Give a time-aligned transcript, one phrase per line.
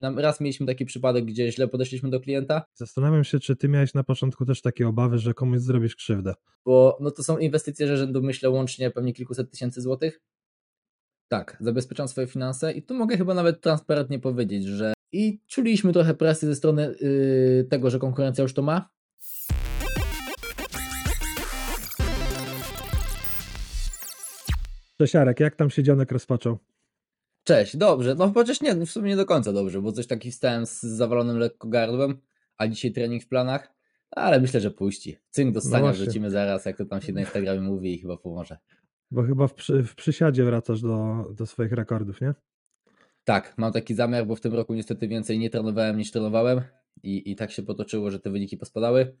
[0.00, 2.62] Raz mieliśmy taki przypadek, gdzie źle podeszliśmy do klienta.
[2.74, 6.34] Zastanawiam się, czy ty miałeś na początku też takie obawy, że komuś zrobisz krzywdę.
[6.64, 10.20] Bo no to są inwestycje że rzędu, myślę, łącznie pewnie kilkuset tysięcy złotych.
[11.28, 16.14] Tak, zabezpieczam swoje finanse i tu mogę chyba nawet transparentnie powiedzieć, że i czuliśmy trochę
[16.14, 18.90] presję ze strony yy, tego, że konkurencja już to ma.
[24.98, 26.58] Cześć Jarek, jak tam się dzionek rozpoczął?
[27.48, 30.66] Cześć, dobrze, no chociaż nie, w sumie nie do końca dobrze, bo coś taki wstałem
[30.66, 32.20] z zawalonym lekko gardłem,
[32.58, 33.72] a dzisiaj trening w planach,
[34.10, 35.16] ale myślę, że puści.
[35.30, 37.98] Cynk do stania No no wrzucimy zaraz, jak to tam się na Instagramie mówi i
[37.98, 38.58] chyba pomoże.
[39.10, 42.34] Bo chyba w, przy, w przysiadzie wracasz do, do swoich rekordów, nie?
[43.24, 46.60] Tak, mam taki zamiar, bo w tym roku niestety więcej nie trenowałem niż trenowałem
[47.02, 49.16] i, i tak się potoczyło, że te wyniki pospadały.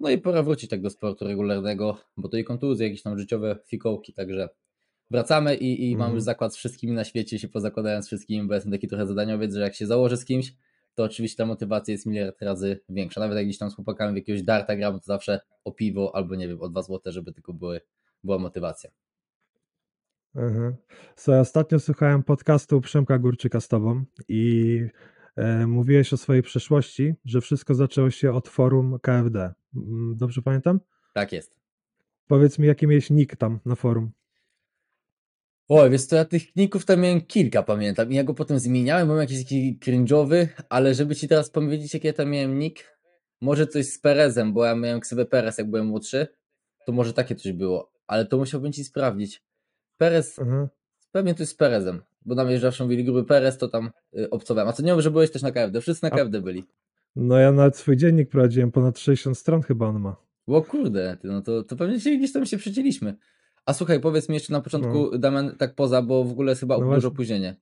[0.00, 3.58] No i pora wrócić tak do sportu regularnego, bo to i kontuzje, jakieś tam życiowe
[3.66, 4.48] fikołki, także
[5.14, 6.14] wracamy i, i mam Mhm.
[6.14, 9.54] już zakład z wszystkimi na świecie, się pozakładałem z wszystkimi, bo jestem taki trochę zadaniowiec,
[9.54, 10.54] że jak się założę z kimś,
[10.94, 13.20] to oczywiście ta motywacja jest miliard razy większa.
[13.20, 16.34] Nawet jak gdzieś tam z chłopakami w jakiegoś darta gram, to zawsze o piwo albo
[16.34, 17.80] nie wiem, o dwa złote, żeby tylko były,
[18.24, 18.90] była motywacja.
[20.36, 20.72] Aha.
[21.16, 24.80] Słuchaj, ostatnio słuchałem podcastu Przemka Górczyka z tobą i
[25.36, 29.52] e, mówiłeś o swojej przeszłości, że wszystko zaczęło się od forum KFD.
[29.76, 30.80] Mm, Dobrze pamiętam?
[31.14, 31.56] Tak jest.
[32.26, 34.10] Powiedz mi, jaki miałeś nick tam na forum.
[35.68, 38.12] Oj, wiesz co, ja tych ników tam miałem kilka, pamiętam.
[38.12, 42.06] I ja go potem zmieniałem, mam jakiś taki cringe'owy, ale żeby ci teraz powiedzieć, jaki
[42.06, 42.98] ja tam miałem nick,
[43.40, 46.26] może coś z Perezem, bo ja miałem ksywę Perez, jak byłem młodszy,
[46.86, 49.42] to może takie coś było, ale to musiałbym ci sprawdzić.
[49.96, 50.68] Perez, Aha.
[51.12, 54.68] pewnie to jest z Perezem, bo już zawsze mówili gruby Perez, to tam y, obcowałem.
[54.68, 56.64] A co nie wiem, że byłeś też na KFD, wszyscy na A- KFD byli.
[57.16, 60.16] No ja nawet swój dziennik prowadziłem, ponad 60 stron chyba on ma.
[60.46, 63.14] O kurde, ty, no to, to pewnie gdzieś tam się przycięliśmy.
[63.66, 66.74] A słuchaj, powiedz mi jeszcze na początku, Damian, tak poza, bo w ogóle jest chyba
[66.74, 67.08] No duże właśnie.
[67.08, 67.56] opóźnienie.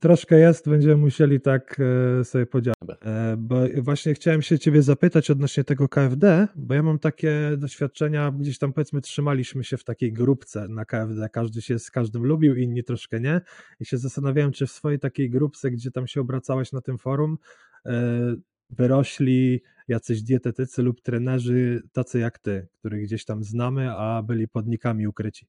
[0.00, 1.80] Troszkę jest, będziemy musieli tak
[2.20, 2.78] e, sobie podzielić.
[3.02, 8.32] E, bo właśnie chciałem się ciebie zapytać odnośnie tego KFD, bo ja mam takie doświadczenia,
[8.38, 12.56] gdzieś tam powiedzmy trzymaliśmy się w takiej grupce na KFD, każdy się z każdym lubił,
[12.56, 13.40] inni troszkę nie
[13.80, 17.38] i się zastanawiałem, czy w swojej takiej grupce, gdzie tam się obracałeś na tym forum,
[17.86, 18.34] e,
[18.70, 25.06] wyrośli jacyś dietetycy lub trenerzy tacy jak ty, których gdzieś tam znamy, a byli podnikami
[25.06, 25.46] ukryci.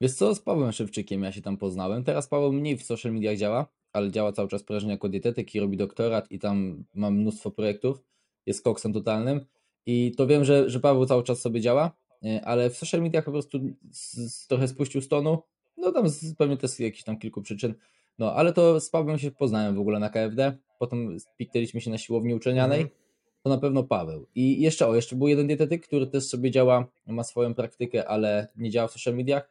[0.00, 2.04] Wiesz co, z Pawłem Szewczykiem ja się tam poznałem.
[2.04, 5.60] Teraz Paweł mniej w social mediach działa, ale działa cały czas prężnie jako dietetyk i
[5.60, 8.02] robi doktorat i tam ma mnóstwo projektów.
[8.46, 9.40] Jest koksem totalnym
[9.86, 11.90] i to wiem, że, że Paweł cały czas sobie działa,
[12.24, 13.58] e, ale w social mediach po prostu
[13.92, 15.42] z, trochę spuścił z tonu.
[15.76, 17.74] No tam z, pewnie też z jakichś tam kilku przyczyn.
[18.18, 20.56] No ale to z Pawłem się poznałem w ogóle na KFD.
[20.78, 22.80] Potem spiknęliśmy się na siłowni uczelnianej.
[22.80, 23.05] Mhm.
[23.46, 24.26] To na pewno Paweł.
[24.34, 28.48] I jeszcze o, jeszcze był jeden dietetyk, który też sobie działa, ma swoją praktykę, ale
[28.56, 29.50] nie działa w social mediach.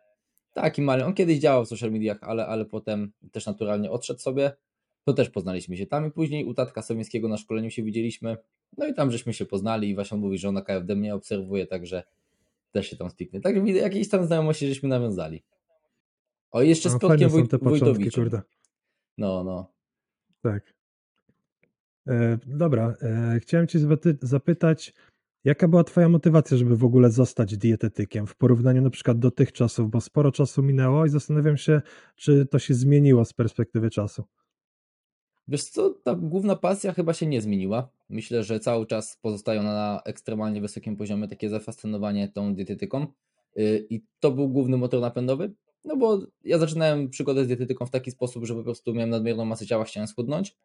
[0.53, 1.06] Taki mały.
[1.06, 4.51] On kiedyś działał w social mediach, ale, ale potem też naturalnie odszedł sobie.
[5.03, 8.38] To też poznaliśmy się tam i później u Tatka Sowińskiego na szkoleniu się widzieliśmy.
[8.78, 11.16] No i tam żeśmy się poznali i właśnie on mówi, że on na KFD mnie
[11.16, 12.03] obserwuje, także
[12.72, 13.41] też się tam spiknie.
[13.41, 15.44] Tak widzę, jakieś tam znajomości żeśmy nawiązali.
[16.51, 18.23] O i jeszcze z No, Piotkiem początki, Wójtowiczem.
[18.23, 18.41] kurde.
[19.17, 19.72] No, no.
[20.41, 20.74] Tak.
[22.07, 24.93] E, dobra, e, chciałem Cię zapy- zapytać,
[25.43, 29.51] jaka była Twoja motywacja, żeby w ogóle zostać dietetykiem w porównaniu na przykład do tych
[29.51, 31.81] czasów, bo sporo czasu minęło i zastanawiam się,
[32.16, 34.23] czy to się zmieniło z perspektywy czasu.
[35.47, 37.89] Wiesz co, ta główna pasja chyba się nie zmieniła.
[38.09, 43.07] Myślę, że cały czas pozostają na ekstremalnie wysokim poziomie takie zafascynowanie tą dietetyką
[43.55, 45.53] Yy, i to był główny motor napędowy,
[45.85, 49.45] no bo ja zaczynałem przygodę z dietetyką w taki sposób, że po prostu miałem nadmierną
[49.45, 50.55] masę ciała, chciałem schudnąć,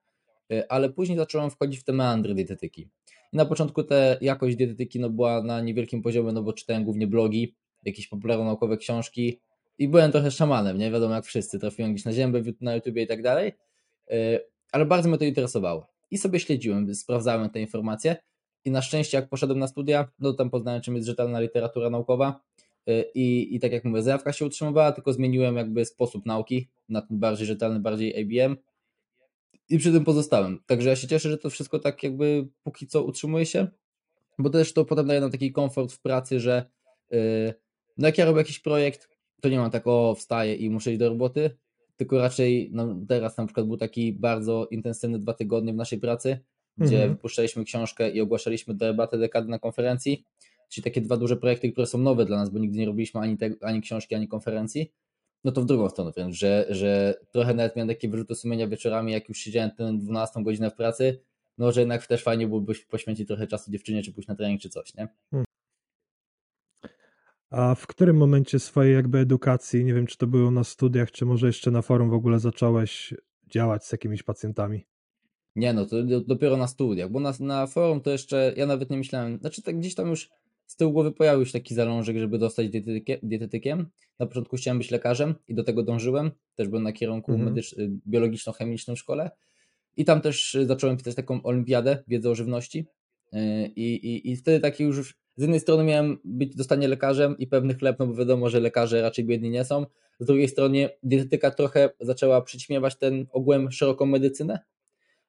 [0.68, 2.88] ale później zacząłem wchodzić w te meandry dietetyki.
[3.32, 7.06] I na początku te jakość dietetyki no, była na niewielkim poziomie, no bo czytałem głównie
[7.06, 9.40] blogi, jakieś popularno-naukowe książki
[9.78, 13.06] i byłem trochę szamanem, nie wiadomo jak wszyscy, trafiłem gdzieś na ziemię, na YouTubie i
[13.06, 13.52] tak dalej,
[14.10, 14.40] Yy,
[14.72, 15.86] ale bardzo mnie to interesowało.
[16.10, 18.16] I sobie śledziłem, sprawdzałem te informacje
[18.64, 22.40] i na szczęście jak poszedłem na studia, no tam poznałem czym jest rzetelna literatura naukowa
[22.88, 27.02] y, i, i tak jak mówię, zajawka się utrzymywała, tylko zmieniłem jakby sposób nauki na
[27.02, 28.56] ten bardziej rzetelny, bardziej ABM
[29.70, 30.58] i przy tym pozostałem.
[30.66, 33.68] Także ja się cieszę, że to wszystko tak jakby póki co utrzymuje się,
[34.38, 36.70] bo też to potem daje nam taki komfort w pracy, że
[37.12, 37.54] y,
[37.98, 39.08] no jak ja robię jakiś projekt,
[39.40, 41.50] to nie mam tak o wstaję i muszę iść do roboty,
[41.96, 46.38] tylko raczej no teraz na przykład był taki bardzo intensywny dwa tygodnie w naszej pracy,
[46.78, 47.10] gdzie Mhm.
[47.10, 50.24] wypuszczaliśmy książkę i ogłaszaliśmy debatę dekady na konferencji,
[50.68, 53.36] czyli takie dwa duże projekty, które są nowe dla nas, bo nigdy nie robiliśmy ani,
[53.36, 54.92] te, ani książki, ani konferencji,
[55.44, 59.12] no to w drugą stronę wręcz, że, że trochę nawet miałem takie wyrzuty sumienia wieczorami,
[59.12, 61.22] jak już siedziałem tę 12 godzinę w pracy,
[61.58, 64.68] no że jednak też fajnie byłoby poświęcić trochę czasu dziewczynie, czy pójść na trening, czy
[64.68, 65.08] coś, nie?
[67.50, 71.26] A w którym momencie swojej jakby edukacji, nie wiem czy to było na studiach, czy
[71.26, 73.14] może jeszcze na forum w ogóle zacząłeś
[73.46, 74.86] działać z jakimiś pacjentami?
[75.56, 75.96] Nie no, to
[76.26, 79.78] dopiero na studiach, bo na, na forum to jeszcze ja nawet nie myślałem, znaczy tak
[79.78, 80.30] gdzieś tam już
[80.70, 82.66] z tyłu głowy pojawił się taki zalążek, żeby dostać
[83.22, 83.86] dietetykiem.
[84.18, 86.30] Na początku chciałem być lekarzem i do tego dążyłem.
[86.56, 87.54] Też byłem na kierunku mhm.
[88.06, 89.30] biologiczno-chemicznym w szkole.
[89.96, 92.86] I tam też zacząłem pisać taką olimpiadę wiedzy o żywności.
[93.34, 93.38] Y,
[93.76, 97.74] I, i, I wtedy taki już z jednej strony miałem być dostanie lekarzem i pewny
[97.74, 99.86] chleb, no bo wiadomo, że lekarze raczej biedni nie są.
[100.20, 104.58] Z drugiej strony dietetyka trochę zaczęła przyćmiewać ten ogółem szeroką medycynę.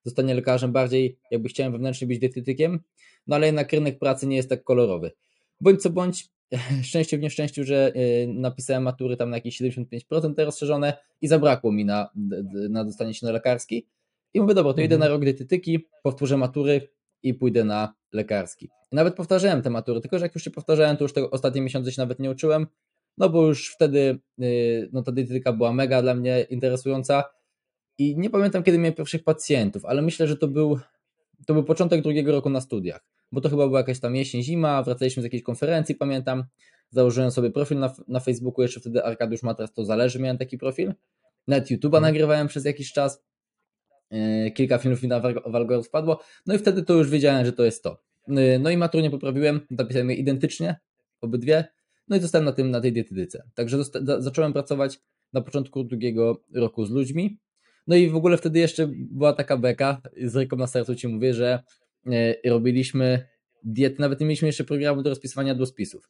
[0.03, 2.79] Zostanie lekarzem bardziej jakby chciałem wewnętrznie być dietetykiem,
[3.27, 5.11] no ale jednak rynek pracy nie jest tak kolorowy.
[5.61, 6.29] Bądź co bądź,
[6.83, 11.71] szczęście w nieszczęściu, że y, napisałem matury tam na jakieś 75% te rozszerzone i zabrakło
[11.71, 12.09] mi na,
[12.69, 13.87] na dostanie się na lekarski.
[14.33, 15.11] I mówię, dobra, to idę na mhm.
[15.11, 16.89] rok dietetyki, powtórzę matury
[17.23, 18.69] i pójdę na lekarski.
[18.91, 21.61] I nawet powtarzałem te matury, tylko że jak już się powtarzałem, to już tego ostatnie
[21.61, 22.67] miesiące się nawet nie uczyłem,
[23.17, 27.23] no bo już wtedy y, no ta dietetyka była mega dla mnie interesująca
[27.97, 30.79] i nie pamiętam kiedy miałem pierwszych pacjentów, ale myślę, że to był,
[31.45, 34.83] to był początek drugiego roku na studiach bo to chyba była jakaś tam jesień, zima,
[34.83, 36.43] wracaliśmy z jakiejś konferencji, pamiętam,
[36.89, 40.93] założyłem sobie profil na, na Facebooku, jeszcze wtedy Arkadiusz Matras to zależy, miałem taki profil,
[41.47, 42.01] nawet YouTube'a hmm.
[42.01, 43.23] nagrywałem przez jakiś czas,
[44.11, 47.63] yy, kilka filmów mi na Walgor wpadło, no i wtedy to już wiedziałem, że to
[47.63, 48.01] jest to.
[48.27, 50.79] Yy, no i maturę nie poprawiłem, napisałem je identycznie,
[51.21, 51.65] obydwie,
[52.07, 53.43] no i zostałem na tym, na tej dietetyce.
[53.53, 53.77] Także
[54.19, 54.99] zacząłem pracować
[55.33, 57.39] na początku drugiego roku z ludźmi,
[57.87, 61.33] no i w ogóle wtedy jeszcze była taka beka, z ręką na sercu ci mówię,
[61.33, 61.63] że
[62.45, 63.27] robiliśmy
[63.63, 66.09] diety, nawet nie mieliśmy jeszcze programu do rozpisywania dłuspisów.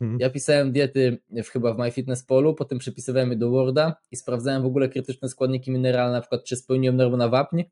[0.00, 0.20] Mhm.
[0.20, 4.66] Ja pisałem diety w, chyba w MyFitnessPalu, potem przepisywałem je do Worda i sprawdzałem w
[4.66, 7.62] ogóle krytyczne składniki mineralne, na przykład czy spełniłem normę na wapń,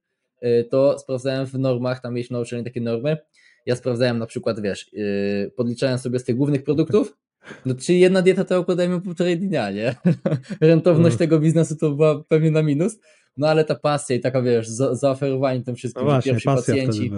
[0.40, 3.16] e, to sprawdzałem w normach, tam mieliśmy nauczenie takie normy,
[3.66, 4.90] ja sprawdzałem na przykład, wiesz,
[5.46, 7.16] e, podliczałem sobie z tych głównych produktów,
[7.66, 9.94] no czyli jedna dieta to układajmy półtorej dnia, nie?
[10.60, 11.18] Rentowność mm.
[11.18, 12.98] tego biznesu to była pewnie na minus,
[13.36, 17.10] no ale ta pasja i taka, wiesz, za, zaoferowanie tym wszystkim, no właśnie, pierwsi pacjenci,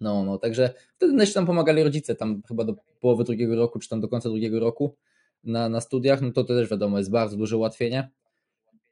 [0.00, 3.88] no, no, także wtedy jeszcze tam pomagali rodzice, tam chyba do połowy drugiego roku, czy
[3.88, 4.96] tam do końca drugiego roku
[5.44, 8.10] na, na studiach, no to, to też wiadomo, jest bardzo duże ułatwienie.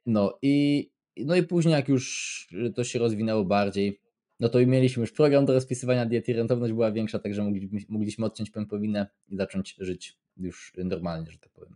[0.05, 3.99] No i, no i później jak już to się rozwinęło bardziej,
[4.39, 8.49] no to mieliśmy już program do rozpisywania diety, rentowność była większa, także mogliśmy, mogliśmy odciąć
[8.49, 11.75] pępowinę i zacząć żyć już normalnie, że tak powiem.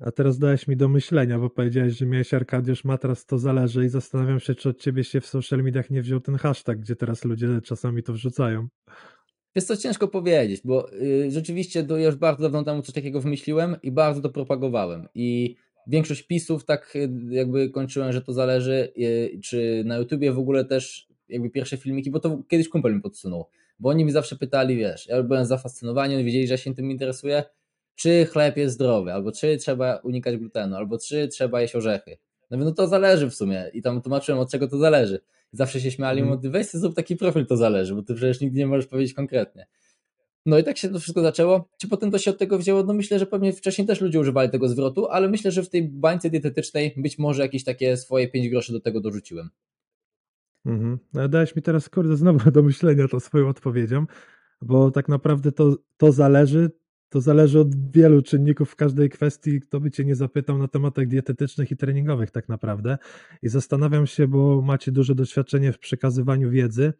[0.00, 3.88] A teraz dałeś mi do myślenia, bo powiedziałeś, że miałeś Arkadiusz Matras, to zależy i
[3.88, 7.24] zastanawiam się, czy od ciebie się w social mediach nie wziął ten hashtag, gdzie teraz
[7.24, 8.68] ludzie czasami to wrzucają.
[9.54, 13.76] Jest to ciężko powiedzieć, bo y, rzeczywiście do, już bardzo dawno temu coś takiego wymyśliłem
[13.82, 15.08] i bardzo to propagowałem.
[15.14, 15.56] I
[15.86, 20.64] większość pisów tak y, jakby kończyłem, że to zależy, y, czy na YouTubie w ogóle
[20.64, 23.48] też jakby pierwsze filmiki, bo to kiedyś kumpel mi podsunął,
[23.78, 26.90] bo oni mi zawsze pytali, wiesz, ja byłem zafascynowany, oni wiedzieli, że ja się tym
[26.90, 27.44] interesuję,
[27.94, 32.18] czy chleb jest zdrowy, albo czy trzeba unikać glutenu, albo czy trzeba jeść orzechy.
[32.50, 35.20] No, no to zależy w sumie i tam tłumaczyłem od czego to zależy.
[35.52, 36.34] Zawsze się śmiali, mm.
[36.34, 39.14] mówię, weź sobie zrób taki profil, to zależy, bo ty przecież nigdy nie możesz powiedzieć
[39.14, 39.66] konkretnie.
[40.46, 41.68] No i tak się to wszystko zaczęło.
[41.78, 42.82] Czy potem to się od tego wzięło?
[42.82, 45.88] No myślę, że pewnie wcześniej też ludzie używali tego zwrotu, ale myślę, że w tej
[45.88, 49.50] bańce dietetycznej być może jakieś takie swoje 5 groszy do tego dorzuciłem.
[50.66, 50.98] Mhm.
[51.12, 54.06] No, dałeś mi teraz, kurde, znowu do myślenia to swoją odpowiedzią,
[54.62, 56.70] bo tak naprawdę to, to zależy,
[57.14, 61.06] to zależy od wielu czynników w każdej kwestii, kto by cię nie zapytał na tematach
[61.06, 62.98] dietetycznych i treningowych tak naprawdę.
[63.42, 66.92] I zastanawiam się, bo macie duże doświadczenie w przekazywaniu wiedzy,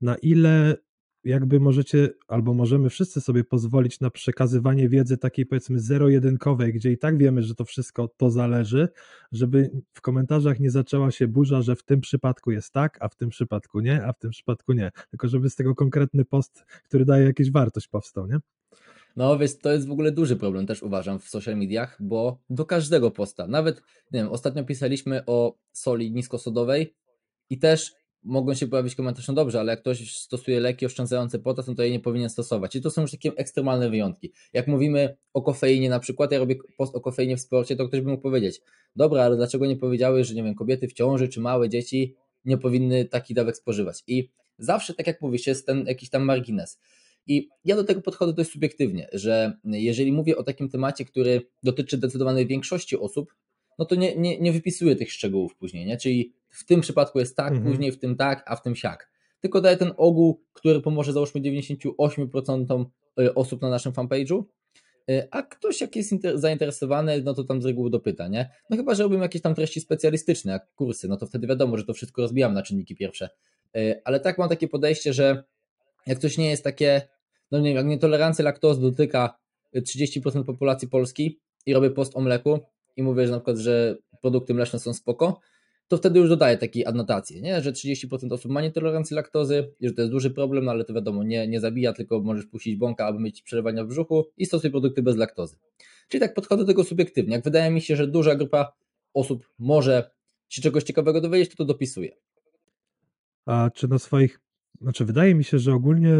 [0.00, 0.76] na ile
[1.24, 6.98] jakby możecie, albo możemy wszyscy sobie pozwolić na przekazywanie wiedzy takiej powiedzmy zero-jedynkowej, gdzie i
[6.98, 8.88] tak wiemy, że to wszystko to zależy,
[9.32, 13.16] żeby w komentarzach nie zaczęła się burza, że w tym przypadku jest tak, a w
[13.16, 14.90] tym przypadku nie, a w tym przypadku nie.
[15.10, 18.38] Tylko żeby z tego konkretny post, który daje jakąś wartość powstał, nie?
[19.16, 22.66] No więc to jest w ogóle duży problem też uważam w social mediach, bo do
[22.66, 23.76] każdego posta, nawet
[24.12, 26.94] nie wiem, ostatnio pisaliśmy o soli niskosodowej
[27.50, 27.94] i też
[28.24, 31.82] mogą się pojawić komentarze, no dobrze, ale jak ktoś stosuje leki oszczędzające potas, no to
[31.82, 32.76] jej nie powinien stosować.
[32.76, 34.32] I to są już takie ekstremalne wyjątki.
[34.52, 38.00] Jak mówimy o kofeinie na przykład, ja robię post o kofeinie w sporcie, to ktoś
[38.00, 38.60] by mógł powiedzieć,
[38.96, 42.58] dobra, ale dlaczego nie powiedziałeś, że nie wiem, kobiety w ciąży czy małe dzieci nie
[42.58, 44.02] powinny taki dawek spożywać.
[44.06, 46.80] I zawsze, tak jak mówisz, jest ten jakiś tam margines.
[47.26, 51.96] I ja do tego podchodzę dość subiektywnie, że jeżeli mówię o takim temacie, który dotyczy
[51.96, 53.34] zdecydowanej większości osób,
[53.78, 55.96] no to nie, nie, nie wypisuję tych szczegółów później, nie?
[55.96, 57.70] Czyli w tym przypadku jest tak, mhm.
[57.70, 59.10] później w tym tak, a w tym siak.
[59.40, 62.84] Tylko daję ten ogół, który pomoże załóżmy 98%
[63.20, 64.44] y, osób na naszym fanpage'u,
[65.10, 68.50] y, a ktoś jak jest zainteresowany, no to tam z reguły dopyta, nie?
[68.70, 71.84] No chyba, że robimy jakieś tam treści specjalistyczne, jak kursy, no to wtedy wiadomo, że
[71.84, 73.28] to wszystko rozbijam na czynniki pierwsze.
[73.76, 75.44] Y, ale tak mam takie podejście, że
[76.06, 77.02] jak coś nie jest takie,
[77.50, 79.38] no nie wiem, jak nietolerancja laktozy dotyka
[79.76, 82.60] 30% populacji Polski i robię post o mleku
[82.96, 85.40] i mówię, że na przykład, że produkty mleczne są spoko,
[85.88, 87.62] to wtedy już dodaję takiej adnotację, nie?
[87.62, 91.24] że 30% osób ma nietolerancję laktozy, że to jest duży problem, no ale to wiadomo,
[91.24, 95.02] nie, nie zabija, tylko możesz puścić bąka, aby mieć przelewania w brzuchu i stosuj produkty
[95.02, 95.56] bez laktozy.
[96.08, 97.34] Czyli tak podchodzę do tego subiektywnie.
[97.34, 98.72] Jak wydaje mi się, że duża grupa
[99.14, 100.10] osób może
[100.48, 102.16] się czegoś ciekawego dowiedzieć, to to dopisuję.
[103.46, 104.40] A czy na swoich,
[104.80, 106.14] znaczy wydaje mi się, że ogólnie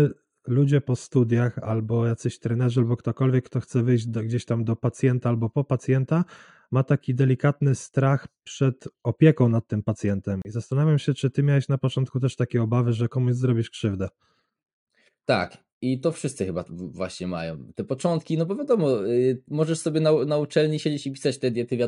[0.47, 4.77] ludzie po studiach albo jacyś trenerzy albo ktokolwiek, kto chce wyjść do, gdzieś tam do
[4.77, 6.25] pacjenta albo po pacjenta,
[6.71, 10.41] ma taki delikatny strach przed opieką nad tym pacjentem.
[10.45, 14.09] I zastanawiam się, czy ty miałeś na początku też takie obawy, że komuś zrobisz krzywdę.
[15.25, 17.73] Tak, i to wszyscy chyba właśnie mają.
[17.75, 21.51] Te początki, no bo wiadomo, y, możesz sobie na, na uczelni siedzieć i pisać te
[21.51, 21.79] diety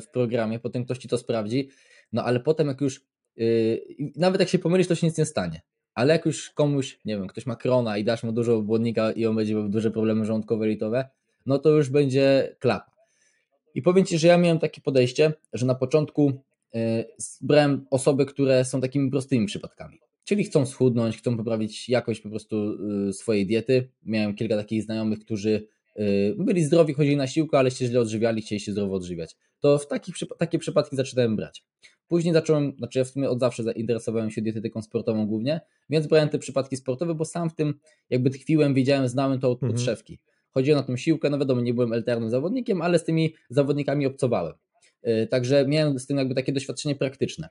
[0.00, 1.68] w programie, potem ktoś ci to sprawdzi,
[2.12, 3.00] no ale potem jak już,
[3.36, 3.80] yy,
[4.16, 5.62] nawet jak się pomylisz, to się nic nie stanie.
[5.94, 9.26] Ale jak już komuś, nie wiem, ktoś ma krona i dasz mu dużo błonnika i
[9.26, 11.08] on będzie miał duże problemy żołądkowe, litowe,
[11.46, 12.92] no to już będzie klapa.
[13.74, 16.32] I powiem Ci, że ja miałem takie podejście, że na początku
[16.74, 16.80] yy,
[17.40, 22.56] brałem osoby, które są takimi prostymi przypadkami czyli chcą schudnąć, chcą poprawić jakość po prostu
[23.08, 23.88] y, swojej diety.
[24.06, 25.66] Miałem kilka takich znajomych, którzy
[26.38, 29.36] byli zdrowi, chodzili na siłkę, ale się źle odżywiali, chcieli się zdrowo odżywiać.
[29.60, 31.64] To w takich, takie przypadki zaczynałem brać.
[32.08, 36.28] Później zacząłem, znaczy ja w sumie od zawsze zainteresowałem się dietetyką sportową głównie, więc brałem
[36.28, 37.74] te przypadki sportowe, bo sam w tym
[38.10, 39.72] jakby tkwiłem, wiedziałem, znałem to od mhm.
[39.72, 40.18] podszewki.
[40.50, 44.54] Chodziłem na tą siłkę, no wiadomo, nie byłem elternym zawodnikiem, ale z tymi zawodnikami obcowałem.
[45.06, 47.48] Y, także miałem z tym jakby takie doświadczenie praktyczne.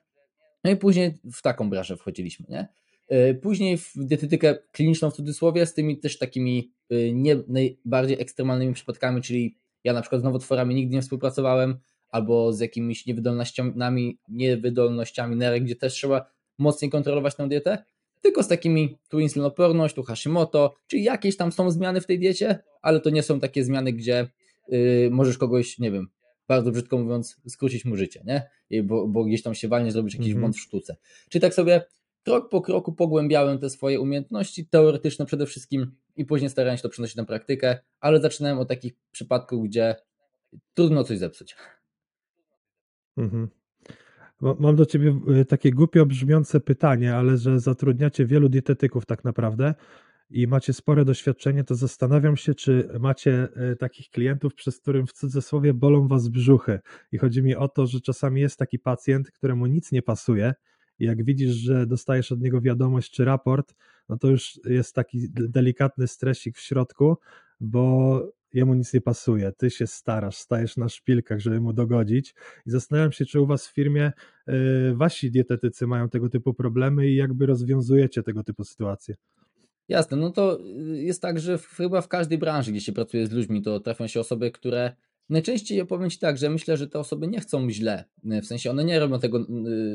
[0.63, 2.67] No i później w taką branżę wchodziliśmy, nie?
[3.11, 8.73] E, później w dietetykę kliniczną w cudzysłowie z tymi też takimi e, nie najbardziej ekstremalnymi
[8.73, 11.77] przypadkami, czyli ja na przykład z nowotworami nigdy nie współpracowałem,
[12.09, 17.83] albo z jakimiś niewydolnościami, niewydolnościami nerek, gdzie też trzeba mocniej kontrolować tę dietę,
[18.21, 22.59] tylko z takimi tu insulinoporność, tu Hashimoto, czyli jakieś tam są zmiany w tej diecie,
[22.81, 24.27] ale to nie są takie zmiany, gdzie
[24.67, 26.07] yy, możesz kogoś, nie wiem,
[26.47, 28.49] bardzo brzydko mówiąc, skrócić mu życie, nie?
[28.83, 30.41] Bo, bo gdzieś tam się walnie, zrobić jakiś mm -hmm.
[30.41, 30.95] błąd w sztuce.
[31.29, 31.81] Czyli tak sobie
[32.23, 36.89] krok po kroku pogłębiałem te swoje umiejętności teoretyczne przede wszystkim i później starałem się to
[36.89, 39.95] przenosić na praktykę, ale zaczynałem od takich przypadków, gdzie
[40.73, 41.55] trudno coś zepsuć.
[43.17, 43.47] Mhm.
[44.59, 49.73] Mam do ciebie y, takie głupio brzmiące pytanie, ale że zatrudniacie wielu dietetyków tak naprawdę
[50.29, 55.13] i macie spore doświadczenie, to zastanawiam się, czy macie e, takich klientów, przez którym w
[55.13, 56.79] cudzysłowie bolą was brzuchy.
[57.11, 60.53] I chodzi mi o to, że czasami jest taki pacjent, któremu nic nie pasuje,
[61.01, 63.75] i jak widzisz, że dostajesz od niego wiadomość czy raport,
[64.09, 67.17] no to już jest taki delikatny stresik w środku,
[67.59, 68.21] bo
[68.53, 73.11] jemu nic nie pasuje, ty się starasz, stajesz na szpilkach, żeby mu dogodzić i zastanawiam
[73.11, 74.11] się, czy u was w firmie
[74.47, 74.53] yy,
[74.95, 79.15] wasi dietetycy mają tego typu problemy i jakby rozwiązujecie tego typu sytuacje.
[79.87, 83.31] Jasne, no to y, jest tak, że chyba w każdej branży, gdzie się pracuje z
[83.31, 84.95] ludźmi, to trafią się osoby, które
[85.29, 88.83] najczęściej opowiem Ci tak, że myślę, że te osoby nie chcą źle, w sensie one
[88.83, 89.45] nie robią tego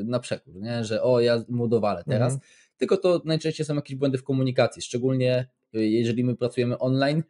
[0.05, 0.83] na przekór, nie?
[0.83, 2.51] że o, ja mu dowalę teraz, mhm.
[2.77, 7.23] tylko to najczęściej są jakieś błędy w komunikacji, szczególnie y, jeżeli my pracujemy online,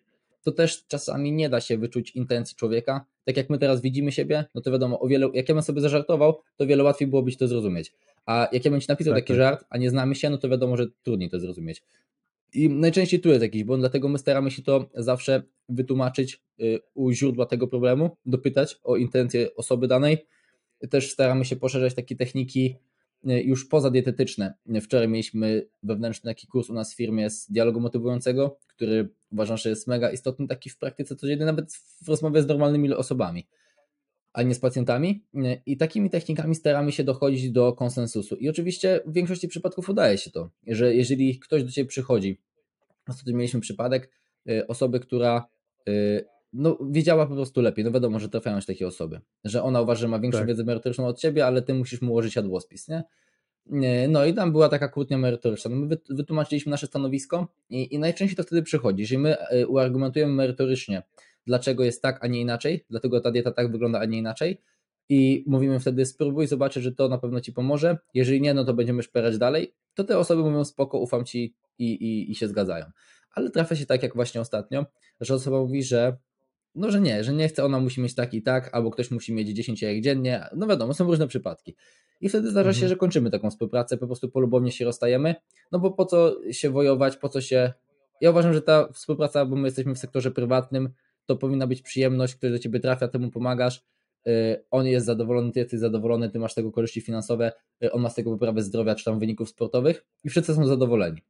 [0.48, 3.06] to też czasami nie da się wyczuć intencji człowieka.
[3.26, 5.82] Tak jak my teraz widzimy siebie, no to wiadomo, o wiele, jak ja bym sobie
[5.82, 7.94] zażartował, to wiele łatwiej byłoby to zrozumieć.
[8.26, 9.38] A jak ja bym ci napisał tak, taki tak.
[9.38, 11.84] żart, a nie znamy się, no to wiadomo, że trudniej to zrozumieć.
[12.54, 17.12] I najczęściej tu jest jakiś błąd, dlatego my staramy się to zawsze wytłumaczyć y, u
[17.12, 20.28] źródła tego problemu, dopytać o intencje osoby danej.
[20.90, 22.76] Też staramy się poszerzać takie techniki
[23.30, 24.54] y, już poza dietetyczne.
[24.82, 29.70] Wczoraj mieliśmy wewnętrzny taki kurs u nas w firmie z dialogu motywującego, który uważam, że
[29.70, 31.74] jest mega istotny taki w praktyce codziennej, nawet
[32.04, 33.48] w rozmowie z normalnymi osobami,
[34.38, 35.24] a nie z pacjentami.
[35.66, 38.36] I takimi technikami staramy się dochodzić do konsensusu.
[38.36, 42.38] I oczywiście w większości przypadków udaje się to, że jeżeli ktoś do Ciebie przychodzi
[43.08, 44.12] Ostatnio mieliśmy przypadek
[44.50, 45.48] y, osoby, która
[45.90, 47.86] y, no, wiedziała po prostu lepiej.
[47.86, 50.48] No wiadomo, że trafiają się takie osoby, że ona uważa, że ma większą tak.
[50.48, 53.04] wiedzę merytoryczną od ciebie, ale ty musisz mu ułożyć jadłospis, nie?
[54.10, 55.72] No i tam była taka kłótnia merytoryczna.
[55.72, 59.02] No my wytłumaczyliśmy nasze stanowisko i, i najczęściej to wtedy przychodzi.
[59.02, 61.04] Jeżeli my y, uargumentujemy merytorycznie,
[61.48, 64.62] dlaczego jest tak, a nie inaczej, dlatego ta dieta tak wygląda, a nie inaczej,
[65.10, 67.98] i mówimy wtedy spróbuj, zobaczyć, że to na pewno ci pomoże.
[68.14, 69.74] Jeżeli nie, no to będziemy szperać dalej.
[69.94, 72.86] To te osoby mówią spoko, ufam ci, i, i, i się zgadzają.
[73.32, 74.86] Ale trafia się tak jak właśnie ostatnio,
[75.22, 76.18] że osoba mówi, że
[76.76, 79.34] no, że nie, że nie chce, ona musi mieć tak i tak, albo ktoś musi
[79.34, 80.46] mieć 10 jajek dziennie.
[80.56, 81.76] No wiadomo, są różne przypadki.
[82.22, 82.82] I wtedy zdarza mhm.
[82.82, 85.36] się, że kończymy taką współpracę, po prostu polubownie się rozstajemy,
[85.72, 87.74] no bo po co się wojować, po co się...
[88.22, 90.90] Ja uważam, że ta współpraca, bo my jesteśmy w sektorze prywatnym,
[91.28, 93.84] to powinna być przyjemność, ktoś do ciebie trafia, temu pomagasz,
[94.28, 97.52] y, on jest zadowolony, ty jesteś zadowolony, ty masz tego korzyści finansowe,
[97.84, 101.22] y, on ma z tego poprawę zdrowia czy tam wyników sportowych i wszyscy są zadowoleni.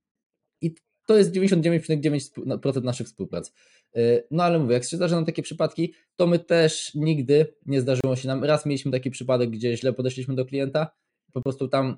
[0.62, 0.76] I
[1.08, 3.54] to jest 99,9% naszych współprac.
[3.98, 7.82] Y, no ale mówię, jak się zdarza nam takie przypadki, to my też nigdy nie
[7.82, 8.44] zdarzyło się nam.
[8.44, 10.92] Raz mieliśmy taki przypadek, gdzie źle podeszliśmy do klienta
[11.38, 11.98] po prostu tam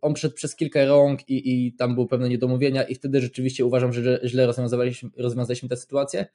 [0.00, 3.92] on przeszedł przez kilka rąk i, i tam były pewne niedomówienia i wtedy rzeczywiście uważam,
[3.92, 6.26] że źle rozwiązaliśmy, rozwiązaliśmy tę sytuację,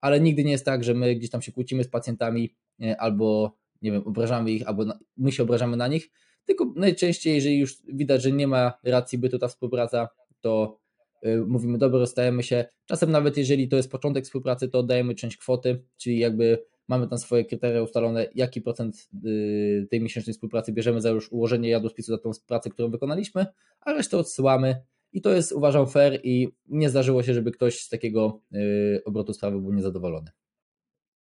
[0.00, 2.54] ale nigdy nie jest tak, że my gdzieś tam się kłócimy z pacjentami
[2.98, 4.84] albo nie wiem, obrażamy ich, albo
[5.16, 6.10] my się obrażamy na nich,
[6.44, 10.08] tylko najczęściej, jeżeli już widać, że nie ma racji bytu ta współpraca,
[10.40, 10.78] to
[11.26, 12.64] y, mówimy, dobra, rozstajemy się.
[12.86, 17.18] Czasem nawet jeżeli to jest początek współpracy, to oddajemy część kwoty, czyli jakby mamy tam
[17.18, 22.18] swoje kryteria ustalone, jaki procent y, tej miesięcznej współpracy bierzemy za już ułożenie jadłospisu za
[22.18, 23.46] tą pracę, którą wykonaliśmy,
[23.80, 27.88] a resztę odsyłamy i to jest uważam fair i nie zdarzyło się, żeby ktoś z
[27.88, 30.30] takiego y, obrotu sprawy był niezadowolony.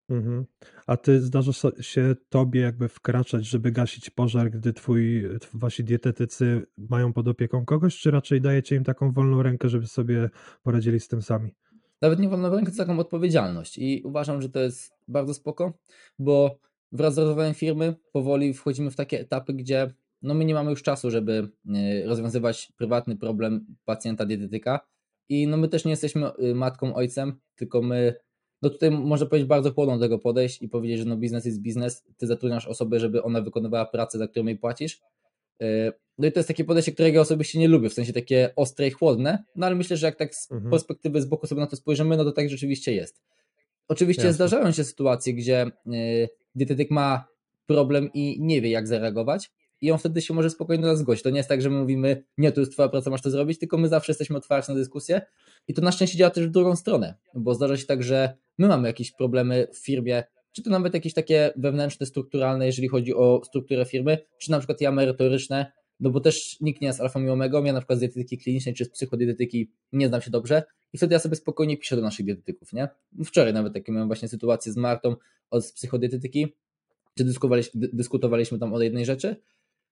[0.09, 0.45] Mhm.
[0.87, 1.51] A ty zdarza
[1.81, 7.97] się tobie jakby wkraczać, żeby gasić pożar, gdy twój, wasi dietetycy mają pod opieką kogoś,
[7.97, 10.29] czy raczej dajecie im taką wolną rękę, żeby sobie
[10.63, 11.51] poradzili z tym sami?
[12.01, 15.73] Nawet nie wolną rękę, to taką odpowiedzialność i uważam, że to jest bardzo spoko,
[16.19, 16.59] bo
[16.91, 20.83] wraz z rozwojem firmy powoli wchodzimy w takie etapy, gdzie no my nie mamy już
[20.83, 24.79] czasu, żeby e, rozwiązywać prywatny problem pacjenta dietetyka
[25.29, 28.13] i no my też nie jesteśmy y, matką, ojcem, tylko my
[28.61, 31.61] no tutaj można powiedzieć bardzo chłodno do tego podejść i powiedzieć, że no biznes jest
[31.61, 35.01] biznes, ty zatrudniasz osobę, żeby ona wykonywała pracę, za którą jej płacisz.
[35.61, 38.87] E, no i to jest takie podejście, którego osobiście nie lubię, w sensie takie ostre
[38.87, 40.71] i chłodne, no ale myślę, że jak tak z mhm.
[40.71, 43.21] perspektywy z boku sobie na to spojrzymy, no to tak rzeczywiście jest.
[43.87, 44.33] Oczywiście Jasne.
[44.33, 45.71] zdarzają się sytuacje, gdzie e,
[46.55, 47.27] dietetyk ma
[47.65, 51.23] problem i nie wie jak zareagować, i on wtedy się może spokojnie do nas zgłosić.
[51.23, 53.59] To nie jest tak, że my mówimy, nie, to jest twoja praca, masz to zrobić,
[53.59, 55.21] tylko my zawsze jesteśmy otwarci na dyskusję
[55.67, 58.67] i to na szczęście działa też w drugą stronę, bo zdarza się tak, że my
[58.67, 63.41] mamy jakieś problemy w firmie, czy to nawet jakieś takie wewnętrzne, strukturalne, jeżeli chodzi o
[63.45, 67.29] strukturę firmy, czy na przykład ja merytoryczne, no bo też nikt nie jest alfa i
[67.29, 70.97] omegą, ja na przykład z dietetyki klinicznej czy z psychodietetyki nie znam się dobrze i
[70.97, 72.87] wtedy ja sobie spokojnie piszę do naszych dietetyków, nie?
[73.25, 75.15] Wczoraj nawet takie miałem właśnie sytuację z Martą
[75.49, 76.47] od psychodietetyki,
[77.17, 77.25] czy
[77.73, 79.35] dyskutowaliśmy tam o jednej rzeczy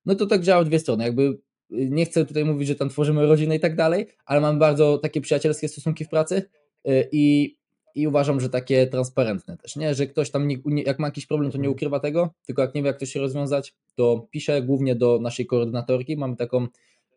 [0.06, 1.04] no to tak działa w dwie strony.
[1.04, 1.38] Jakby y,
[1.70, 5.22] nie chcę tutaj mówić, że tam tworzymy rodzinę i tak dalej, ale mam bardzo takie
[5.22, 6.50] przyjacielskie stosunki w pracy
[6.88, 7.56] y, i,
[7.96, 9.96] i uważam, że takie transparentne też, nie?
[9.96, 11.74] Że ktoś tam, nie, jak ma jakiś problem, to nie mhm.
[11.74, 15.46] ukrywa tego, tylko jak nie wie, jak to się rozwiązać, to pisze głównie do naszej
[15.46, 16.18] koordynatorki.
[16.18, 16.68] Mamy taką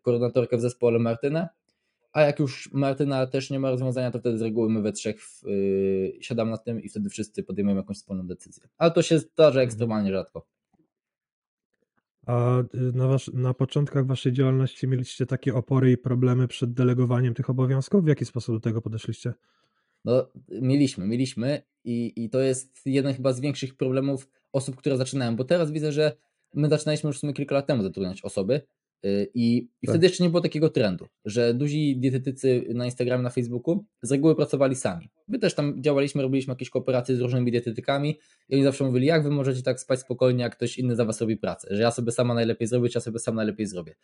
[0.01, 1.49] koordynatorkę w zespole Martynę,
[2.11, 5.21] a jak już Martyna też nie ma rozwiązania, to wtedy z reguły my we trzech
[5.43, 8.63] yy, siadamy nad tym i wtedy wszyscy podejmujemy jakąś wspólną decyzję.
[8.77, 9.65] Ale to się zdarza mhm.
[9.65, 10.47] ekstremalnie rzadko.
[12.29, 17.33] A y, na, wasz, na początkach waszej działalności mieliście takie opory i problemy przed delegowaniem
[17.33, 18.03] tych obowiązków?
[18.03, 19.33] W jaki sposób do tego podeszliście?
[20.05, 20.27] No,
[20.61, 25.43] mieliśmy, mieliśmy i, i to jest jeden chyba z większych problemów osób, które zaczynają, bo
[25.43, 26.17] teraz widzę, że
[26.53, 28.61] my zaczynaliśmy już w sumie kilka lat temu zatrudniać osoby,
[29.33, 29.95] I, i tak.
[29.95, 34.35] wtedy jeszcze nie było takiego trendu, że duzi dietetycy na Instagramie, na Facebooku z reguły
[34.35, 35.09] pracowali sami.
[35.27, 39.23] My też tam działaliśmy, robiliśmy jakieś kooperacje z różnymi dietetykami i oni zawsze mówili, jak
[39.23, 42.11] wy możecie tak spać spokojnie, jak ktoś inny za was robi pracę, że ja sobie
[42.11, 43.95] sama najlepiej zrobię, czy ja sobie sam najlepiej zrobię.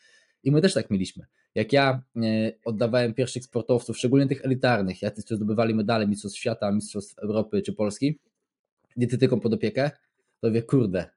[0.44, 1.26] I my też tak mieliśmy.
[1.56, 7.20] Jak ja e, oddawałem pierwszych sportowców, szczególnie tych elitarnych, jacy zdobywali medale Mistrzostw Świata, Mistrzostw
[7.20, 8.20] Europy czy Polski,
[8.98, 9.92] dietetykom pod opiekę,
[10.42, 11.10] to wie, kurde,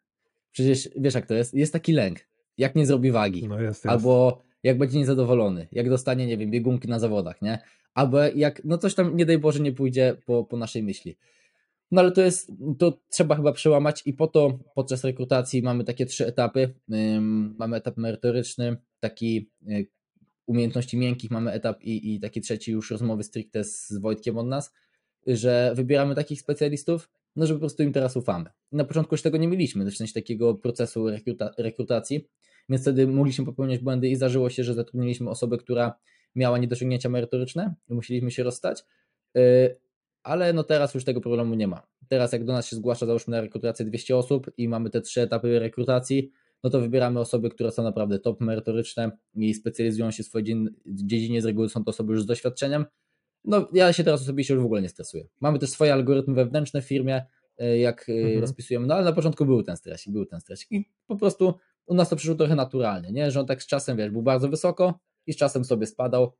[0.52, 2.27] przecież wiesz jak to jest, jest taki lęk
[2.58, 3.86] jak nie zrobi wagi, no jest, jest.
[3.86, 7.58] albo jak będzie niezadowolony, jak dostanie, nie wiem, biegunki na zawodach, nie?
[7.94, 11.18] Albo jak, no coś tam, nie daj Boże, nie pójdzie po, po naszej myśli.
[11.90, 16.06] No ale to jest, to trzeba chyba przełamać i po to podczas rekrutacji mamy takie
[16.06, 16.74] trzy etapy.
[17.58, 19.86] mamy etap merytoryczny, taki y,
[20.46, 24.74] umiejętności miękkich, mamy etap i, i taki trzeci już rozmowy stricte z Wojtkiem od nas,
[25.26, 28.50] że wybieramy takich specjalistów, no że po prostu im teraz ufamy.
[28.72, 32.28] Na początku już tego nie mieliśmy, w sensie takiego procesu rekruta rekrutacji,
[32.68, 35.98] więc wtedy mogliśmy popełniać błędy i zdarzyło się, że zatrudniliśmy osobę, która
[36.34, 38.84] miała niedociągnięcia merytoryczne i musieliśmy się rozstać,
[39.36, 39.76] y,
[40.22, 41.86] ale no teraz już tego problemu nie ma.
[42.08, 45.20] Teraz jak do nas się zgłasza załóżmy na rekrutację 200 osób i mamy te trzy
[45.20, 46.30] etapy rekrutacji,
[46.64, 51.42] no to wybieramy osoby, które są naprawdę top merytoryczne i specjalizują się w swojej dziedzinie,
[51.42, 52.84] z reguły są to osoby już z doświadczeniem,
[53.44, 55.26] no ja się teraz osobiście już w ogóle nie stresuję.
[55.40, 57.26] Mamy też swoje algorytmy wewnętrzne w firmie,
[57.58, 58.40] e, jak e, mhm.
[58.40, 61.54] rozpisujemy, no ale na początku był ten stresik, był ten stresik i po prostu
[61.88, 63.30] u nas to przyszło trochę naturalnie, nie?
[63.30, 66.32] że on tak z czasem, wiesz, był bardzo wysoko i z czasem sobie spadał,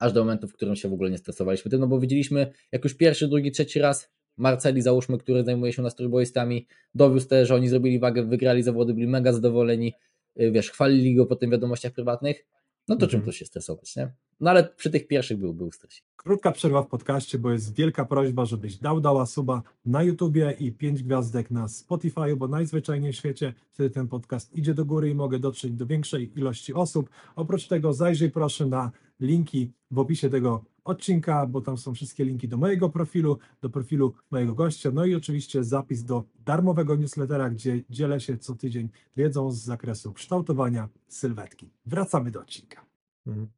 [0.00, 2.84] aż do momentu, w którym się w ogóle nie stresowaliśmy tym, no bo widzieliśmy, jak
[2.84, 7.54] już pierwszy, drugi, trzeci raz Marceli, załóżmy, który zajmuje się nas trójboistami, dowiózł też, że
[7.54, 9.94] oni zrobili wagę, wygrali zawody, byli mega zadowoleni,
[10.36, 12.46] e, wiesz, chwalili go po tym wiadomościach prywatnych,
[12.88, 13.10] no to mhm.
[13.10, 14.12] czym to się stresować, nie?
[14.40, 16.04] No ale przy tych pierwszych był, był stresik.
[16.16, 20.72] Krótka przerwa w podcaście, bo jest wielka prośba, żebyś dał dała suba na YouTubie i
[20.72, 25.14] pięć gwiazdek na Spotify, bo najzwyczajniej w świecie wtedy ten podcast idzie do góry i
[25.14, 27.10] mogę dotrzeć do większej ilości osób.
[27.36, 32.48] Oprócz tego zajrzyj proszę na linki w opisie tego odcinka, bo tam są wszystkie linki
[32.48, 37.82] do mojego profilu, do profilu mojego gościa, no i oczywiście zapis do darmowego newslettera, gdzie
[37.90, 41.70] dzielę się co tydzień wiedzą z zakresu kształtowania sylwetki.
[41.86, 42.86] Wracamy do odcinka.
[43.26, 43.48] Mhm.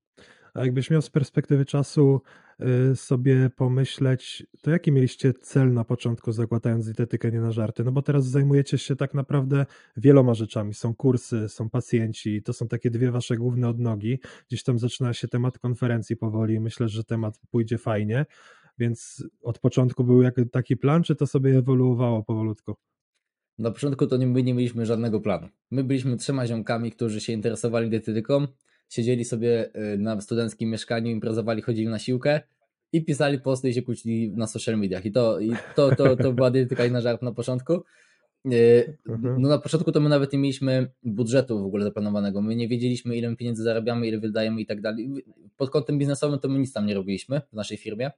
[0.55, 2.21] A jakbyś miał z perspektywy czasu
[2.95, 7.85] sobie pomyśleć, to jaki mieliście cel na początku, zakładając dietetykę nie na żarty?
[7.85, 9.67] No bo teraz zajmujecie się tak naprawdę
[9.97, 10.75] wieloma rzeczami.
[10.75, 14.19] Są kursy, są pacjenci, to są takie dwie wasze główne odnogi.
[14.49, 16.61] Gdzieś tam zaczyna się temat konferencji powoli.
[16.61, 18.27] Myślę, że temat pójdzie fajnie.
[18.79, 22.75] Więc od początku był taki plan, czy to sobie ewoluowało powolutku?
[23.59, 25.49] Na początku to my nie mieliśmy żadnego planu.
[25.71, 28.47] My byliśmy trzema ziomkami, którzy się interesowali dietetyką
[28.89, 32.41] siedzieli sobie y, na studenckim mieszkaniu, imprezowali, chodzili na siłkę
[32.93, 35.07] i pisali posty i się kłócili na social mediach.
[35.07, 37.83] I to, i to, to, to była dietetyka i na żart na początku.
[38.53, 39.43] Y, mhm.
[39.43, 42.43] No na początku to my nawet nie mieliśmy budżetu w ogóle zaplanowanego.
[42.43, 45.09] My nie wiedzieliśmy, ile pieniędzy zarabiamy, ile wydajemy i tak dalej.
[45.57, 48.11] Pod kątem biznesowym to my nic tam nie robiliśmy w naszej firmie.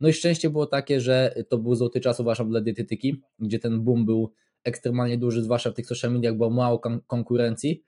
[0.00, 3.80] No i szczęście było takie, że to był złoty czas, uważam, dla dietetyki, gdzie ten
[3.80, 4.32] boom był
[4.64, 7.82] ekstremalnie duży, zwłaszcza w tych social mediach, było mało konkurencji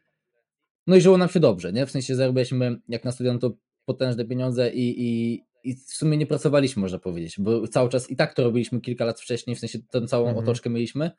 [0.89, 1.87] no i żyło nam się dobrze, nie?
[1.87, 3.53] W sensie zarobiliśmy jak na studium to
[3.85, 8.17] potężne pieniądze i, i, i w sumie nie pracowaliśmy, można powiedzieć, bo cały czas i
[8.17, 10.45] tak to robiliśmy kilka lat wcześniej, w sensie tę całą mhm.
[10.45, 11.11] otoczkę mieliśmy,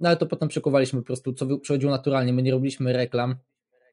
[0.00, 3.36] no ale to potem przekuwaliśmy po prostu, co przychodziło naturalnie, my nie robiliśmy reklam,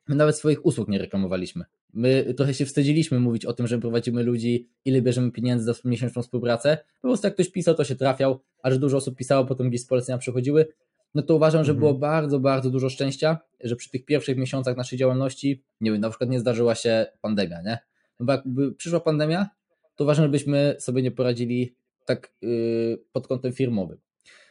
[0.07, 1.65] my nawet swoich usług nie reklamowaliśmy.
[1.93, 6.21] My trochę się wstydziliśmy mówić o tym, że prowadzimy ludzi, ile bierzemy pieniędzy za miesięczną
[6.21, 6.77] współpracę.
[7.01, 9.81] Po prostu jak ktoś pisał, to się trafiał, a że dużo osób pisało, potem gdzieś
[9.81, 10.67] z polecenia przychodziły,
[11.15, 11.79] no to uważam, że mhm.
[11.79, 16.09] było bardzo, bardzo dużo szczęścia, że przy tych pierwszych miesiącach naszej działalności, nie wiem, na
[16.09, 17.77] przykład nie zdarzyła się pandemia, nie?
[18.19, 19.49] No bo jakby przyszła pandemia,
[19.95, 23.97] to uważam, żebyśmy sobie nie poradzili tak yy, pod kątem firmowym.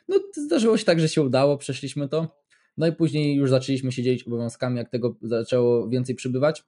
[0.08, 2.42] No zdarzyło się tak, że się udało, przeszliśmy to,
[2.76, 6.64] no i później już zaczęliśmy się dzielić obowiązkami, jak tego zaczęło więcej przybywać.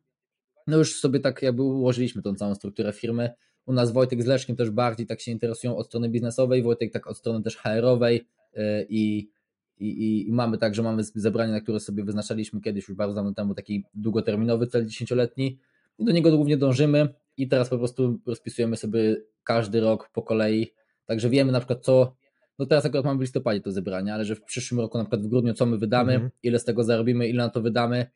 [0.66, 3.30] No już sobie tak jakby ułożyliśmy tą całą strukturę firmy.
[3.66, 7.06] U nas Wojtek z Leszkiem też bardziej tak się interesują od strony biznesowej, Wojtek tak
[7.06, 8.26] od strony też HR-owej
[8.56, 9.30] yy, i
[9.78, 13.14] i, i, i, mamy tak, że mamy zebranie, na które sobie wyznaczaliśmy kiedyś już bardzo
[13.14, 15.58] dawno temu taki długoterminowy cel dziesięcioletni.
[15.98, 20.72] I do niego głównie dążymy i teraz po prostu rozpisujemy sobie każdy rok po kolei,
[21.06, 22.16] także wiemy na przykład co,
[22.58, 25.22] no teraz akurat mamy w listopadzie to zebranie, ale że w przyszłym roku na przykład
[25.22, 26.30] w grudniu co my wydamy, mhm.
[26.42, 28.06] ile z tego zarobimy, ile na to wydamy,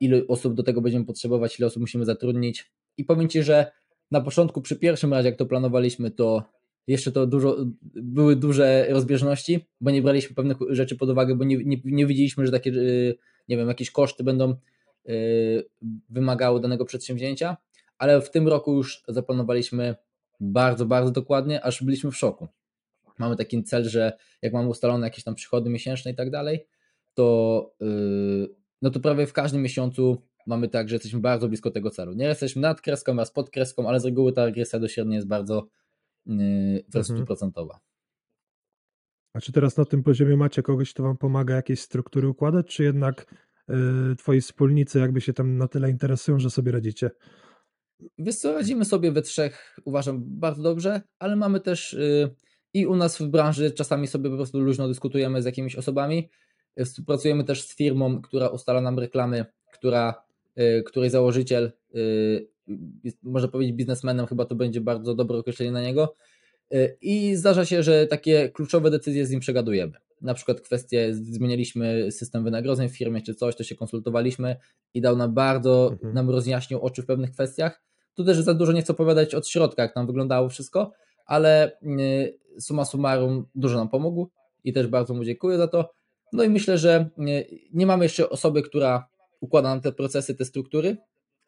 [0.00, 2.72] ile osób do tego będziemy potrzebować, ile osób musimy zatrudnić.
[2.96, 3.72] I powiem Ci, że
[4.10, 6.44] na początku przy pierwszym razie jak to planowaliśmy to
[6.86, 7.56] jeszcze to dużo,
[7.94, 12.46] były duże rozbieżności, bo nie braliśmy pewnych rzeczy pod uwagę, bo nie, nie, nie widzieliśmy,
[12.46, 14.54] że takie, y, nie wiem, jakieś koszty będą
[15.08, 15.64] y,
[16.08, 17.56] wymagały danego przedsięwzięcia,
[17.98, 19.94] ale w tym roku już zaplanowaliśmy
[20.40, 22.48] bardzo, bardzo dokładnie, aż byliśmy w szoku.
[23.18, 24.12] Mamy taki cel, że
[24.42, 26.66] jak mamy ustalone jakieś tam przychody miesięczne i tak dalej,
[27.14, 31.90] to, y, no to prawie w każdym miesiącu mamy tak, że jesteśmy bardzo blisko tego
[31.90, 32.12] celu.
[32.12, 35.28] Nie jesteśmy nad kreską, a pod kreską, ale z reguły ta regresja do średniej jest
[35.28, 35.66] bardzo,
[36.26, 37.18] wręcz mhm.
[37.18, 37.80] stuprocentowa.
[39.34, 42.82] A czy teraz na tym poziomie macie kogoś, kto wam pomaga jakieś struktury układać, czy
[42.82, 43.34] jednak
[44.12, 47.10] y, twoi wspólnicy jakby się tam na tyle interesują, że sobie radzicie?
[48.18, 52.34] Wiesz co, radzimy sobie we trzech, uważam, bardzo dobrze, ale mamy też y,
[52.74, 56.30] i u nas w branży czasami sobie po prostu luźno dyskutujemy z jakimiś osobami.
[56.84, 60.24] Współpracujemy też z firmą, która ustala nam reklamy, która,
[60.58, 61.72] y, której założyciel
[63.22, 66.14] można powiedzieć biznesmenem, chyba to będzie bardzo dobre określenie na niego.
[66.74, 69.92] Y, I zdarza się, że takie kluczowe decyzje z nim przegadujemy.
[70.20, 74.56] Na przykład kwestie, zmienialiśmy system wynagrodzeń w firmie czy coś, to się konsultowaliśmy
[74.94, 76.14] i dał nam bardzo, mhm.
[76.14, 77.82] nam rozjaśnił oczy w pewnych kwestiach.
[78.14, 80.92] Tu też za dużo nie chcę opowiadać od środka, jak tam wyglądało wszystko,
[81.26, 84.30] ale y, suma summarum dużo nam pomógł
[84.64, 85.90] i też bardzo mu dziękuję za to.
[86.32, 89.08] No i myślę, że y, nie mamy jeszcze osoby, która
[89.40, 90.96] układa nam te procesy, te struktury,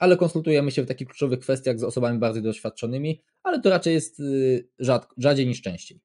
[0.02, 4.20] ale konsultujemy się w takich kluczowych kwestiach z osobami bardziej doświadczonymi, ale to raczej jest
[4.20, 6.00] y, rzad, rzadziej niż częściej.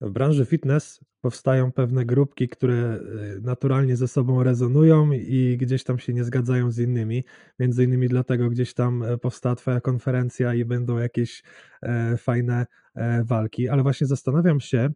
[0.00, 3.00] W branży fitness powstają pewne grupki, które
[3.36, 7.24] y, naturalnie ze sobą rezonują i gdzieś tam się nie zgadzają z innymi.
[7.58, 11.42] Między innymi dlatego gdzieś tam e, powstała Twoja konferencja i będą jakieś
[11.82, 13.68] e, fajne e, walki.
[13.68, 14.90] Ale właśnie zastanawiam się,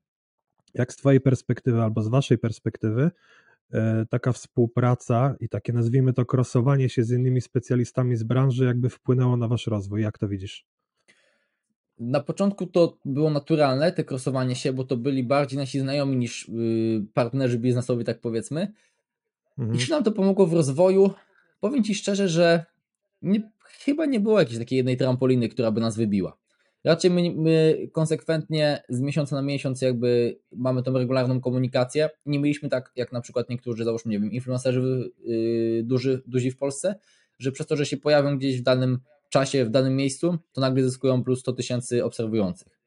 [0.74, 3.10] jak z Twojej perspektywy albo z Waszej perspektywy
[4.10, 9.36] taka współpraca i takie nazwijmy to krosowanie się z innymi specjalistami z branży jakby wpłynęło
[9.36, 10.02] na wasz rozwój?
[10.02, 10.66] Jak to widzisz?
[11.98, 16.48] Na początku to było naturalne, te krosowanie się, bo to byli bardziej nasi znajomi niż
[16.48, 18.72] y, partnerzy biznesowi, tak powiedzmy.
[19.58, 19.76] Mhm.
[19.76, 21.10] I czy nam to pomogło w rozwoju?
[21.60, 22.64] Powiem Ci szczerze, że
[23.22, 26.36] nie, chyba nie było jakiejś takiej jednej trampoliny, która by nas wybiła.
[26.84, 32.10] Raczej my, my konsekwentnie z miesiąca na miesiąc jakby mamy tą regularną komunikację.
[32.26, 36.56] Nie mieliśmy tak, jak na przykład niektórzy, załóżmy, nie wiem, influencerzy yy, duży, duzi w
[36.56, 36.94] Polsce,
[37.38, 40.82] że przez to, że się pojawią gdzieś w danym czasie, w danym miejscu, to nagle
[40.82, 42.80] zyskują plus 100 tysięcy obserwujących.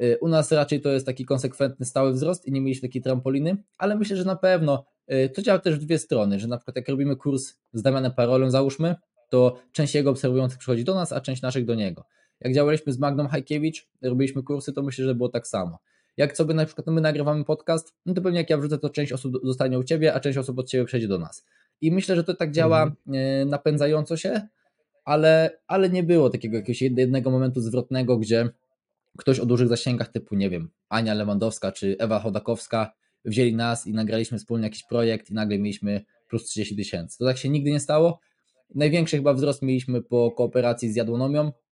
[0.00, 3.56] Yy, u nas raczej to jest taki konsekwentny, stały wzrost i nie mieliśmy takiej trampoliny,
[3.78, 6.76] ale myślę, że na pewno yy, to działa też w dwie strony, że na przykład
[6.76, 8.94] jak robimy kurs z Damianem Parolem, załóżmy,
[9.28, 12.04] to część jego obserwujących przychodzi do nas, a część naszych do niego.
[12.40, 15.78] Jak działaliśmy z Magną Hajkiewicz, robiliśmy kursy, to myślę, że było tak samo.
[16.16, 19.12] Jak sobie na przykład my nagrywamy podcast, no to pewnie jak ja wrzucę, to część
[19.12, 21.46] osób zostanie u Ciebie, a część osób od Ciebie przejdzie do nas.
[21.80, 23.48] I myślę, że to tak działa mhm.
[23.48, 24.48] napędzająco się,
[25.04, 28.48] ale, ale nie było takiego jakiegoś jednego momentu zwrotnego, gdzie
[29.18, 32.92] ktoś o dużych zasięgach typu, nie wiem, Ania Lewandowska czy Ewa Chodakowska
[33.24, 37.18] wzięli nas i nagraliśmy wspólnie jakiś projekt i nagle mieliśmy plus 30 tysięcy.
[37.18, 38.20] To tak się nigdy nie stało.
[38.74, 41.69] Największy chyba wzrost mieliśmy po kooperacji z Jadłonomią, E,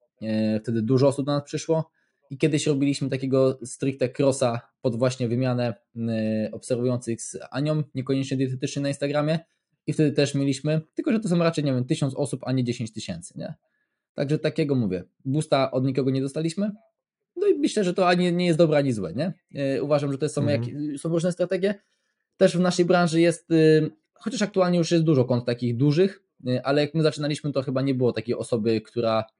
[0.63, 1.91] wtedy dużo osób do nas przyszło
[2.31, 8.83] i kiedyś robiliśmy takiego stricte crossa pod właśnie wymianę e, obserwujących z Anią, niekoniecznie dietetycznie
[8.83, 9.39] na Instagramie
[9.87, 12.65] i wtedy też mieliśmy, tylko że to są raczej, nie wiem, tysiąc osób, a nie
[12.65, 13.55] 10 tysięcy, nie?
[14.15, 16.71] Także takiego mówię, boosta od nikogo nie dostaliśmy,
[17.37, 19.33] no i myślę, że to ani nie jest dobre, ani złe, nie?
[19.55, 20.63] E, uważam, że to są, mhm.
[20.63, 21.75] jak, są różne strategie.
[22.37, 23.49] Też w naszej branży jest,
[24.15, 26.23] chociaż aktualnie już jest dużo kont takich dużych,
[26.65, 29.38] ale jak my zaczynaliśmy, to chyba nie było takiej osoby, która Y,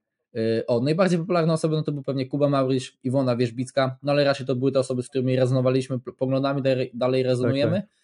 [0.67, 4.47] o, najbardziej popularne osoby no to był pewnie Kuba Mauryś, Iwona Wierzbicka, no ale raczej
[4.47, 6.63] to były te osoby, z którymi rezonowaliśmy poglądami,
[6.95, 7.77] dalej rezonujemy.
[7.77, 7.99] Tak, tak.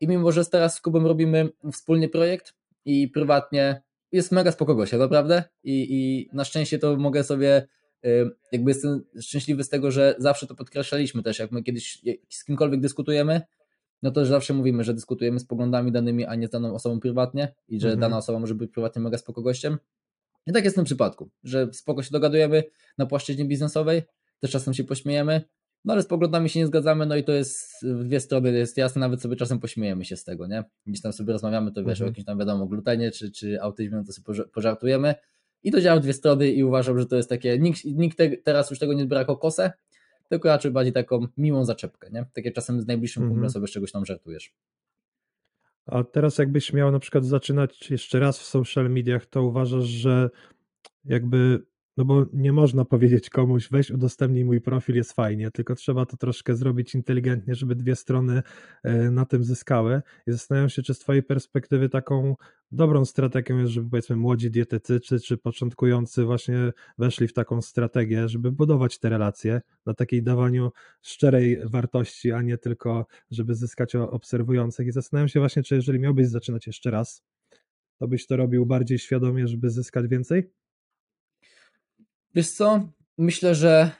[0.00, 4.98] I mimo, że teraz z Kubą robimy wspólny projekt i prywatnie jest mega spoko gościa,
[4.98, 5.44] naprawdę.
[5.62, 7.66] I, I na szczęście to mogę sobie,
[8.04, 12.44] y, jakby jestem szczęśliwy z tego, że zawsze to podkreślaliśmy też, jak my kiedyś z
[12.44, 13.42] kimkolwiek dyskutujemy,
[14.02, 17.54] no to zawsze mówimy, że dyskutujemy z poglądami danymi, a nie z daną osobą prywatnie
[17.68, 18.00] i że mhm.
[18.00, 19.78] dana osoba może być prywatnie mega spoko gościem.
[20.46, 22.64] I tak jest w tym przypadku, że spoko się dogadujemy
[22.98, 24.02] na płaszczyźnie biznesowej,
[24.40, 25.42] też czasem się pośmiejemy,
[25.84, 28.76] no ale z poglądami się nie zgadzamy, no i to jest w dwie strony, jest
[28.76, 30.64] jasne, nawet sobie czasem pośmiejemy się z tego, nie?
[30.86, 32.08] Gdzieś tam sobie rozmawiamy, to wiesz, mhm.
[32.08, 35.14] o jakimś tam wiadomo, glutenie czy, czy autyzmie, no to sobie pożartujemy
[35.62, 38.36] i to działa w dwie strony i uważam, że to jest takie, nikt, nikt te,
[38.36, 39.72] teraz już tego nie zbiera jako kosę,
[40.28, 42.26] tylko raczej bardziej taką miłą zaczepkę, nie?
[42.32, 43.34] Takie czasem z najbliższym mhm.
[43.34, 44.54] kumplem sobie z czegoś tam żartujesz.
[45.86, 50.30] A teraz jakbyś miał na przykład zaczynać jeszcze raz w social mediach, to uważasz, że
[51.04, 56.06] jakby no bo nie można powiedzieć komuś, weź udostępnij mój profil, jest fajnie, tylko trzeba
[56.06, 58.42] to troszkę zrobić inteligentnie, żeby dwie strony
[58.82, 60.02] e, na tym zyskały.
[60.26, 62.36] I zastanawiam się, czy z Twojej perspektywy taką
[62.72, 68.52] dobrą strategią jest, żeby powiedzmy młodzi dietetycy czy początkujący właśnie weszli w taką strategię, żeby
[68.52, 70.70] budować te relacje na takiej dawaniu
[71.02, 74.86] szczerej wartości, a nie tylko, żeby zyskać obserwujących.
[74.86, 77.22] I zastanawiam się właśnie, czy jeżeli miałbyś zaczynać jeszcze raz,
[77.98, 80.63] to byś to robił bardziej świadomie, żeby zyskać więcej?
[82.34, 82.88] Wiesz co?
[83.18, 83.90] Myślę, że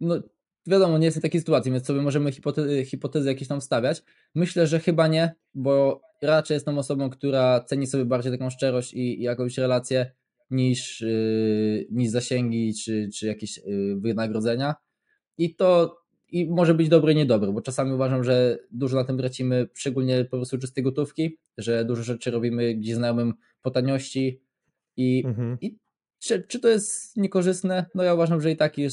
[0.00, 0.22] no
[0.66, 4.02] wiadomo, nie jest w takiej sytuacji, więc sobie możemy hipotezy, hipotezy jakieś tam stawiać.
[4.34, 9.20] Myślę, że chyba nie, bo raczej jestem osobą, która ceni sobie bardziej taką szczerość i,
[9.20, 10.12] i jakąś relację
[10.50, 14.74] niż, yy, niż zasięgi czy, czy jakieś yy, wynagrodzenia.
[15.38, 15.96] I to
[16.32, 20.24] i może być dobre i niedobre, bo czasami uważam, że dużo na tym tracimy, szczególnie
[20.24, 24.40] po prostu czystej gotówki, że dużo rzeczy robimy gdzieś znajomym po taniości
[24.96, 25.58] i, mhm.
[25.60, 25.78] i
[26.24, 27.86] czy, czy to jest niekorzystne?
[27.94, 28.88] No ja uważam, że i tak y,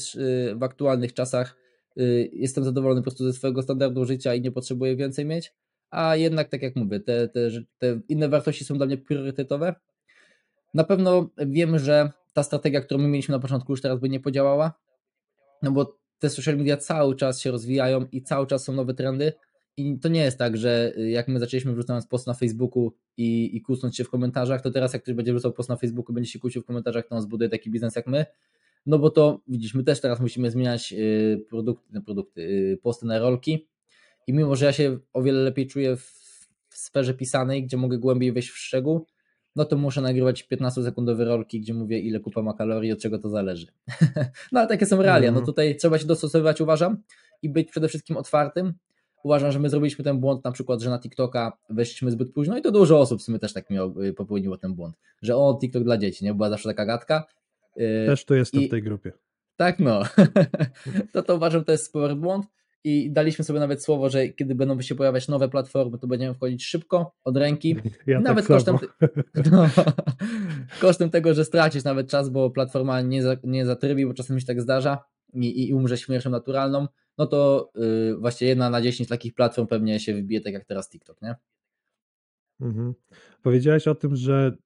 [0.56, 1.56] w aktualnych czasach
[1.98, 5.54] y, jestem zadowolony po prostu ze swojego standardu życia i nie potrzebuję więcej mieć,
[5.90, 9.74] a jednak tak jak mówię, te, te, te inne wartości są dla mnie priorytetowe.
[10.74, 14.20] Na pewno wiem, że ta strategia, którą my mieliśmy na początku już teraz by nie
[14.20, 14.72] podziałała,
[15.62, 19.32] no bo te social media cały czas się rozwijają i cały czas są nowe trendy,
[19.76, 23.56] i to nie jest tak, że y, jak my zaczęliśmy wrzucając post na Facebooku i,
[23.56, 26.30] i kłócąc się w komentarzach, to teraz jak ktoś będzie wrzucał post na Facebooku, będzie
[26.30, 28.26] się kłócił w komentarzach, to on zbuduje taki biznes jak my.
[28.86, 33.18] No bo to widzisz, my też teraz musimy zmieniać y, produkty, produkty, y, posty na
[33.18, 33.68] rolki.
[34.26, 36.02] I mimo, że ja się o wiele lepiej czuję w,
[36.68, 39.06] w sferze pisanej, gdzie mogę głębiej wejść w szczegół,
[39.56, 43.28] no to muszę nagrywać 15-sekundowe rolki, gdzie mówię, ile kupa ma kalorii, od czego to
[43.28, 43.66] zależy.
[44.52, 45.30] no ale takie są realia.
[45.30, 45.46] No mhm.
[45.46, 46.96] tutaj trzeba się dostosowywać, uważam,
[47.42, 48.74] i być przede wszystkim otwartym
[49.22, 52.62] uważam, że my zrobiliśmy ten błąd na przykład, że na TikToka weszliśmy zbyt późno i
[52.62, 55.84] to dużo osób w sumie też tak miało, y, popełniło ten błąd, że o, TikTok
[55.84, 56.34] dla dzieci, nie?
[56.34, 57.24] Była zawsze taka gadka.
[57.76, 59.12] Y, też tu jestem I, w tej grupie.
[59.56, 60.02] Tak, no.
[61.12, 62.46] to to uważam, to jest spory błąd
[62.84, 66.64] i daliśmy sobie nawet słowo, że kiedy będą się pojawiać nowe platformy, to będziemy wchodzić
[66.64, 67.76] szybko, od ręki.
[68.06, 68.78] Ja nawet tak kosztem,
[69.52, 69.68] no,
[70.80, 74.46] kosztem tego, że stracisz nawet czas, bo platforma nie, za, nie zatrybi, bo czasem się
[74.46, 75.04] tak zdarza
[75.34, 76.86] i, i umrze śmiercią naturalną
[77.18, 80.90] no to yy, właśnie jedna na 10 takich platform pewnie się wybije, tak jak teraz
[80.90, 81.34] TikTok, nie?
[82.60, 82.94] Mhm.
[83.42, 84.56] Powiedziałeś o tym, że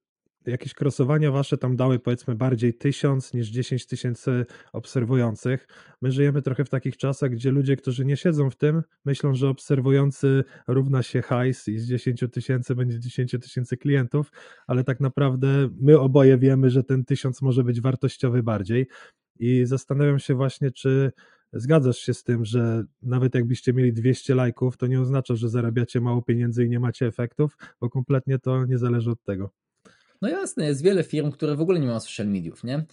[0.47, 5.69] jakieś krosowania wasze tam dały powiedzmy bardziej tysiąc niż 10 tysięcy obserwujących.
[6.03, 9.49] My żyjemy trochę w takich czasach, gdzie ludzie, którzy nie siedzą w tym, myślą, że
[9.49, 14.33] obserwujący równa się hajs i z 10 tysięcy będzie 10 tysięcy klientów,
[14.67, 18.87] ale tak naprawdę my oboje wiemy, że ten tysiąc może być wartościowy bardziej.
[19.39, 21.13] I zastanawiam się właśnie, czy
[21.53, 26.01] zgadzasz się z tym, że nawet jakbyście mieli 200 lajków, to nie oznacza, że zarabiacie
[26.01, 29.51] mało pieniędzy i nie macie efektów, bo kompletnie to nie zależy od tego.
[30.23, 32.85] No jasne, jest wiele firm, które w ogóle nie mają social mediów, nie?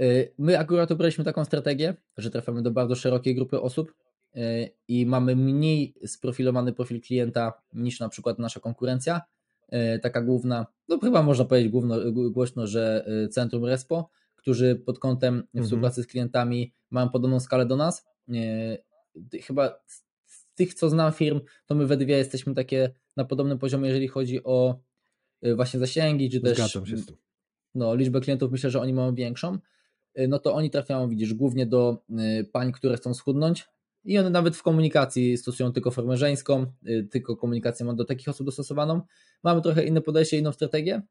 [0.00, 3.94] Y, my akurat obraliśmy taką strategię, że trafiamy do bardzo szerokiej grupy osób
[4.36, 4.40] y,
[4.88, 9.20] i mamy mniej sprofilowany profil klienta niż na przykład nasza konkurencja.
[9.72, 14.10] Y, taka główna, no chyba można powiedzieć główno, głośno, że Centrum Respo,
[14.46, 15.64] którzy pod kątem mhm.
[15.64, 18.06] współpracy z klientami mają podobną skalę do nas.
[19.42, 19.78] Chyba
[20.26, 24.08] z tych, co znam firm, to my we dwie jesteśmy takie na podobnym poziomie, jeżeli
[24.08, 24.80] chodzi o
[25.44, 27.16] Y, właśnie zasięgi, czy też się z tym.
[27.74, 29.58] No, liczbę klientów myślę, że oni mają większą,
[30.18, 32.02] y, no to oni trafiają, widzisz, głównie do
[32.40, 33.68] y, pań, które chcą schudnąć
[34.04, 36.66] i one nawet w komunikacji stosują tylko formę żeńską,
[37.10, 39.00] tylko komunikację mam do takich osób dostosowaną.
[39.42, 41.02] Mamy trochę inne podejście, inną strategię.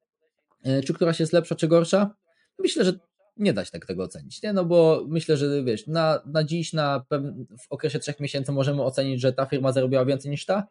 [0.85, 2.15] Czy któraś jest lepsza, czy gorsza?
[2.59, 2.99] Myślę, że
[3.37, 4.53] nie da się tak tego ocenić, nie?
[4.53, 7.05] No bo myślę, że wiesz, na, na dziś, na
[7.59, 10.67] w okresie trzech miesięcy możemy ocenić, że ta firma zarobiła więcej niż ta,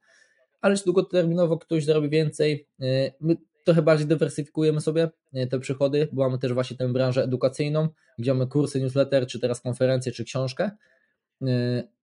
[0.61, 2.67] ale czy długoterminowo ktoś zarobi więcej.
[2.83, 7.25] Y, my trochę bardziej dywersyfikujemy sobie y, te przychody, bo mamy też właśnie tę branżę
[7.25, 10.71] edukacyjną, gdzie mamy kursy, newsletter, czy teraz konferencje, czy książkę,
[11.43, 11.47] y,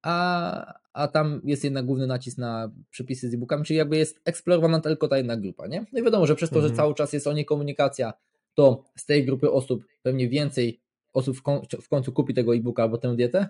[0.02, 4.80] a, a tam jest jednak główny nacisk na przepisy z e-bookami, czyli jakby jest eksplorowana
[4.80, 5.86] tylko ta jedna grupa, nie?
[5.93, 6.71] No i wiadomo, że przez to, mhm.
[6.71, 8.13] że cały czas jest o niej komunikacja,
[8.54, 10.82] to z tej grupy osób pewnie więcej
[11.14, 11.38] osób
[11.82, 13.50] w końcu kupi tego e-booka albo tę dietę,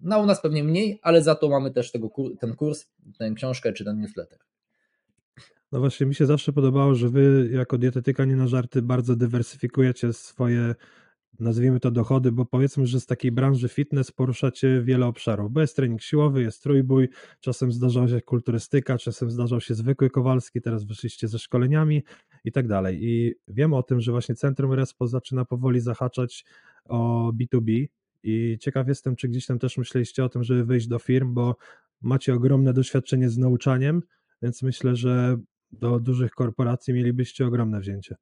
[0.00, 2.86] no u nas pewnie mniej, ale za to mamy też tego, ten kurs,
[3.18, 4.38] tę książkę czy ten newsletter.
[5.72, 10.12] No właśnie, mi się zawsze podobało, że wy jako dietetyka nie na żarty bardzo dywersyfikujecie
[10.12, 10.74] swoje,
[11.40, 15.76] nazwijmy to dochody, bo powiedzmy, że z takiej branży fitness poruszacie wiele obszarów, bo jest
[15.76, 17.08] trening siłowy, jest trójbój,
[17.40, 22.02] czasem zdarzała się kulturystyka, czasem zdarzał się zwykły Kowalski, teraz wyszliście ze szkoleniami
[22.44, 22.98] i tak dalej.
[23.00, 26.44] I wiem o tym, że właśnie Centrum Respo zaczyna powoli zahaczać
[26.84, 27.86] o B2B,
[28.22, 31.56] i ciekaw jestem, czy gdzieś tam też myśleliście o tym, żeby wyjść do firm, bo
[32.00, 34.02] macie ogromne doświadczenie z nauczaniem,
[34.42, 35.38] więc myślę, że
[35.72, 38.16] do dużych korporacji mielibyście ogromne wzięcie.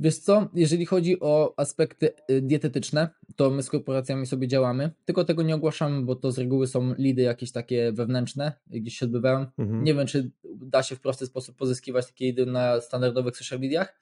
[0.00, 5.24] Wiesz co, jeżeli chodzi o aspekty y, dietetyczne, to my z korporacjami sobie działamy, tylko
[5.24, 9.46] tego nie ogłaszamy, bo to z reguły są lidy jakieś takie wewnętrzne, gdzieś się odbywają.
[9.58, 9.84] Mhm.
[9.84, 13.98] Nie wiem, czy da się w prosty sposób pozyskiwać takie lidy na standardowych social mediach,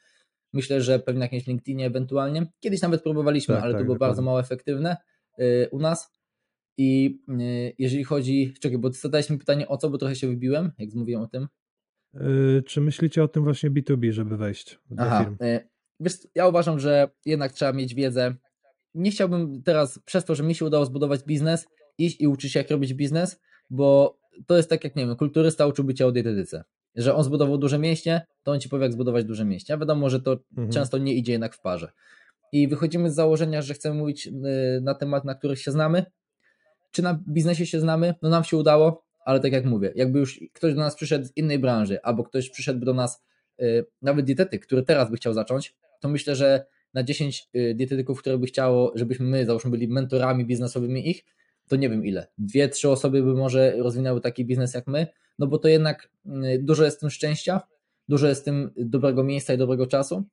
[0.52, 2.46] Myślę, że pewnie na jakimś LinkedInie ewentualnie.
[2.60, 4.10] Kiedyś nawet próbowaliśmy, tak, ale tak, to było dokładnie.
[4.10, 4.96] bardzo mało efektywne
[5.38, 6.12] y, u nas.
[6.78, 10.72] I y, jeżeli chodzi, czekaj, bo zadałeś mi pytanie o co, bo trochę się wybiłem,
[10.78, 11.48] jak mówiłem o tym.
[12.66, 15.36] Czy myślicie o tym właśnie B2B, żeby wejść do Aha, firm?
[16.00, 18.34] Wiesz, ja uważam, że jednak trzeba mieć wiedzę.
[18.94, 21.66] Nie chciałbym teraz przez to, że mi się udało zbudować biznes,
[21.98, 25.66] iść i uczyć się jak robić biznes, bo to jest tak jak, nie wiem, kulturysta
[25.66, 26.64] uczyłby cię o dietetyce
[26.96, 29.74] że on zbudował duże mięśnie, to on ci powie, jak zbudować duże mięśnie.
[29.74, 30.70] A wiadomo, że to mhm.
[30.70, 31.92] często nie idzie jednak w parze.
[32.52, 34.32] I wychodzimy z założenia, że chcemy mówić y,
[34.82, 36.04] na temat, na których się znamy.
[36.90, 38.14] Czy na biznesie się znamy?
[38.22, 41.36] No nam się udało, ale tak jak mówię, jakby już ktoś do nas przyszedł z
[41.36, 43.24] innej branży, albo ktoś przyszedł do nas,
[43.62, 48.20] y, nawet dietetyk, który teraz by chciał zacząć, to myślę, że na 10 y, dietetyków,
[48.20, 51.24] które by chciało, żebyśmy my, załóżmy, byli mentorami biznesowymi ich,
[51.68, 52.26] to nie wiem ile.
[52.38, 55.06] Dwie, trzy osoby by może rozwinęły taki biznes jak my,
[55.38, 57.60] no bo to jednak mm, dużo jest w tym szczęścia,
[58.08, 60.24] dużo jest w tym dobrego miejsca i dobrego czasu.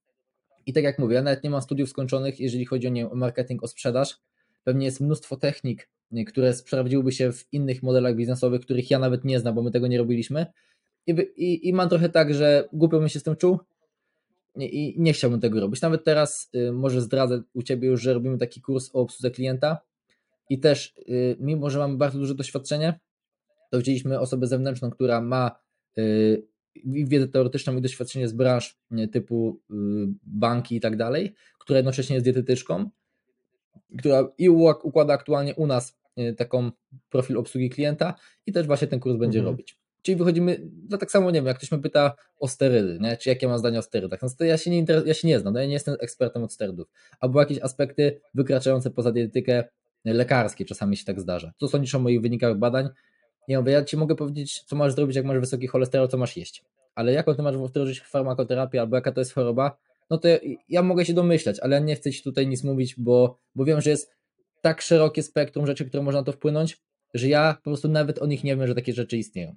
[0.66, 3.16] I tak jak mówię, ja nawet nie mam studiów skończonych, jeżeli chodzi o, nie, o
[3.16, 4.20] marketing, o sprzedaż.
[4.64, 9.26] Pewnie jest mnóstwo technik, y, które sprawdziłyby się w innych modelach biznesowych, których ja nawet
[9.26, 10.46] nie znam, bo my tego nie robiliśmy.
[11.08, 13.60] I, i, i mam trochę tak, że głupio bym się z tym czuł
[14.56, 15.82] i, nie chciałbym tego robić.
[15.82, 19.78] Nawet teraz y, może zdradzę u Ciebie już, że robimy taki kurs o obsłudze klienta
[20.50, 23.00] i też y, mimo, że mamy bardzo duże doświadczenie,
[23.70, 25.52] to wzięliśmy osobę zewnętrzną, która ma
[25.98, 26.48] y,
[26.86, 28.78] wiedzę teoretyczną i doświadczenie z branż
[29.12, 29.62] typu
[30.24, 32.90] banki i tak dalej, która jednocześnie jest dietetyczką,
[34.00, 36.00] która i układa aktualnie u nas
[36.38, 36.72] taką
[37.10, 39.56] profil obsługi klienta i też właśnie ten kurs będzie mhm.
[39.56, 39.83] robić.
[40.04, 43.18] Czyli wychodzimy, no tak samo nie wiem, jak ktoś mnie pyta o sterydy, nie?
[43.18, 45.54] czy jakie mam zdanie o sterydach, no to ja się nie, ja się nie znam,
[45.54, 46.88] no ja nie jestem ekspertem od sterydów,
[47.20, 49.64] albo jakieś aspekty wykraczające poza dietetykę
[50.06, 51.52] lekarskie czasami się tak zdarza.
[51.60, 52.90] Co sądzisz o moich wynikach badań?
[53.48, 56.38] Nie mówię, ja ci mogę powiedzieć, co masz zrobić, jak masz wysoki cholesterol, co masz
[56.38, 56.64] jeść.
[56.96, 59.78] Ale jaką ty masz wdrożyć farmakoterapię, albo jaka to jest choroba,
[60.10, 60.38] no to ja,
[60.70, 63.90] ja mogę się domyślać, ale nie chcę ci tutaj nic mówić, bo, bo wiem, że
[63.90, 64.12] jest
[64.62, 66.82] tak szerokie spektrum rzeczy, które można na to wpłynąć,
[67.14, 69.56] że ja po prostu nawet o nich nie wiem, że takie rzeczy istnieją.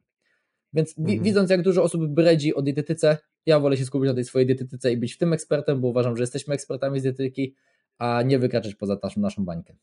[0.72, 1.22] Więc mhm.
[1.22, 4.92] widząc, jak dużo osób bredzi o dietetyce, Ja wolę się skupić na tej swojej dietetyce
[4.92, 7.54] i być w tym ekspertem, bo uważam, że jesteśmy ekspertami z dietetyki,
[7.98, 9.74] a nie wykraczać poza naszą, naszą bańkę.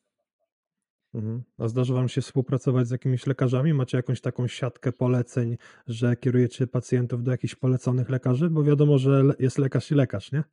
[1.14, 1.44] Mhm.
[1.58, 3.74] A zdarza Wam się współpracować z jakimiś lekarzami?
[3.74, 5.58] Macie jakąś taką siatkę poleceń,
[5.88, 8.50] że kierujecie pacjentów do jakichś poleconych lekarzy?
[8.50, 10.44] Bo wiadomo, że jest lekarz i lekarz, nie?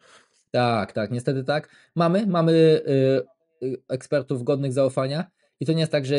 [0.50, 1.68] Tak, tak, niestety tak.
[1.94, 5.30] Mamy, mamy y, y, ekspertów godnych zaufania
[5.60, 6.16] i to nie jest tak, że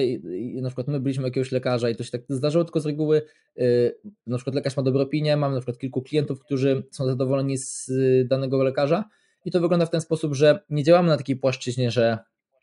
[0.61, 3.21] na przykład my byliśmy jakiegoś lekarza i to się tak zdarzyło, tylko z reguły
[3.57, 3.95] y,
[4.27, 7.91] na przykład lekarz ma dobrą opinię, mamy na przykład kilku klientów, którzy są zadowoleni z
[8.27, 9.03] danego lekarza
[9.45, 12.17] i to wygląda w ten sposób, że nie działamy na takiej płaszczyźnie, że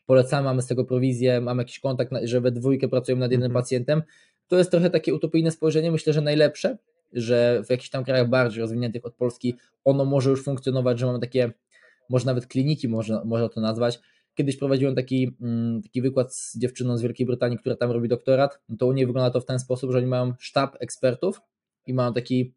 [0.05, 3.63] polecamy, mamy z tego prowizję, mamy jakiś kontakt, że we dwójkę pracujemy nad jednym mhm.
[3.63, 4.03] pacjentem.
[4.47, 6.77] To jest trochę takie utopijne spojrzenie, myślę, że najlepsze,
[7.13, 9.55] że w jakichś tam krajach bardziej rozwiniętych od Polski
[9.85, 11.51] ono może już funkcjonować, że mamy takie,
[12.09, 13.99] może nawet kliniki można, można to nazwać.
[14.35, 18.59] Kiedyś prowadziłem taki, mm, taki wykład z dziewczyną z Wielkiej Brytanii, która tam robi doktorat.
[18.79, 21.41] To u niej wygląda to w ten sposób, że oni mają sztab ekspertów
[21.85, 22.53] i mają taki,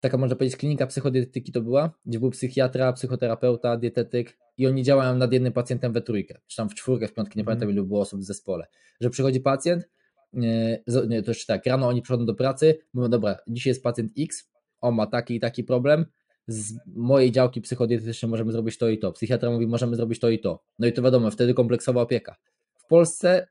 [0.00, 5.16] taka można powiedzieć klinika psychodietetyki to była, gdzie był psychiatra, psychoterapeuta, dietetyk i oni działają
[5.16, 7.76] nad jednym pacjentem we trójkę, czy tam w czwórkę, w piątkę, nie pamiętam mhm.
[7.76, 8.66] ilu było osób w zespole,
[9.00, 9.88] że przychodzi pacjent,
[10.32, 10.82] nie,
[11.24, 14.50] to jeszcze tak, rano oni przychodzą do pracy, mówią, dobra, dzisiaj jest pacjent X,
[14.80, 16.06] on ma taki i taki problem,
[16.46, 19.12] z mojej działki psychodietetycznej możemy zrobić to i to.
[19.12, 20.62] Psychiatra mówi, możemy zrobić to i to.
[20.78, 22.36] No i to wiadomo, wtedy kompleksowa opieka.
[22.74, 23.48] W Polsce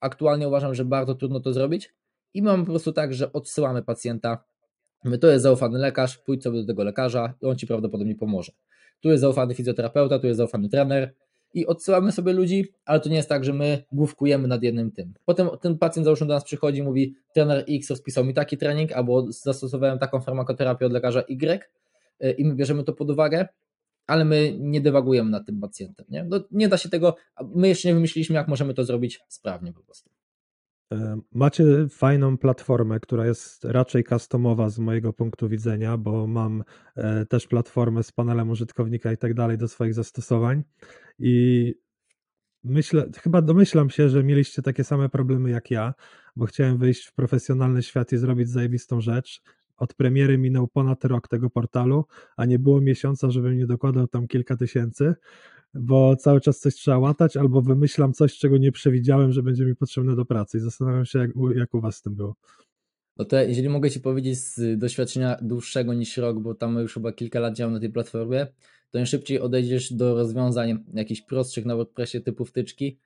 [0.00, 1.94] aktualnie uważam, że bardzo trudno to zrobić
[2.34, 4.44] i mamy po prostu tak, że odsyłamy pacjenta.
[5.04, 8.52] My to jest zaufany lekarz, pójdź sobie do tego lekarza i on ci prawdopodobnie pomoże.
[9.00, 11.14] Tu jest zaufany fizjoterapeuta, tu jest zaufany trener,
[11.54, 15.14] i odsyłamy sobie ludzi, ale to nie jest tak, że my główkujemy nad jednym tym.
[15.24, 18.92] Potem ten pacjent załóżmy do nas przychodzi i mówi, trener X rozpisał mi taki trening,
[18.92, 21.68] albo zastosowałem taką farmakoterapię od lekarza Y y,
[22.38, 23.48] i my bierzemy to pod uwagę,
[24.06, 26.06] ale my nie dywagujemy nad tym pacjentem.
[26.08, 27.16] Nie, no, nie da się tego,
[27.54, 30.10] my jeszcze nie wymyśliliśmy, jak możemy to zrobić sprawnie po prostu.
[30.92, 36.64] E, macie fajną platformę, która jest raczej customowa z mojego punktu widzenia, bo mam
[36.96, 40.62] e, też platformę z panelem użytkownika i tak dalej do swoich zastosowań.
[41.18, 41.74] I
[42.64, 45.94] myślę, chyba domyślam się, że mieliście takie same problemy jak ja,
[46.36, 49.42] bo chciałem wyjść w profesjonalny świat i zrobić zajebistą rzecz.
[49.82, 52.04] Od premiery minął ponad rok tego portalu,
[52.36, 55.14] a nie było miesiąca, żebym nie dokładał tam kilka tysięcy
[55.74, 59.76] bo cały czas coś trzeba łatać, albo wymyślam coś, czego nie przewidziałem, że będzie mi
[59.76, 62.34] potrzebne do pracy i zastanawiam się, jak, jak u Was z tym było.
[63.16, 67.12] No to jeżeli mogę Ci powiedzieć z doświadczenia dłuższego niż rok, bo tam już chyba
[67.12, 68.46] kilka lat działam na tej platformie,
[68.90, 72.98] to im szybciej odejdziesz do rozwiązań jakichś prostszych na WordPressie typu wtyczki,